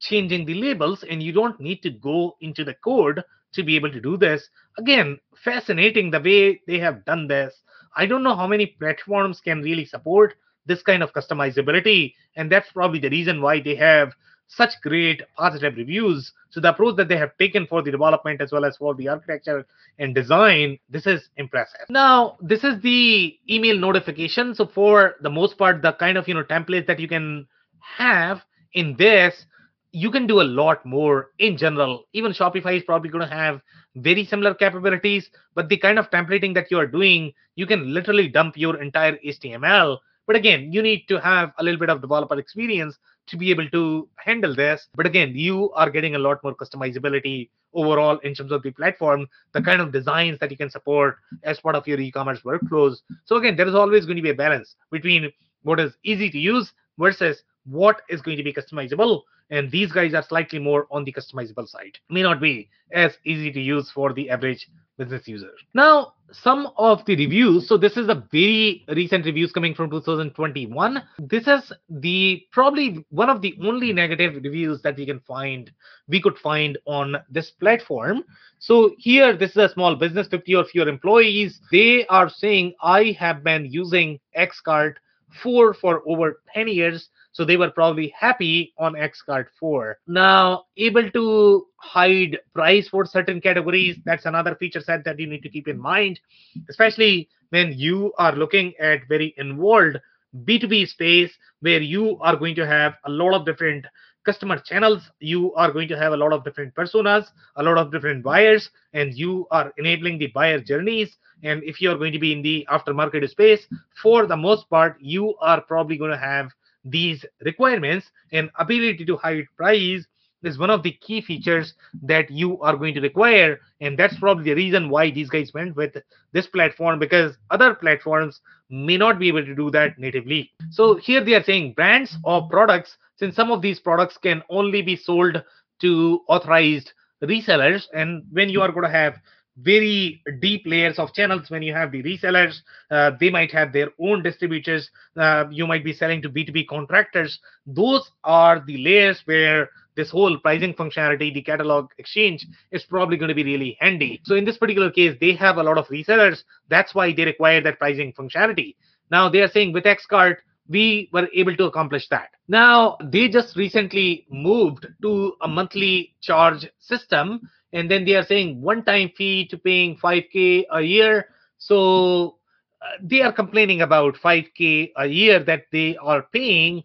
changing 0.00 0.46
the 0.46 0.54
labels. 0.54 1.04
And 1.08 1.22
you 1.22 1.32
don't 1.32 1.60
need 1.60 1.82
to 1.82 1.90
go 1.90 2.36
into 2.40 2.64
the 2.64 2.74
code 2.74 3.22
to 3.52 3.62
be 3.62 3.76
able 3.76 3.92
to 3.92 4.00
do 4.00 4.16
this. 4.16 4.48
Again 4.78 5.18
fascinating 5.44 6.10
the 6.10 6.20
way 6.20 6.60
they 6.66 6.78
have 6.78 7.04
done 7.04 7.26
this. 7.26 7.54
I 7.96 8.06
don't 8.06 8.22
know 8.22 8.36
how 8.36 8.46
many 8.46 8.66
platforms 8.66 9.40
can 9.40 9.62
really 9.62 9.84
support 9.84 10.34
this 10.66 10.82
kind 10.82 11.02
of 11.02 11.12
customizability. 11.12 12.14
And 12.36 12.50
that's 12.50 12.70
probably 12.72 13.00
the 13.00 13.10
reason 13.10 13.42
why 13.42 13.60
they 13.60 13.74
have 13.76 14.12
such 14.50 14.72
great 14.82 15.22
positive 15.36 15.76
reviews 15.76 16.32
so 16.50 16.60
the 16.60 16.68
approach 16.68 16.96
that 16.96 17.08
they 17.08 17.16
have 17.16 17.36
taken 17.38 17.66
for 17.66 17.82
the 17.82 17.90
development 17.90 18.40
as 18.40 18.50
well 18.50 18.64
as 18.64 18.76
for 18.76 18.94
the 18.94 19.08
architecture 19.08 19.64
and 19.98 20.14
design 20.14 20.78
this 20.88 21.06
is 21.06 21.28
impressive 21.36 21.86
now 21.88 22.36
this 22.40 22.64
is 22.64 22.80
the 22.82 23.38
email 23.48 23.78
notification 23.78 24.54
so 24.54 24.66
for 24.66 25.14
the 25.22 25.30
most 25.30 25.56
part 25.56 25.82
the 25.82 25.92
kind 25.92 26.18
of 26.18 26.26
you 26.26 26.34
know 26.34 26.42
templates 26.42 26.86
that 26.86 26.98
you 26.98 27.08
can 27.08 27.46
have 27.80 28.42
in 28.74 28.96
this 28.96 29.46
you 29.92 30.10
can 30.10 30.26
do 30.26 30.40
a 30.40 30.42
lot 30.42 30.84
more 30.86 31.30
in 31.38 31.56
general. 31.56 32.04
Even 32.12 32.32
Shopify 32.32 32.76
is 32.76 32.84
probably 32.84 33.10
going 33.10 33.28
to 33.28 33.34
have 33.34 33.60
very 33.96 34.24
similar 34.24 34.54
capabilities, 34.54 35.30
but 35.54 35.68
the 35.68 35.76
kind 35.76 35.98
of 35.98 36.10
templating 36.10 36.54
that 36.54 36.70
you 36.70 36.78
are 36.78 36.86
doing, 36.86 37.32
you 37.56 37.66
can 37.66 37.92
literally 37.92 38.28
dump 38.28 38.56
your 38.56 38.80
entire 38.80 39.16
HTML. 39.18 39.98
But 40.26 40.36
again, 40.36 40.72
you 40.72 40.80
need 40.80 41.06
to 41.08 41.20
have 41.20 41.52
a 41.58 41.64
little 41.64 41.80
bit 41.80 41.90
of 41.90 42.00
developer 42.00 42.38
experience 42.38 42.98
to 43.30 43.36
be 43.36 43.50
able 43.50 43.68
to 43.70 44.08
handle 44.16 44.54
this. 44.54 44.88
But 44.94 45.06
again, 45.06 45.32
you 45.34 45.70
are 45.72 45.90
getting 45.90 46.14
a 46.14 46.18
lot 46.18 46.42
more 46.44 46.54
customizability 46.54 47.50
overall 47.72 48.18
in 48.18 48.34
terms 48.34 48.52
of 48.52 48.62
the 48.62 48.72
platform, 48.72 49.26
the 49.52 49.62
kind 49.62 49.80
of 49.80 49.92
designs 49.92 50.38
that 50.40 50.50
you 50.50 50.56
can 50.56 50.70
support 50.70 51.16
as 51.44 51.60
part 51.60 51.76
of 51.76 51.86
your 51.86 52.00
e-commerce 52.00 52.40
workflows. 52.40 52.98
So 53.24 53.36
again, 53.36 53.56
there 53.56 53.68
is 53.68 53.74
always 53.74 54.06
going 54.06 54.16
to 54.16 54.22
be 54.22 54.30
a 54.30 54.34
balance 54.34 54.74
between 54.90 55.32
what 55.62 55.78
is 55.80 55.92
easy 56.04 56.30
to 56.30 56.38
use 56.38 56.72
versus 56.98 57.42
what 57.64 58.02
is 58.08 58.20
going 58.22 58.36
to 58.36 58.42
be 58.42 58.52
customizable 58.52 59.22
and 59.50 59.70
these 59.70 59.92
guys 59.92 60.14
are 60.14 60.22
slightly 60.22 60.58
more 60.58 60.86
on 60.90 61.04
the 61.04 61.12
customizable 61.12 61.68
side 61.68 61.98
may 62.08 62.22
not 62.22 62.40
be 62.40 62.68
as 62.92 63.18
easy 63.24 63.52
to 63.52 63.60
use 63.60 63.90
for 63.90 64.12
the 64.12 64.30
average 64.30 64.68
business 65.00 65.26
user 65.34 65.52
now 65.74 66.12
some 66.32 66.68
of 66.76 67.04
the 67.06 67.16
reviews 67.16 67.66
so 67.68 67.76
this 67.84 67.96
is 67.96 68.08
a 68.08 68.22
very 68.30 68.84
recent 69.00 69.24
reviews 69.30 69.52
coming 69.52 69.74
from 69.74 69.90
2021 69.90 71.02
this 71.18 71.48
is 71.48 71.72
the 71.88 72.46
probably 72.52 73.04
one 73.10 73.30
of 73.34 73.40
the 73.42 73.54
only 73.70 73.92
negative 73.92 74.34
reviews 74.44 74.80
that 74.82 74.96
we 74.96 75.06
can 75.06 75.20
find 75.20 75.72
we 76.10 76.20
could 76.20 76.36
find 76.38 76.76
on 76.86 77.16
this 77.30 77.50
platform. 77.50 78.24
So 78.58 78.94
here 78.98 79.36
this 79.36 79.50
is 79.50 79.56
a 79.56 79.68
small 79.68 79.96
business 79.96 80.28
50 80.28 80.54
or 80.54 80.64
fewer 80.64 80.88
employees. 80.88 81.60
They 81.70 82.04
are 82.06 82.28
saying 82.28 82.74
i 82.82 83.16
have 83.18 83.42
been 83.42 83.66
using 83.66 84.18
X-Cart 84.34 84.98
4 85.42 85.74
for 85.74 86.02
over 86.06 86.42
10 86.52 86.68
years 86.68 87.08
so 87.32 87.44
they 87.44 87.56
were 87.56 87.70
probably 87.70 88.12
happy 88.18 88.72
on 88.78 88.96
X-Cart 88.96 89.48
4 89.58 89.98
now 90.06 90.64
able 90.76 91.10
to 91.10 91.66
hide 91.76 92.38
price 92.54 92.88
for 92.88 93.04
certain 93.04 93.40
categories 93.40 93.96
that's 94.04 94.26
another 94.26 94.54
feature 94.56 94.80
set 94.80 95.04
that 95.04 95.18
you 95.18 95.26
need 95.26 95.42
to 95.42 95.48
keep 95.48 95.68
in 95.68 95.78
mind 95.78 96.20
especially 96.68 97.28
when 97.50 97.72
you 97.76 98.12
are 98.18 98.32
looking 98.32 98.72
at 98.78 99.06
very 99.08 99.34
involved 99.38 99.98
b2b 100.44 100.86
space 100.86 101.32
where 101.60 101.80
you 101.80 102.18
are 102.20 102.36
going 102.36 102.54
to 102.54 102.66
have 102.66 102.94
a 103.04 103.10
lot 103.10 103.34
of 103.34 103.44
different 103.44 103.84
customer 104.24 104.58
channels 104.58 105.10
you 105.20 105.52
are 105.54 105.72
going 105.72 105.88
to 105.88 105.96
have 105.96 106.12
a 106.12 106.16
lot 106.16 106.32
of 106.32 106.44
different 106.44 106.74
personas 106.74 107.26
a 107.56 107.62
lot 107.62 107.78
of 107.78 107.90
different 107.90 108.22
buyers 108.22 108.70
and 108.92 109.14
you 109.14 109.46
are 109.50 109.72
enabling 109.78 110.18
the 110.18 110.28
buyer 110.28 110.60
journeys. 110.60 111.16
And 111.42 111.62
if 111.64 111.80
you 111.80 111.90
are 111.90 111.96
going 111.96 112.12
to 112.12 112.18
be 112.18 112.32
in 112.32 112.42
the 112.42 112.66
aftermarket 112.70 113.28
space 113.30 113.66
for 114.02 114.26
the 114.26 114.36
most 114.36 114.68
part 114.68 114.96
you 115.00 115.34
are 115.40 115.60
probably 115.62 115.96
going 115.96 116.10
to 116.10 116.18
have 116.18 116.50
these 116.84 117.24
requirements 117.42 118.10
and 118.32 118.50
ability 118.58 119.04
to 119.04 119.16
hide 119.16 119.46
price 119.56 120.06
is 120.42 120.58
one 120.58 120.70
of 120.70 120.82
the 120.82 120.92
key 120.92 121.20
features 121.20 121.74
that 122.02 122.30
you 122.30 122.60
are 122.62 122.76
going 122.76 122.94
to 122.94 123.00
require 123.00 123.60
and 123.80 123.98
that's 123.98 124.18
probably 124.18 124.44
the 124.44 124.54
reason 124.54 124.88
why 124.88 125.10
these 125.10 125.28
guys 125.28 125.52
went 125.52 125.76
with 125.76 125.96
this 126.32 126.46
platform 126.46 126.98
because 126.98 127.36
other 127.50 127.74
platforms 127.74 128.40
may 128.70 128.96
not 128.96 129.18
be 129.18 129.28
able 129.28 129.44
to 129.44 129.54
do 129.54 129.70
that 129.70 129.98
natively. 129.98 130.50
So 130.70 130.94
here 130.96 131.22
they 131.22 131.34
are 131.34 131.42
saying 131.42 131.74
brands 131.74 132.16
or 132.24 132.48
products 132.48 132.96
since 133.16 133.36
some 133.36 133.50
of 133.50 133.60
these 133.60 133.80
products 133.80 134.16
can 134.16 134.42
only 134.48 134.80
be 134.80 134.96
sold 134.96 135.42
to 135.80 136.20
authorized 136.28 136.92
resellers 137.22 137.84
and 137.92 138.24
when 138.32 138.48
you 138.48 138.62
are 138.62 138.72
going 138.72 138.84
to 138.84 138.90
have 138.90 139.18
very 139.58 140.22
deep 140.40 140.62
layers 140.66 140.98
of 140.98 141.12
channels. 141.12 141.50
When 141.50 141.62
you 141.62 141.74
have 141.74 141.92
the 141.92 142.02
resellers 142.02 142.60
uh, 142.90 143.12
they 143.18 143.30
might 143.30 143.52
have 143.52 143.72
their 143.72 143.88
own 144.00 144.22
distributors. 144.22 144.90
Uh, 145.16 145.44
you 145.50 145.66
might 145.66 145.84
be 145.84 145.92
selling 145.92 146.22
to 146.22 146.30
b2b 146.30 146.66
contractors. 146.68 147.38
Those 147.66 148.10
are 148.24 148.62
the 148.66 148.78
layers 148.78 149.20
where 149.24 149.70
this 149.96 150.10
whole 150.10 150.38
pricing 150.38 150.74
functionality 150.74 151.32
the 151.34 151.42
catalog 151.42 151.90
exchange 151.98 152.46
is 152.70 152.84
probably 152.84 153.16
going 153.16 153.28
to 153.28 153.34
be 153.34 153.44
really 153.44 153.76
handy. 153.80 154.20
So 154.24 154.34
in 154.34 154.44
this 154.44 154.56
particular 154.56 154.90
case 154.90 155.16
they 155.20 155.34
have 155.34 155.58
a 155.58 155.62
lot 155.62 155.78
of 155.78 155.86
resellers. 155.88 156.44
That's 156.68 156.94
why 156.94 157.12
they 157.12 157.24
require 157.24 157.60
that 157.62 157.78
pricing 157.78 158.12
functionality. 158.12 158.76
Now 159.10 159.28
they 159.28 159.40
are 159.40 159.48
saying 159.48 159.72
with 159.72 159.86
X-Cart 159.86 160.38
we 160.70 161.10
were 161.12 161.28
able 161.34 161.56
to 161.56 161.64
accomplish 161.64 162.08
that. 162.08 162.30
Now, 162.46 162.96
they 163.02 163.28
just 163.28 163.56
recently 163.56 164.26
moved 164.30 164.86
to 165.02 165.34
a 165.42 165.48
monthly 165.48 166.14
charge 166.20 166.70
system, 166.78 167.50
and 167.72 167.90
then 167.90 168.04
they 168.04 168.14
are 168.14 168.24
saying 168.24 168.60
one 168.60 168.84
time 168.84 169.10
fee 169.16 169.46
to 169.48 169.58
paying 169.58 169.96
5K 169.96 170.64
a 170.72 170.80
year. 170.80 171.28
So 171.58 172.36
uh, 172.82 172.96
they 173.02 173.22
are 173.22 173.32
complaining 173.32 173.82
about 173.82 174.16
5K 174.16 174.92
a 174.96 175.06
year 175.06 175.38
that 175.44 175.64
they 175.72 175.96
are 175.98 176.22
paying 176.32 176.82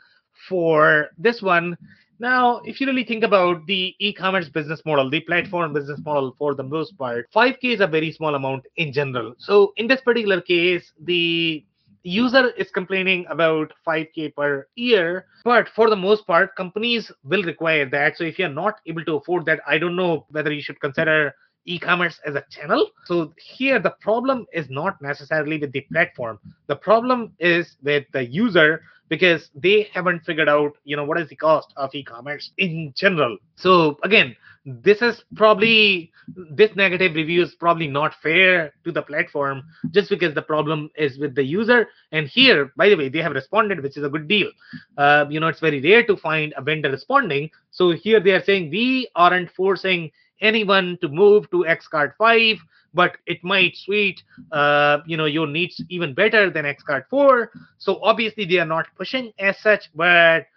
for 0.47 1.09
this 1.17 1.41
one. 1.41 1.77
Now, 2.19 2.61
if 2.63 2.79
you 2.79 2.87
really 2.87 3.03
think 3.03 3.23
about 3.23 3.65
the 3.65 3.93
e-commerce 3.99 4.47
business 4.47 4.81
model, 4.85 5.09
the 5.09 5.19
platform 5.21 5.73
business 5.73 5.99
model 6.05 6.33
for 6.37 6.55
the 6.55 6.63
most 6.63 6.97
part, 6.97 7.27
5K 7.35 7.57
is 7.63 7.81
a 7.81 7.87
very 7.87 8.11
small 8.11 8.35
amount 8.35 8.65
in 8.77 8.93
general. 8.93 9.33
So 9.37 9.73
in 9.75 9.87
this 9.87 10.01
particular 10.01 10.39
case, 10.39 10.93
the 11.03 11.65
user 12.05 12.49
is 12.51 12.69
complaining 12.71 13.25
about 13.29 13.73
5k 13.87 14.35
per 14.35 14.67
year 14.75 15.25
but 15.43 15.67
for 15.69 15.89
the 15.89 15.95
most 15.95 16.25
part 16.27 16.55
companies 16.55 17.11
will 17.23 17.43
require 17.43 17.89
that 17.89 18.15
so 18.15 18.23
if 18.23 18.37
you're 18.37 18.47
not 18.47 18.79
able 18.85 19.03
to 19.03 19.15
afford 19.15 19.45
that 19.45 19.59
i 19.67 19.77
don't 19.77 19.95
know 19.95 20.25
whether 20.29 20.51
you 20.51 20.61
should 20.61 20.79
consider 20.79 21.33
e-commerce 21.65 22.19
as 22.25 22.35
a 22.35 22.45
channel. 22.49 22.89
So 23.05 23.33
here 23.37 23.79
the 23.79 23.95
problem 24.01 24.45
is 24.53 24.69
not 24.69 25.01
necessarily 25.01 25.57
with 25.57 25.71
the 25.71 25.81
platform. 25.81 26.39
The 26.67 26.75
problem 26.75 27.33
is 27.39 27.75
with 27.83 28.05
the 28.13 28.25
user 28.25 28.81
because 29.09 29.49
they 29.55 29.89
haven't 29.93 30.25
figured 30.25 30.49
out, 30.49 30.77
you 30.83 30.95
know, 30.95 31.03
what 31.03 31.19
is 31.19 31.29
the 31.29 31.35
cost 31.35 31.73
of 31.75 31.93
e-commerce 31.93 32.51
in 32.57 32.93
general. 32.95 33.37
So 33.55 33.97
again, 34.03 34.35
this 34.65 35.01
is 35.01 35.23
probably 35.35 36.11
this 36.51 36.75
negative 36.75 37.13
review 37.13 37.43
is 37.43 37.53
probably 37.53 37.87
not 37.87 38.15
fair 38.21 38.73
to 38.83 38.91
the 38.91 39.01
platform 39.01 39.63
just 39.91 40.09
because 40.09 40.33
the 40.33 40.41
problem 40.41 40.89
is 40.97 41.19
with 41.19 41.35
the 41.35 41.43
user. 41.43 41.87
And 42.11 42.27
here 42.27 42.71
by 42.75 42.89
the 42.89 42.95
way 42.95 43.09
they 43.09 43.19
have 43.19 43.33
responded 43.33 43.83
which 43.83 43.95
is 43.95 44.03
a 44.03 44.09
good 44.09 44.27
deal. 44.27 44.49
Uh, 44.97 45.25
you 45.29 45.39
know 45.39 45.47
it's 45.47 45.59
very 45.59 45.81
rare 45.81 46.03
to 46.07 46.17
find 46.17 46.53
a 46.57 46.61
vendor 46.61 46.89
responding. 46.89 47.51
So 47.69 47.91
here 47.91 48.19
they 48.19 48.31
are 48.31 48.43
saying 48.43 48.71
we 48.71 49.07
aren't 49.15 49.51
forcing 49.51 50.11
anyone 50.41 50.97
to 51.01 51.07
move 51.09 51.49
to 51.51 51.65
X-Cart 51.67 52.15
5 52.17 52.57
but 52.93 53.17
it 53.25 53.43
might 53.43 53.75
suit 53.75 54.23
uh, 54.51 54.99
you 55.05 55.15
know 55.15 55.25
your 55.25 55.47
needs 55.47 55.81
even 55.89 56.13
better 56.13 56.49
than 56.49 56.65
X-Cart 56.65 57.05
4 57.09 57.51
so 57.77 57.99
obviously 58.01 58.45
they 58.45 58.57
are 58.57 58.65
not 58.65 58.87
pushing 58.97 59.31
as 59.39 59.59
such 59.59 59.89
but 59.95 60.47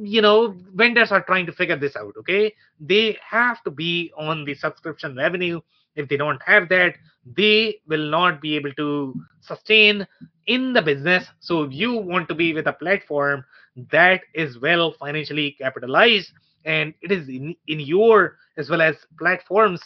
you 0.00 0.22
know 0.22 0.56
vendors 0.74 1.12
are 1.12 1.22
trying 1.22 1.46
to 1.46 1.52
figure 1.52 1.76
this 1.76 1.96
out 1.96 2.14
okay? 2.18 2.54
They 2.80 3.16
have 3.28 3.62
to 3.64 3.70
be 3.70 4.12
on 4.16 4.44
the 4.44 4.54
subscription 4.54 5.16
revenue. 5.16 5.60
If 5.94 6.08
they 6.08 6.16
don't 6.16 6.42
have 6.42 6.68
that 6.68 6.94
they 7.36 7.80
will 7.86 8.10
not 8.10 8.40
be 8.40 8.56
able 8.56 8.72
to 8.74 9.14
sustain 9.40 10.06
in 10.46 10.72
the 10.72 10.82
business. 10.82 11.26
So 11.40 11.64
if 11.64 11.72
you 11.72 11.92
want 11.94 12.28
to 12.28 12.34
be 12.34 12.54
with 12.54 12.66
a 12.66 12.72
platform 12.72 13.44
that 13.90 14.22
is 14.34 14.58
well 14.58 14.92
financially 14.98 15.52
capitalized 15.52 16.32
and 16.64 16.94
it 17.02 17.12
is 17.12 17.28
in, 17.28 17.54
in 17.66 17.80
your 17.80 18.36
as 18.56 18.68
well 18.70 18.82
as 18.82 18.96
platforms 19.18 19.80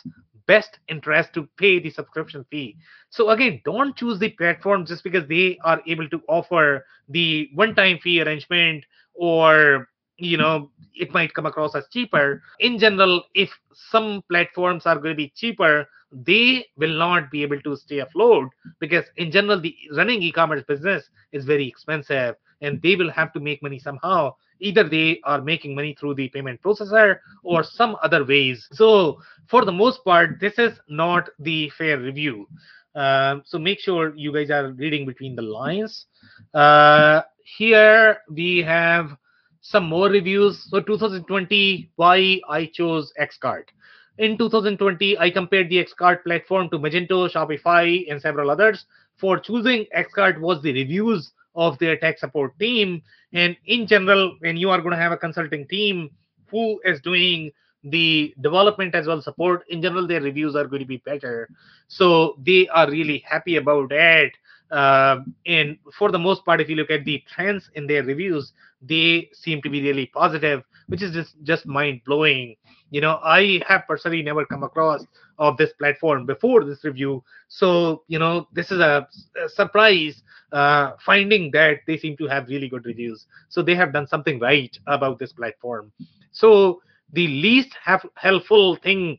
best 0.46 0.78
interest 0.88 1.32
to 1.34 1.48
pay 1.56 1.78
the 1.78 1.90
subscription 1.90 2.44
fee. 2.50 2.76
So 3.10 3.30
again 3.30 3.60
don't 3.64 3.96
choose 3.96 4.18
the 4.18 4.30
platform 4.30 4.86
just 4.86 5.04
because 5.04 5.26
they 5.28 5.58
are 5.64 5.82
able 5.86 6.08
to 6.08 6.20
offer 6.28 6.84
the 7.08 7.50
one 7.54 7.74
time 7.74 7.98
fee 7.98 8.22
arrangement 8.22 8.84
or 9.14 9.88
you 10.16 10.36
know 10.36 10.70
it 10.94 11.12
might 11.12 11.34
come 11.34 11.46
across 11.46 11.74
as 11.74 11.84
cheaper. 11.92 12.42
In 12.60 12.78
general 12.78 13.22
if 13.34 13.50
some 13.72 14.22
platforms 14.28 14.86
are 14.86 14.96
going 14.96 15.14
to 15.14 15.16
be 15.16 15.32
cheaper 15.34 15.86
they 16.12 16.66
will 16.76 16.96
not 16.96 17.30
be 17.30 17.42
able 17.42 17.60
to 17.62 17.76
stay 17.76 17.98
afloat 18.00 18.48
because 18.80 19.04
in 19.16 19.30
general 19.30 19.60
the 19.60 19.74
running 19.96 20.22
e-commerce 20.22 20.62
business 20.68 21.08
is 21.32 21.44
very 21.44 21.66
expensive 21.66 22.36
and 22.60 22.80
they 22.82 22.94
will 22.94 23.10
have 23.10 23.32
to 23.32 23.40
make 23.40 23.62
money 23.62 23.78
somehow. 23.78 24.34
Either 24.60 24.88
they 24.88 25.20
are 25.24 25.40
making 25.40 25.74
money 25.74 25.96
through 25.98 26.14
the 26.14 26.28
payment 26.28 26.60
processor 26.62 27.18
or 27.42 27.64
some 27.64 27.96
other 28.02 28.24
ways. 28.24 28.68
So 28.72 29.20
for 29.48 29.64
the 29.64 29.72
most 29.72 30.04
part 30.04 30.38
this 30.40 30.58
is 30.58 30.78
not 30.88 31.28
the 31.38 31.70
fair 31.70 31.98
review. 31.98 32.46
Um, 32.94 33.42
so 33.46 33.58
make 33.58 33.80
sure 33.80 34.14
you 34.14 34.32
guys 34.32 34.50
are 34.50 34.70
reading 34.72 35.06
between 35.06 35.34
the 35.34 35.42
lines. 35.42 36.06
Uh, 36.52 37.22
here 37.58 38.18
we 38.30 38.58
have 38.58 39.16
some 39.62 39.84
more 39.88 40.08
reviews. 40.08 40.68
So 40.68 40.80
2020, 40.80 41.90
why 41.96 42.40
I 42.48 42.66
chose 42.66 43.12
X-Cart. 43.16 43.70
In 44.18 44.36
2020, 44.36 45.18
I 45.18 45.30
compared 45.30 45.70
the 45.70 45.78
X-Cart 45.78 46.24
platform 46.24 46.68
to 46.70 46.78
Magento, 46.78 47.30
Shopify, 47.32 48.04
and 48.10 48.20
several 48.20 48.50
others. 48.50 48.84
For 49.16 49.38
choosing 49.38 49.86
X-Cart 49.92 50.40
was 50.40 50.60
the 50.62 50.72
reviews 50.72 51.32
of 51.54 51.78
their 51.78 51.96
tech 51.96 52.18
support 52.18 52.58
team. 52.58 53.02
And 53.32 53.56
in 53.66 53.86
general, 53.86 54.36
when 54.40 54.56
you 54.56 54.70
are 54.70 54.78
going 54.78 54.90
to 54.92 55.00
have 55.00 55.12
a 55.12 55.16
consulting 55.16 55.66
team 55.68 56.10
who 56.50 56.80
is 56.84 57.00
doing 57.00 57.52
the 57.84 58.34
development 58.40 58.94
as 58.94 59.06
well 59.06 59.22
support, 59.22 59.64
in 59.68 59.80
general, 59.80 60.06
their 60.06 60.20
reviews 60.20 60.54
are 60.54 60.66
going 60.66 60.80
to 60.80 60.86
be 60.86 60.98
better. 60.98 61.48
So 61.88 62.36
they 62.44 62.68
are 62.68 62.90
really 62.90 63.24
happy 63.26 63.56
about 63.56 63.92
it. 63.92 64.32
Uh, 64.72 65.20
and 65.46 65.76
for 65.98 66.10
the 66.10 66.18
most 66.18 66.44
part, 66.44 66.60
if 66.60 66.68
you 66.68 66.76
look 66.76 66.90
at 66.90 67.04
the 67.04 67.22
trends 67.28 67.70
in 67.74 67.86
their 67.86 68.02
reviews, 68.02 68.52
they 68.80 69.28
seem 69.34 69.60
to 69.62 69.68
be 69.68 69.82
really 69.82 70.06
positive, 70.06 70.64
which 70.88 71.02
is 71.02 71.12
just 71.12 71.36
just 71.42 71.66
mind 71.66 72.00
blowing. 72.06 72.56
You 72.90 73.02
know, 73.02 73.20
I 73.22 73.62
have 73.68 73.82
personally 73.86 74.22
never 74.22 74.46
come 74.46 74.62
across 74.62 75.04
of 75.38 75.56
this 75.58 75.72
platform 75.74 76.24
before 76.26 76.64
this 76.64 76.84
review, 76.84 77.22
so 77.48 78.02
you 78.08 78.18
know, 78.18 78.48
this 78.52 78.70
is 78.70 78.80
a, 78.80 79.06
a 79.44 79.48
surprise 79.48 80.22
uh, 80.52 80.92
finding 81.04 81.50
that 81.52 81.80
they 81.86 81.98
seem 81.98 82.16
to 82.16 82.26
have 82.26 82.48
really 82.48 82.68
good 82.68 82.86
reviews. 82.86 83.26
So 83.48 83.62
they 83.62 83.74
have 83.74 83.92
done 83.92 84.06
something 84.06 84.38
right 84.38 84.76
about 84.86 85.18
this 85.18 85.32
platform. 85.32 85.92
So 86.32 86.80
the 87.12 87.28
least 87.28 87.76
have 87.82 88.06
helpful 88.14 88.76
thing 88.76 89.18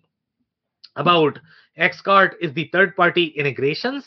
about 0.95 1.39
X-Cart 1.77 2.37
is 2.41 2.53
the 2.53 2.69
third-party 2.71 3.25
integrations. 3.37 4.05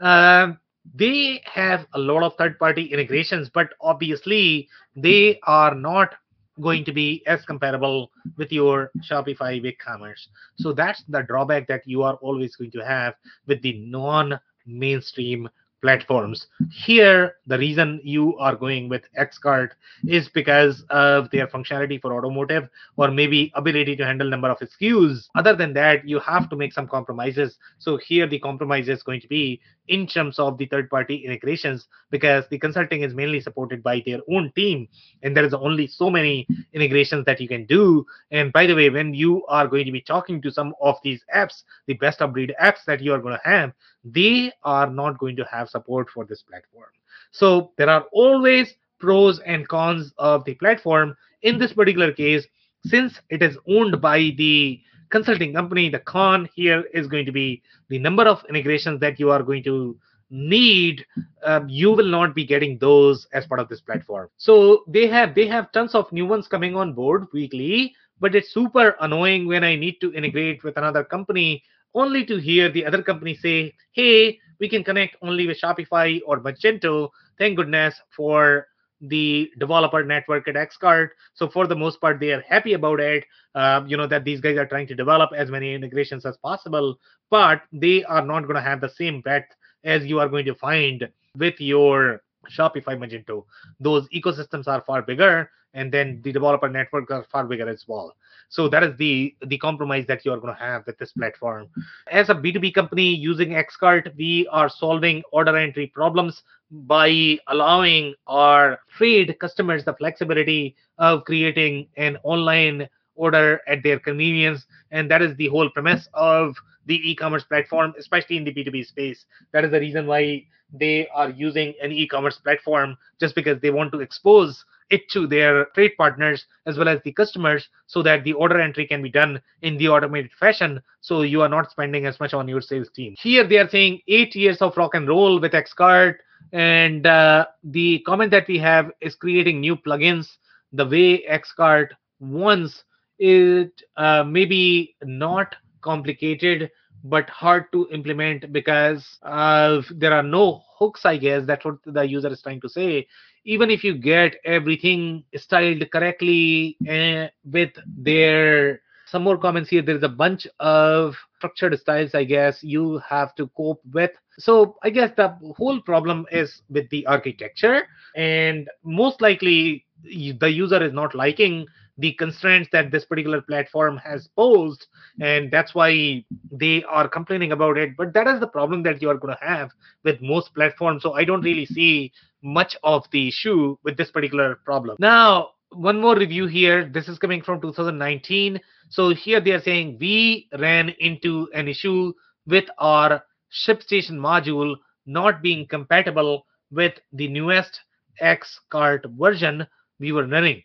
Uh, 0.00 0.52
they 0.94 1.42
have 1.44 1.86
a 1.94 1.98
lot 1.98 2.22
of 2.22 2.34
third 2.36 2.58
party 2.58 2.86
integrations 2.86 3.48
but 3.48 3.70
obviously 3.80 4.68
they 4.96 5.38
are 5.44 5.74
not 5.74 6.14
going 6.60 6.84
to 6.84 6.92
be 6.92 7.22
as 7.26 7.44
comparable 7.44 8.10
with 8.36 8.52
your 8.52 8.90
shopify 9.00 9.60
BigCommerce. 9.62 10.26
so 10.56 10.72
that's 10.72 11.02
the 11.08 11.22
drawback 11.22 11.66
that 11.66 11.82
you 11.86 12.02
are 12.02 12.14
always 12.16 12.56
going 12.56 12.70
to 12.70 12.84
have 12.84 13.14
with 13.46 13.62
the 13.62 13.78
non 13.78 14.38
mainstream 14.66 15.48
platforms. 15.82 16.46
Here, 16.70 17.36
the 17.46 17.58
reason 17.58 18.00
you 18.02 18.38
are 18.38 18.56
going 18.56 18.88
with 18.88 19.02
X-Cart 19.16 19.74
is 20.06 20.28
because 20.28 20.84
of 20.90 21.28
their 21.30 21.48
functionality 21.48 22.00
for 22.00 22.14
automotive 22.14 22.68
or 22.96 23.10
maybe 23.10 23.52
ability 23.54 23.96
to 23.96 24.04
handle 24.04 24.30
number 24.30 24.48
of 24.48 24.58
SKUs. 24.58 25.28
Other 25.34 25.54
than 25.54 25.74
that, 25.74 26.08
you 26.08 26.20
have 26.20 26.48
to 26.50 26.56
make 26.56 26.72
some 26.72 26.88
compromises. 26.88 27.58
So 27.78 27.98
here 27.98 28.26
the 28.26 28.38
compromise 28.38 28.88
is 28.88 29.02
going 29.02 29.20
to 29.20 29.28
be 29.28 29.60
in 29.88 30.06
terms 30.06 30.38
of 30.38 30.56
the 30.58 30.66
third-party 30.66 31.16
integrations 31.16 31.88
because 32.10 32.44
the 32.50 32.58
consulting 32.58 33.02
is 33.02 33.14
mainly 33.14 33.40
supported 33.40 33.82
by 33.82 34.02
their 34.06 34.20
own 34.30 34.52
team 34.54 34.86
and 35.22 35.36
there 35.36 35.44
is 35.44 35.52
only 35.52 35.88
so 35.88 36.08
many 36.08 36.46
integrations 36.72 37.24
that 37.24 37.40
you 37.40 37.48
can 37.48 37.66
do. 37.66 38.06
And 38.30 38.52
by 38.52 38.66
the 38.66 38.74
way, 38.74 38.90
when 38.90 39.12
you 39.12 39.44
are 39.46 39.66
going 39.66 39.86
to 39.86 39.92
be 39.92 40.00
talking 40.00 40.40
to 40.42 40.52
some 40.52 40.72
of 40.80 40.96
these 41.02 41.24
apps, 41.34 41.64
the 41.86 41.94
best 41.94 42.22
of 42.22 42.32
breed 42.32 42.54
apps 42.62 42.84
that 42.86 43.00
you 43.00 43.12
are 43.12 43.18
going 43.18 43.36
to 43.36 43.48
have, 43.48 43.72
they 44.04 44.52
are 44.64 44.88
not 44.90 45.18
going 45.18 45.36
to 45.36 45.44
have 45.44 45.68
support 45.68 46.08
for 46.10 46.24
this 46.24 46.42
platform. 46.42 46.90
So 47.30 47.72
there 47.78 47.88
are 47.88 48.06
always 48.12 48.74
pros 48.98 49.40
and 49.40 49.66
cons 49.68 50.12
of 50.18 50.44
the 50.44 50.54
platform. 50.54 51.16
In 51.42 51.58
this 51.58 51.72
particular 51.72 52.12
case, 52.12 52.46
since 52.84 53.20
it 53.30 53.42
is 53.42 53.56
owned 53.68 54.00
by 54.00 54.34
the 54.36 54.80
consulting 55.10 55.52
company, 55.52 55.88
the 55.88 55.98
con 56.00 56.48
here 56.54 56.84
is 56.94 57.06
going 57.06 57.26
to 57.26 57.32
be 57.32 57.62
the 57.88 57.98
number 57.98 58.24
of 58.24 58.44
integrations 58.48 59.00
that 59.00 59.20
you 59.20 59.30
are 59.30 59.42
going 59.42 59.62
to 59.64 59.96
need 60.32 61.04
um, 61.44 61.68
you 61.68 61.92
will 61.92 62.08
not 62.08 62.34
be 62.34 62.44
getting 62.44 62.78
those 62.78 63.26
as 63.34 63.46
part 63.46 63.60
of 63.60 63.68
this 63.68 63.82
platform 63.82 64.30
so 64.38 64.82
they 64.88 65.06
have 65.06 65.34
they 65.34 65.46
have 65.46 65.70
tons 65.72 65.94
of 65.94 66.10
new 66.10 66.24
ones 66.24 66.48
coming 66.48 66.74
on 66.74 66.94
board 66.94 67.26
weekly 67.34 67.94
but 68.18 68.34
it's 68.34 68.52
super 68.52 68.96
annoying 69.02 69.46
when 69.46 69.62
i 69.62 69.76
need 69.76 70.00
to 70.00 70.10
integrate 70.14 70.64
with 70.64 70.78
another 70.78 71.04
company 71.04 71.62
only 71.94 72.24
to 72.26 72.38
hear 72.38 72.68
the 72.70 72.84
other 72.84 73.02
company 73.02 73.34
say, 73.34 73.74
hey, 73.92 74.38
we 74.60 74.68
can 74.68 74.84
connect 74.84 75.16
only 75.22 75.46
with 75.46 75.60
Shopify 75.60 76.20
or 76.26 76.40
Magento. 76.40 77.10
Thank 77.38 77.56
goodness 77.56 77.94
for 78.14 78.66
the 79.00 79.50
developer 79.58 80.04
network 80.04 80.46
at 80.46 80.56
X-Cart. 80.56 81.12
So 81.34 81.48
for 81.48 81.66
the 81.66 81.74
most 81.74 82.00
part, 82.00 82.20
they 82.20 82.30
are 82.30 82.42
happy 82.42 82.74
about 82.74 83.00
it. 83.00 83.24
Uh, 83.54 83.82
you 83.86 83.96
know 83.96 84.06
that 84.06 84.24
these 84.24 84.40
guys 84.40 84.56
are 84.56 84.66
trying 84.66 84.86
to 84.86 84.94
develop 84.94 85.30
as 85.36 85.50
many 85.50 85.74
integrations 85.74 86.24
as 86.24 86.36
possible, 86.36 86.98
but 87.28 87.62
they 87.72 88.04
are 88.04 88.24
not 88.24 88.42
going 88.42 88.54
to 88.54 88.62
have 88.62 88.80
the 88.80 88.88
same 88.88 89.20
breadth 89.20 89.52
as 89.84 90.06
you 90.06 90.20
are 90.20 90.28
going 90.28 90.44
to 90.44 90.54
find 90.54 91.08
with 91.36 91.60
your 91.60 92.22
Shopify 92.56 92.96
Magento. 92.96 93.44
Those 93.80 94.08
ecosystems 94.10 94.68
are 94.68 94.82
far 94.82 95.02
bigger, 95.02 95.50
and 95.74 95.90
then 95.92 96.20
the 96.22 96.32
developer 96.32 96.68
network 96.68 97.10
are 97.10 97.24
far 97.24 97.44
bigger 97.44 97.68
as 97.68 97.84
well. 97.88 98.14
So 98.52 98.68
that 98.68 98.82
is 98.82 98.94
the 98.98 99.34
the 99.46 99.56
compromise 99.56 100.04
that 100.08 100.26
you 100.26 100.32
are 100.32 100.36
going 100.38 100.54
to 100.54 100.60
have 100.60 100.86
with 100.86 100.98
this 100.98 101.12
platform. 101.12 101.68
As 102.10 102.28
a 102.28 102.34
B2B 102.34 102.74
company 102.74 103.14
using 103.14 103.54
X-Cart, 103.54 104.12
we 104.18 104.46
are 104.52 104.68
solving 104.68 105.22
order 105.32 105.56
entry 105.56 105.86
problems 105.86 106.42
by 106.70 107.38
allowing 107.48 108.14
our 108.26 108.80
trade 108.94 109.34
customers 109.40 109.86
the 109.86 109.94
flexibility 109.94 110.76
of 110.98 111.24
creating 111.24 111.88
an 111.96 112.18
online 112.24 112.86
order 113.14 113.62
at 113.66 113.82
their 113.82 113.98
convenience. 113.98 114.66
And 114.90 115.10
that 115.10 115.22
is 115.22 115.34
the 115.36 115.48
whole 115.48 115.70
premise 115.70 116.06
of 116.12 116.54
the 116.84 116.96
e-commerce 117.10 117.44
platform, 117.44 117.94
especially 117.98 118.36
in 118.36 118.44
the 118.44 118.52
B2B 118.52 118.86
space. 118.86 119.24
That 119.52 119.64
is 119.64 119.70
the 119.70 119.80
reason 119.80 120.06
why 120.06 120.44
they 120.74 121.08
are 121.08 121.30
using 121.30 121.72
an 121.82 121.90
e-commerce 121.90 122.36
platform 122.36 122.98
just 123.18 123.34
because 123.34 123.60
they 123.62 123.70
want 123.70 123.92
to 123.92 124.00
expose 124.00 124.62
it 124.92 125.08
to 125.08 125.26
their 125.26 125.64
trade 125.74 125.92
partners 125.96 126.44
as 126.66 126.76
well 126.76 126.88
as 126.88 127.00
the 127.02 127.12
customers 127.12 127.68
so 127.86 128.02
that 128.02 128.22
the 128.24 128.34
order 128.34 128.60
entry 128.60 128.86
can 128.86 129.02
be 129.02 129.08
done 129.10 129.40
in 129.62 129.76
the 129.78 129.88
automated 129.88 130.30
fashion 130.38 130.80
so 131.00 131.22
you 131.22 131.40
are 131.40 131.48
not 131.48 131.70
spending 131.70 132.04
as 132.04 132.20
much 132.20 132.34
on 132.34 132.46
your 132.46 132.60
sales 132.60 132.90
team. 132.94 133.14
Here 133.18 133.46
they 133.46 133.56
are 133.56 133.68
saying 133.68 134.00
eight 134.06 134.36
years 134.36 134.58
of 134.60 134.76
rock 134.76 134.94
and 134.94 135.08
roll 135.08 135.40
with 135.40 135.54
X-Cart 135.54 136.20
and 136.52 137.06
uh, 137.06 137.46
the 137.64 138.00
comment 138.00 138.30
that 138.32 138.46
we 138.46 138.58
have 138.58 138.90
is 139.00 139.14
creating 139.14 139.60
new 139.60 139.76
plugins 139.76 140.28
the 140.72 140.86
way 140.86 141.24
X-Cart 141.24 141.94
wants. 142.20 142.84
It 143.18 143.72
uh, 143.96 144.24
maybe 144.24 144.96
not 145.02 145.56
complicated 145.80 146.70
but 147.04 147.28
hard 147.28 147.70
to 147.72 147.88
implement 147.90 148.52
because 148.52 149.18
uh, 149.22 149.80
there 149.90 150.12
are 150.12 150.22
no 150.22 150.62
hooks 150.78 151.04
i 151.04 151.16
guess 151.16 151.44
that's 151.46 151.64
what 151.64 151.76
the 151.86 152.02
user 152.02 152.28
is 152.28 152.42
trying 152.42 152.60
to 152.60 152.68
say. 152.68 153.06
Even 153.44 153.70
if 153.70 153.82
you 153.82 153.94
get 153.94 154.36
everything 154.44 155.24
styled 155.34 155.90
correctly 155.90 156.78
uh, 156.88 157.26
with 157.44 157.70
their 157.96 158.80
some 159.06 159.22
more 159.24 159.36
comments 159.36 159.68
here 159.68 159.82
there's 159.82 160.02
a 160.04 160.08
bunch 160.08 160.46
of 160.60 161.16
structured 161.36 161.78
styles 161.78 162.14
i 162.14 162.24
guess 162.24 162.62
you 162.62 162.98
have 163.08 163.34
to 163.34 163.48
cope 163.56 163.80
with. 163.92 164.12
So 164.38 164.76
i 164.82 164.90
guess 164.90 165.10
the 165.16 165.36
whole 165.56 165.80
problem 165.80 166.26
is 166.30 166.62
with 166.70 166.88
the 166.90 167.06
architecture 167.06 167.82
and 168.16 168.68
most 168.84 169.20
likely 169.20 169.84
the 170.04 170.50
user 170.50 170.82
is 170.82 170.92
not 170.92 171.14
liking 171.14 171.66
the 171.98 172.12
constraints 172.14 172.68
that 172.72 172.90
this 172.90 173.04
particular 173.04 173.42
platform 173.42 173.98
has 173.98 174.28
posed 174.34 174.86
and 175.20 175.50
that's 175.50 175.74
why 175.74 176.24
they 176.50 176.82
are 176.84 177.08
complaining 177.08 177.52
about 177.52 177.76
it. 177.76 177.96
But 177.96 178.14
that 178.14 178.26
is 178.26 178.40
the 178.40 178.46
problem 178.46 178.82
that 178.84 179.02
you 179.02 179.10
are 179.10 179.16
going 179.16 179.36
to 179.36 179.44
have 179.46 179.70
with 180.04 180.20
most 180.22 180.54
platforms 180.54 181.02
so 181.02 181.12
i 181.14 181.24
don't 181.24 181.42
really 181.42 181.66
see 181.66 182.12
much 182.42 182.76
of 182.82 183.04
the 183.12 183.28
issue 183.28 183.76
with 183.84 183.96
this 183.96 184.10
particular 184.10 184.56
problem. 184.64 184.96
Now 184.98 185.50
one 185.70 186.00
more 186.00 186.16
review 186.16 186.46
here. 186.46 186.84
This 186.84 187.08
is 187.08 187.18
coming 187.18 187.42
from 187.42 187.60
2019 187.60 188.60
so 188.88 189.14
here 189.14 189.40
they 189.40 189.52
are 189.52 189.62
saying 189.62 189.98
we 190.00 190.48
ran 190.58 190.90
into 190.98 191.48
an 191.54 191.68
issue 191.68 192.12
with 192.46 192.64
our 192.78 193.22
ShipStation 193.66 194.12
module 194.12 194.76
not 195.06 195.42
being 195.42 195.66
compatible 195.66 196.46
with 196.70 196.94
the 197.12 197.28
newest 197.28 197.80
X-Cart 198.20 199.04
version 199.18 199.66
we 199.98 200.12
were 200.12 200.26
running 200.26 200.62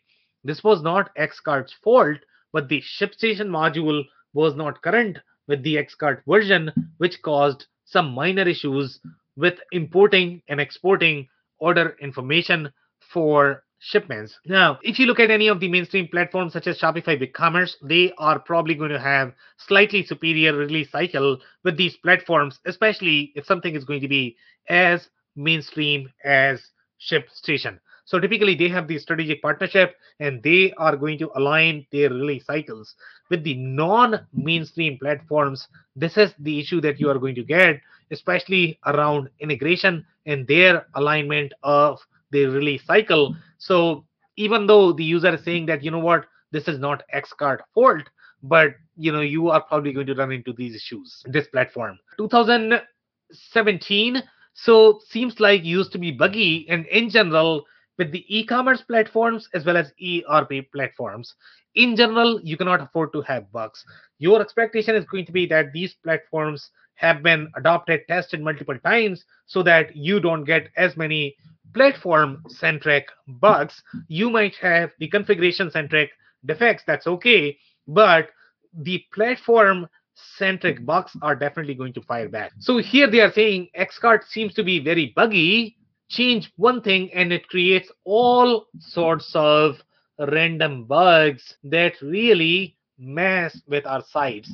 this 0.47 0.63
was 0.63 0.81
not 0.81 1.11
X-Cart's 1.17 1.73
fault, 1.83 2.17
but 2.53 2.69
the 2.69 2.81
ShipStation 2.81 3.49
module 3.49 4.03
was 4.33 4.55
not 4.55 4.81
current 4.81 5.19
with 5.47 5.61
the 5.63 5.77
X-Cart 5.77 6.23
version, 6.27 6.71
which 6.97 7.21
caused 7.21 7.67
some 7.85 8.11
minor 8.11 8.47
issues 8.47 8.99
with 9.35 9.59
importing 9.71 10.41
and 10.47 10.59
exporting 10.59 11.27
order 11.59 11.95
information 12.01 12.71
for 13.13 13.63
shipments. 13.79 14.39
Now, 14.45 14.79
if 14.81 14.97
you 14.99 15.05
look 15.05 15.19
at 15.19 15.31
any 15.31 15.49
of 15.49 15.59
the 15.59 15.67
mainstream 15.67 16.07
platforms 16.07 16.53
such 16.53 16.67
as 16.67 16.79
Shopify 16.79 17.21
BigCommerce, 17.21 17.75
they 17.83 18.13
are 18.17 18.39
probably 18.39 18.75
going 18.75 18.91
to 18.91 18.99
have 18.99 19.33
slightly 19.57 20.03
superior 20.05 20.53
release 20.53 20.91
cycle 20.91 21.39
with 21.63 21.77
these 21.77 21.97
platforms, 21.97 22.59
especially 22.65 23.31
if 23.35 23.45
something 23.45 23.75
is 23.75 23.85
going 23.85 24.01
to 24.01 24.07
be 24.07 24.35
as 24.69 25.09
mainstream 25.35 26.09
as 26.23 26.61
ShipStation. 26.99 27.79
So 28.07 28.19
typically 28.19 28.55
they 28.55 28.69
have 28.69 28.87
the 28.87 28.97
strategic 28.97 29.41
partnership 29.41 29.97
and 30.21 30.41
they 30.41 30.71
are 30.77 30.95
going 30.95 31.17
to 31.19 31.29
align 31.35 31.85
their 31.91 32.09
release 32.09 32.45
cycles. 32.45 32.95
With 33.29 33.43
the 33.43 33.55
non-mainstream 33.55 34.97
platforms, 34.97 35.67
this 35.93 36.15
is 36.15 36.33
the 36.39 36.57
issue 36.57 36.79
that 36.81 37.01
you 37.01 37.09
are 37.09 37.19
going 37.19 37.35
to 37.35 37.43
get, 37.43 37.81
especially 38.11 38.79
around 38.85 39.29
integration 39.41 40.05
and 40.25 40.47
their 40.47 40.87
alignment 40.95 41.51
of 41.63 41.99
their 42.31 42.49
release 42.49 42.85
cycle. 42.85 43.35
So 43.57 44.05
even 44.37 44.67
though 44.67 44.93
the 44.93 45.03
user 45.03 45.35
is 45.35 45.43
saying 45.43 45.65
that, 45.65 45.83
you 45.83 45.91
know 45.91 45.99
what, 45.99 46.27
this 46.51 46.69
is 46.69 46.79
not 46.79 47.03
X-Cart 47.11 47.61
fault, 47.75 48.03
but 48.41 48.75
you 48.95 49.11
know, 49.11 49.19
you 49.19 49.49
are 49.49 49.59
probably 49.61 49.91
going 49.91 50.07
to 50.07 50.15
run 50.15 50.31
into 50.31 50.53
these 50.53 50.75
issues, 50.75 51.25
this 51.27 51.49
platform. 51.49 51.99
2017 52.17 54.23
so 54.59 54.99
seems 55.07 55.39
like 55.39 55.63
used 55.63 55.91
to 55.91 55.99
be 55.99 56.09
buggy 56.09 56.65
and 56.67 56.87
in 56.87 57.11
general 57.11 57.63
with 57.97 58.11
the 58.11 58.25
e-commerce 58.27 58.81
platforms 58.81 59.49
as 59.53 59.65
well 59.65 59.77
as 59.77 59.91
ERP 60.01 60.71
platforms. 60.71 61.33
In 61.75 61.95
general, 61.95 62.39
you 62.43 62.57
cannot 62.57 62.81
afford 62.81 63.13
to 63.13 63.21
have 63.21 63.51
bugs. 63.51 63.83
Your 64.19 64.41
expectation 64.41 64.95
is 64.95 65.05
going 65.05 65.25
to 65.25 65.31
be 65.31 65.45
that 65.47 65.73
these 65.73 65.95
platforms 66.03 66.69
have 66.95 67.21
been 67.21 67.49
adopted, 67.55 68.01
tested 68.07 68.41
multiple 68.41 68.77
times 68.83 69.23
so 69.45 69.61
that 69.63 69.95
you 69.95 70.19
don't 70.19 70.43
get 70.43 70.69
as 70.75 70.97
many 70.97 71.35
platform 71.73 72.43
centric 72.47 73.07
bugs. 73.27 73.81
You 74.07 74.29
might 74.29 74.55
have 74.55 74.91
the 74.99 75.07
configuration 75.07 75.69
centric 75.69 76.09
defects, 76.45 76.83
that's 76.87 77.07
okay, 77.07 77.57
but 77.87 78.29
the 78.73 79.03
platform 79.13 79.87
centric 80.15 80.83
bugs 80.85 81.11
are 81.21 81.35
definitely 81.35 81.75
going 81.75 81.93
to 81.93 82.01
fire 82.01 82.29
back. 82.29 82.51
So 82.59 82.77
here 82.77 83.09
they 83.09 83.19
are 83.19 83.31
saying 83.31 83.69
X-Cart 83.75 84.25
seems 84.27 84.53
to 84.55 84.63
be 84.63 84.79
very 84.79 85.13
buggy 85.15 85.77
change 86.09 86.51
one 86.55 86.81
thing 86.81 87.11
and 87.13 87.31
it 87.31 87.47
creates 87.47 87.91
all 88.03 88.67
sorts 88.79 89.31
of 89.33 89.75
random 90.19 90.85
bugs 90.85 91.55
that 91.63 91.93
really 92.01 92.75
mess 92.97 93.61
with 93.67 93.85
our 93.85 94.03
sites. 94.09 94.51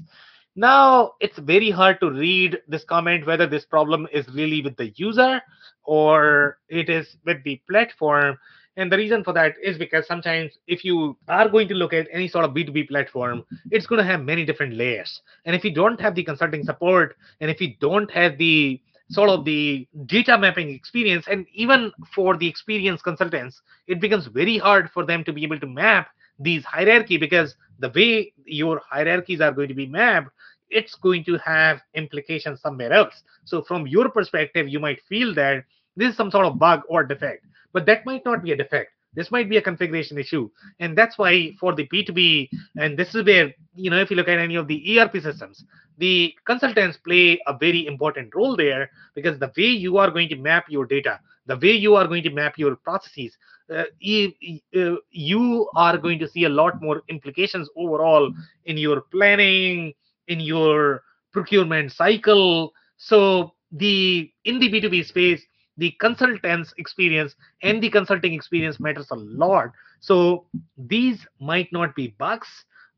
Now, 0.55 1.13
it's 1.19 1.39
very 1.39 1.71
hard 1.71 1.99
to 2.01 2.11
read 2.11 2.59
this 2.67 2.83
comment 2.83 3.25
whether 3.25 3.47
this 3.47 3.65
problem 3.65 4.07
is 4.13 4.27
really 4.33 4.61
with 4.61 4.77
the 4.77 4.91
user 4.95 5.41
or 5.83 6.59
it 6.69 6.89
is 6.89 7.15
with 7.25 7.43
the 7.43 7.61
platform. 7.69 8.37
And 8.75 8.91
the 8.91 8.97
reason 8.97 9.23
for 9.23 9.33
that 9.33 9.55
is 9.61 9.77
because 9.77 10.05
sometimes 10.07 10.51
if 10.67 10.83
you 10.83 11.17
are 11.27 11.49
going 11.49 11.67
to 11.69 11.75
look 11.75 11.93
at 11.93 12.07
any 12.11 12.27
sort 12.27 12.45
of 12.45 12.51
B2B 12.51 12.87
platform, 12.87 13.43
it's 13.71 13.87
going 13.87 13.99
to 13.99 14.05
have 14.05 14.21
many 14.21 14.45
different 14.45 14.73
layers. 14.73 15.21
And 15.45 15.55
if 15.55 15.63
you 15.63 15.73
don't 15.73 15.99
have 16.01 16.15
the 16.15 16.23
consulting 16.23 16.63
support 16.63 17.15
and 17.39 17.49
if 17.49 17.61
you 17.61 17.75
don't 17.79 18.09
have 18.11 18.37
the 18.37 18.81
sort 19.09 19.29
of 19.29 19.45
the 19.45 19.87
data 20.05 20.37
mapping 20.37 20.69
experience 20.69 21.25
and 21.29 21.45
even 21.53 21.91
for 22.13 22.37
the 22.37 22.47
experienced 22.47 23.03
consultants 23.03 23.61
it 23.87 23.99
becomes 23.99 24.27
very 24.27 24.57
hard 24.57 24.89
for 24.91 25.05
them 25.05 25.23
to 25.23 25.33
be 25.33 25.43
able 25.43 25.59
to 25.59 25.67
map 25.67 26.09
these 26.39 26.63
hierarchy 26.63 27.17
because 27.17 27.55
the 27.79 27.89
way 27.89 28.33
your 28.45 28.81
hierarchies 28.89 29.41
are 29.41 29.51
going 29.51 29.67
to 29.67 29.73
be 29.73 29.87
mapped 29.87 30.29
it's 30.69 30.95
going 30.95 31.23
to 31.25 31.37
have 31.37 31.81
implications 31.93 32.59
somewhere 32.61 32.91
else. 32.91 33.21
So 33.45 33.61
from 33.61 33.85
your 33.85 34.09
perspective 34.09 34.67
you 34.67 34.79
might 34.79 35.01
feel 35.07 35.33
that 35.35 35.65
this 35.95 36.11
is 36.11 36.17
some 36.17 36.31
sort 36.31 36.45
of 36.45 36.57
bug 36.57 36.81
or 36.87 37.03
defect 37.03 37.45
but 37.73 37.85
that 37.85 38.05
might 38.05 38.25
not 38.25 38.43
be 38.43 38.51
a 38.51 38.55
defect 38.55 38.92
this 39.15 39.31
might 39.31 39.49
be 39.49 39.57
a 39.57 39.61
configuration 39.61 40.17
issue. 40.17 40.49
And 40.79 40.97
that's 40.97 41.17
why 41.17 41.53
for 41.59 41.75
the 41.75 41.87
b2b 41.87 42.49
and 42.77 42.97
this 42.97 43.13
is 43.15 43.25
where 43.25 43.53
you 43.75 43.89
know 43.89 43.99
if 43.99 44.09
you 44.09 44.15
look 44.15 44.27
at 44.27 44.39
any 44.39 44.55
of 44.55 44.67
the 44.67 44.99
erp 44.99 45.13
systems 45.13 45.63
the 45.97 46.33
consultants 46.45 46.97
play 46.97 47.39
a 47.47 47.55
very 47.57 47.85
important 47.85 48.33
role 48.35 48.55
there 48.55 48.89
because 49.15 49.37
the 49.39 49.51
way 49.57 49.65
you 49.65 49.97
are 49.97 50.09
going 50.09 50.29
to 50.29 50.35
map 50.35 50.65
your 50.67 50.85
data 50.85 51.19
the 51.45 51.57
way 51.57 51.71
you 51.71 51.95
are 51.95 52.07
going 52.07 52.23
to 52.23 52.31
map 52.31 52.57
your 52.57 52.75
processes 52.75 53.37
uh, 53.73 53.83
you, 53.99 54.31
uh, 54.75 54.95
you 55.11 55.69
are 55.75 55.97
going 55.97 56.19
to 56.19 56.27
see 56.27 56.43
a 56.43 56.49
lot 56.49 56.81
more 56.81 57.01
implications 57.09 57.69
overall 57.77 58.31
in 58.65 58.77
your 58.77 59.01
planning 59.01 59.93
in 60.27 60.39
your 60.39 61.01
procurement 61.31 61.91
cycle. 61.91 62.73
So 62.97 63.53
the 63.71 64.31
in 64.45 64.59
the 64.59 64.69
b2b 64.69 65.05
space 65.05 65.41
the 65.77 65.91
consultant's 65.99 66.73
experience 66.77 67.35
and 67.61 67.81
the 67.81 67.89
consulting 67.89 68.33
experience 68.33 68.79
matters 68.79 69.07
a 69.11 69.15
lot. 69.15 69.71
So 69.99 70.45
these 70.77 71.25
might 71.39 71.71
not 71.71 71.95
be 71.95 72.15
bugs. 72.19 72.47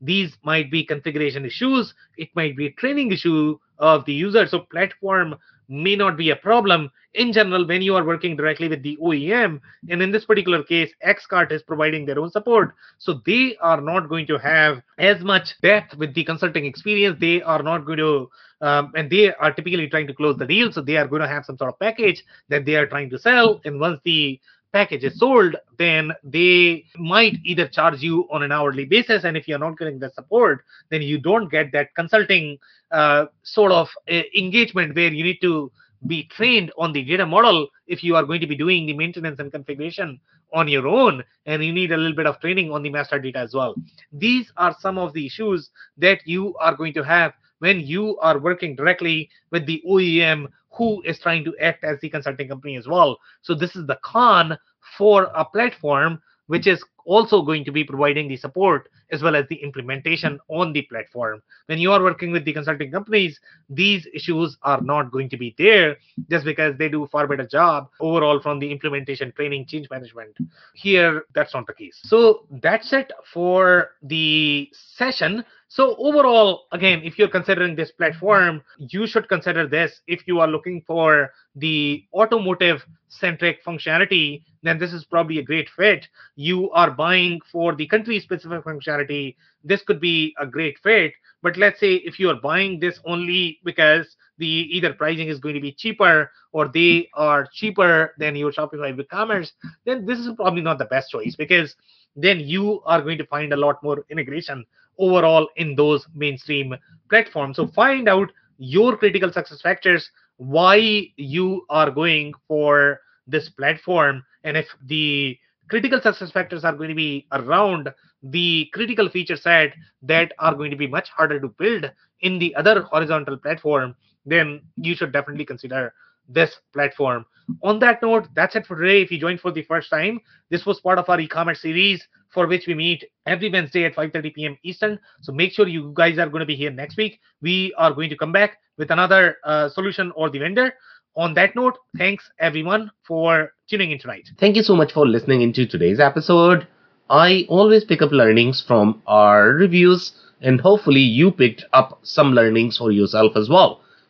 These 0.00 0.36
might 0.42 0.70
be 0.70 0.84
configuration 0.84 1.44
issues. 1.44 1.94
It 2.18 2.28
might 2.34 2.56
be 2.56 2.66
a 2.66 2.72
training 2.72 3.12
issue 3.12 3.58
of 3.78 4.04
the 4.04 4.12
user. 4.12 4.46
So 4.46 4.60
platform 4.70 5.36
may 5.68 5.96
not 5.96 6.16
be 6.16 6.30
a 6.30 6.36
problem 6.36 6.90
in 7.14 7.32
general 7.32 7.66
when 7.66 7.82
you 7.82 7.96
are 7.96 8.04
working 8.04 8.36
directly 8.36 8.68
with 8.68 8.82
the 8.82 8.96
OEM. 9.02 9.60
And 9.88 10.02
in 10.02 10.12
this 10.12 10.24
particular 10.24 10.62
case, 10.62 10.92
X-Cart 11.00 11.50
is 11.50 11.62
providing 11.62 12.04
their 12.04 12.18
own 12.18 12.30
support. 12.30 12.74
So 12.98 13.20
they 13.24 13.56
are 13.60 13.80
not 13.80 14.08
going 14.08 14.26
to 14.28 14.38
have 14.38 14.82
as 14.98 15.22
much 15.22 15.60
depth 15.62 15.96
with 15.96 16.14
the 16.14 16.24
consulting 16.24 16.66
experience. 16.66 17.16
They 17.18 17.42
are 17.42 17.62
not 17.62 17.86
going 17.86 17.98
to, 17.98 18.30
um, 18.60 18.92
and 18.94 19.10
they 19.10 19.34
are 19.34 19.52
typically 19.52 19.88
trying 19.88 20.06
to 20.08 20.14
close 20.14 20.36
the 20.36 20.46
deal. 20.46 20.70
So 20.72 20.82
they 20.82 20.96
are 20.96 21.08
going 21.08 21.22
to 21.22 21.28
have 21.28 21.44
some 21.44 21.56
sort 21.56 21.72
of 21.72 21.78
package 21.78 22.22
that 22.48 22.64
they 22.64 22.76
are 22.76 22.86
trying 22.86 23.10
to 23.10 23.18
sell. 23.18 23.60
And 23.64 23.80
once 23.80 24.00
the 24.04 24.40
package 24.76 25.04
is 25.04 25.18
sold, 25.18 25.56
then 25.78 26.12
they 26.22 26.84
might 27.14 27.36
either 27.44 27.66
charge 27.66 28.00
you 28.02 28.14
on 28.30 28.42
an 28.42 28.52
hourly 28.52 28.84
basis. 28.84 29.24
And 29.24 29.36
if 29.36 29.48
you're 29.48 29.64
not 29.66 29.78
getting 29.78 29.98
the 29.98 30.10
support, 30.10 30.64
then 30.90 31.00
you 31.00 31.18
don't 31.18 31.48
get 31.56 31.72
that 31.72 31.94
consulting 31.94 32.58
uh, 32.90 33.26
sort 33.42 33.72
of 33.72 33.88
uh, 34.10 34.22
engagement 34.36 34.94
where 34.94 35.12
you 35.18 35.24
need 35.24 35.40
to 35.40 35.72
be 36.06 36.24
trained 36.24 36.70
on 36.76 36.92
the 36.92 37.02
data 37.02 37.24
model 37.24 37.68
if 37.86 38.04
you 38.04 38.14
are 38.16 38.24
going 38.24 38.40
to 38.40 38.46
be 38.46 38.56
doing 38.64 38.86
the 38.86 38.92
maintenance 38.92 39.38
and 39.40 39.50
configuration 39.50 40.20
on 40.52 40.68
your 40.68 40.86
own 40.86 41.24
and 41.46 41.64
you 41.64 41.72
need 41.72 41.90
a 41.90 41.96
little 41.96 42.14
bit 42.14 42.26
of 42.26 42.38
training 42.40 42.70
on 42.70 42.82
the 42.82 42.90
master 42.90 43.18
data 43.18 43.38
as 43.38 43.54
well 43.54 43.74
these 44.12 44.52
are 44.56 44.76
some 44.78 44.98
of 44.98 45.12
the 45.14 45.26
issues 45.26 45.70
that 45.96 46.20
you 46.24 46.54
are 46.66 46.76
going 46.76 46.92
to 46.92 47.02
have 47.02 47.32
when 47.58 47.80
you 47.80 48.16
are 48.18 48.38
working 48.38 48.76
directly 48.76 49.28
with 49.50 49.66
the 49.66 49.82
OEM 49.88 50.46
who 50.76 51.02
is 51.02 51.18
trying 51.18 51.44
to 51.44 51.56
act 51.60 51.84
as 51.84 51.98
the 52.00 52.10
consulting 52.10 52.48
company 52.48 52.76
as 52.76 52.86
well. 52.86 53.18
So 53.42 53.54
this 53.54 53.76
is 53.76 53.86
the 53.86 53.98
con 54.02 54.58
for 54.96 55.30
a 55.34 55.44
platform 55.44 56.20
which 56.46 56.66
is 56.66 56.82
also 57.06 57.42
going 57.42 57.64
to 57.64 57.72
be 57.72 57.84
providing 57.84 58.28
the 58.28 58.36
support 58.36 58.88
as 59.12 59.22
well 59.22 59.36
as 59.36 59.46
the 59.48 59.56
implementation 59.56 60.38
on 60.48 60.72
the 60.72 60.82
platform. 60.82 61.40
When 61.66 61.78
you 61.78 61.92
are 61.92 62.02
working 62.02 62.32
with 62.32 62.44
the 62.44 62.52
consulting 62.52 62.90
companies, 62.90 63.38
these 63.70 64.06
issues 64.12 64.56
are 64.62 64.80
not 64.80 65.12
going 65.12 65.28
to 65.30 65.36
be 65.36 65.54
there 65.58 65.96
just 66.28 66.44
because 66.44 66.76
they 66.76 66.88
do 66.88 67.06
far 67.10 67.28
better 67.28 67.46
job 67.46 67.88
overall 68.00 68.40
from 68.40 68.58
the 68.58 68.70
implementation, 68.70 69.32
training, 69.32 69.66
change 69.66 69.88
management. 69.90 70.36
Here, 70.74 71.24
that's 71.34 71.54
not 71.54 71.66
the 71.66 71.74
case. 71.74 71.98
So 72.02 72.46
that's 72.50 72.92
it 72.92 73.12
for 73.32 73.90
the 74.02 74.68
session. 74.72 75.44
So 75.68 75.96
overall, 75.96 76.66
again, 76.70 77.00
if 77.02 77.18
you're 77.18 77.28
considering 77.28 77.74
this 77.74 77.90
platform, 77.90 78.62
you 78.78 79.06
should 79.06 79.28
consider 79.28 79.66
this 79.66 80.00
if 80.06 80.26
you 80.26 80.38
are 80.38 80.46
looking 80.46 80.82
for 80.86 81.32
the 81.56 82.04
automotive 82.14 82.84
centric 83.08 83.64
functionality, 83.64 84.42
then 84.62 84.78
this 84.78 84.92
is 84.92 85.04
probably 85.04 85.38
a 85.38 85.42
great 85.42 85.68
fit. 85.76 86.06
You 86.36 86.70
are 86.70 86.90
buying 86.90 87.40
for 87.50 87.74
the 87.74 87.86
country 87.88 88.20
specific 88.20 88.62
functionality, 88.64 89.34
this 89.64 89.82
could 89.82 90.00
be 90.00 90.34
a 90.38 90.46
great 90.46 90.78
fit. 90.78 91.12
But 91.42 91.56
let's 91.56 91.80
say 91.80 91.94
if 91.94 92.20
you 92.20 92.30
are 92.30 92.40
buying 92.40 92.78
this 92.78 93.00
only 93.04 93.58
because 93.64 94.16
the 94.38 94.46
either 94.46 94.92
pricing 94.92 95.28
is 95.28 95.40
going 95.40 95.54
to 95.54 95.60
be 95.60 95.72
cheaper 95.72 96.30
or 96.52 96.68
they 96.68 97.08
are 97.14 97.48
cheaper 97.52 98.14
than 98.18 98.36
your 98.36 98.52
Shopify 98.52 98.98
e-commerce, 98.98 99.52
then 99.84 100.06
this 100.06 100.20
is 100.20 100.30
probably 100.36 100.62
not 100.62 100.78
the 100.78 100.84
best 100.84 101.10
choice 101.10 101.34
because 101.34 101.74
then 102.14 102.40
you 102.40 102.82
are 102.84 103.02
going 103.02 103.18
to 103.18 103.26
find 103.26 103.52
a 103.52 103.56
lot 103.56 103.82
more 103.82 104.04
integration 104.10 104.64
overall 104.98 105.48
in 105.56 105.76
those 105.76 106.06
mainstream 106.14 106.74
platforms. 107.08 107.56
So 107.56 107.66
find 107.68 108.08
out 108.08 108.30
your 108.58 108.96
critical 108.96 109.32
success 109.32 109.60
factors, 109.60 110.10
why 110.38 111.08
you 111.16 111.64
are 111.68 111.90
going 111.90 112.32
for 112.48 113.00
this 113.26 113.48
platform, 113.48 114.24
and 114.44 114.56
if 114.56 114.66
the 114.86 115.38
critical 115.68 116.00
success 116.00 116.30
factors 116.30 116.64
are 116.64 116.74
going 116.74 116.88
to 116.88 116.94
be 116.94 117.26
around 117.32 117.92
the 118.22 118.68
critical 118.72 119.08
feature 119.08 119.36
set 119.36 119.74
that 120.02 120.32
are 120.38 120.54
going 120.54 120.70
to 120.70 120.76
be 120.76 120.86
much 120.86 121.08
harder 121.10 121.40
to 121.40 121.48
build 121.48 121.90
in 122.20 122.38
the 122.38 122.54
other 122.54 122.82
horizontal 122.82 123.36
platform, 123.36 123.94
then 124.24 124.60
you 124.76 124.94
should 124.94 125.12
definitely 125.12 125.44
consider 125.44 125.92
this 126.28 126.56
platform. 126.72 127.24
On 127.62 127.78
that 127.78 128.02
note, 128.02 128.28
that's 128.34 128.56
it 128.56 128.66
for 128.66 128.76
today. 128.76 129.02
If 129.02 129.10
you 129.12 129.20
joined 129.20 129.40
for 129.40 129.52
the 129.52 129.62
first 129.62 129.88
time, 129.88 130.20
this 130.50 130.66
was 130.66 130.80
part 130.80 130.98
of 130.98 131.08
our 131.08 131.20
e-commerce 131.20 131.62
series 131.62 132.06
for 132.30 132.46
which 132.46 132.66
we 132.66 132.74
meet 132.74 133.04
every 133.24 133.50
Wednesday 133.50 133.84
at 133.84 133.94
5:30 133.94 134.34
p.m. 134.34 134.58
Eastern. 134.64 134.98
So 135.22 135.32
make 135.32 135.52
sure 135.52 135.68
you 135.68 135.92
guys 135.94 136.18
are 136.18 136.28
going 136.28 136.40
to 136.40 136.46
be 136.46 136.56
here 136.56 136.70
next 136.72 136.96
week. 136.96 137.20
We 137.40 137.72
are 137.78 137.92
going 137.92 138.10
to 138.10 138.16
come 138.16 138.32
back 138.32 138.58
with 138.76 138.90
another 138.90 139.36
uh, 139.44 139.68
solution 139.68 140.12
or 140.16 140.28
the 140.28 140.40
vendor. 140.40 140.74
On 141.16 141.32
that 141.34 141.56
note, 141.56 141.78
thanks 141.96 142.28
everyone 142.38 142.90
for 143.06 143.52
tuning 143.70 143.90
in 143.90 143.98
tonight. 143.98 144.28
Thank 144.38 144.56
you 144.56 144.62
so 144.62 144.76
much 144.76 144.92
for 144.92 145.06
listening 145.06 145.40
into 145.40 145.66
today's 145.66 145.98
episode. 145.98 146.66
I 147.08 147.46
always 147.48 147.84
pick 147.84 148.02
up 148.02 148.10
learnings 148.10 148.62
from 148.66 149.02
our 149.06 149.50
reviews, 149.50 150.12
and 150.42 150.60
hopefully, 150.60 151.00
you 151.00 151.30
picked 151.30 151.64
up 151.72 152.00
some 152.02 152.32
learnings 152.32 152.76
for 152.76 152.90
yourself 152.90 153.36
as 153.36 153.48
well. 153.48 153.80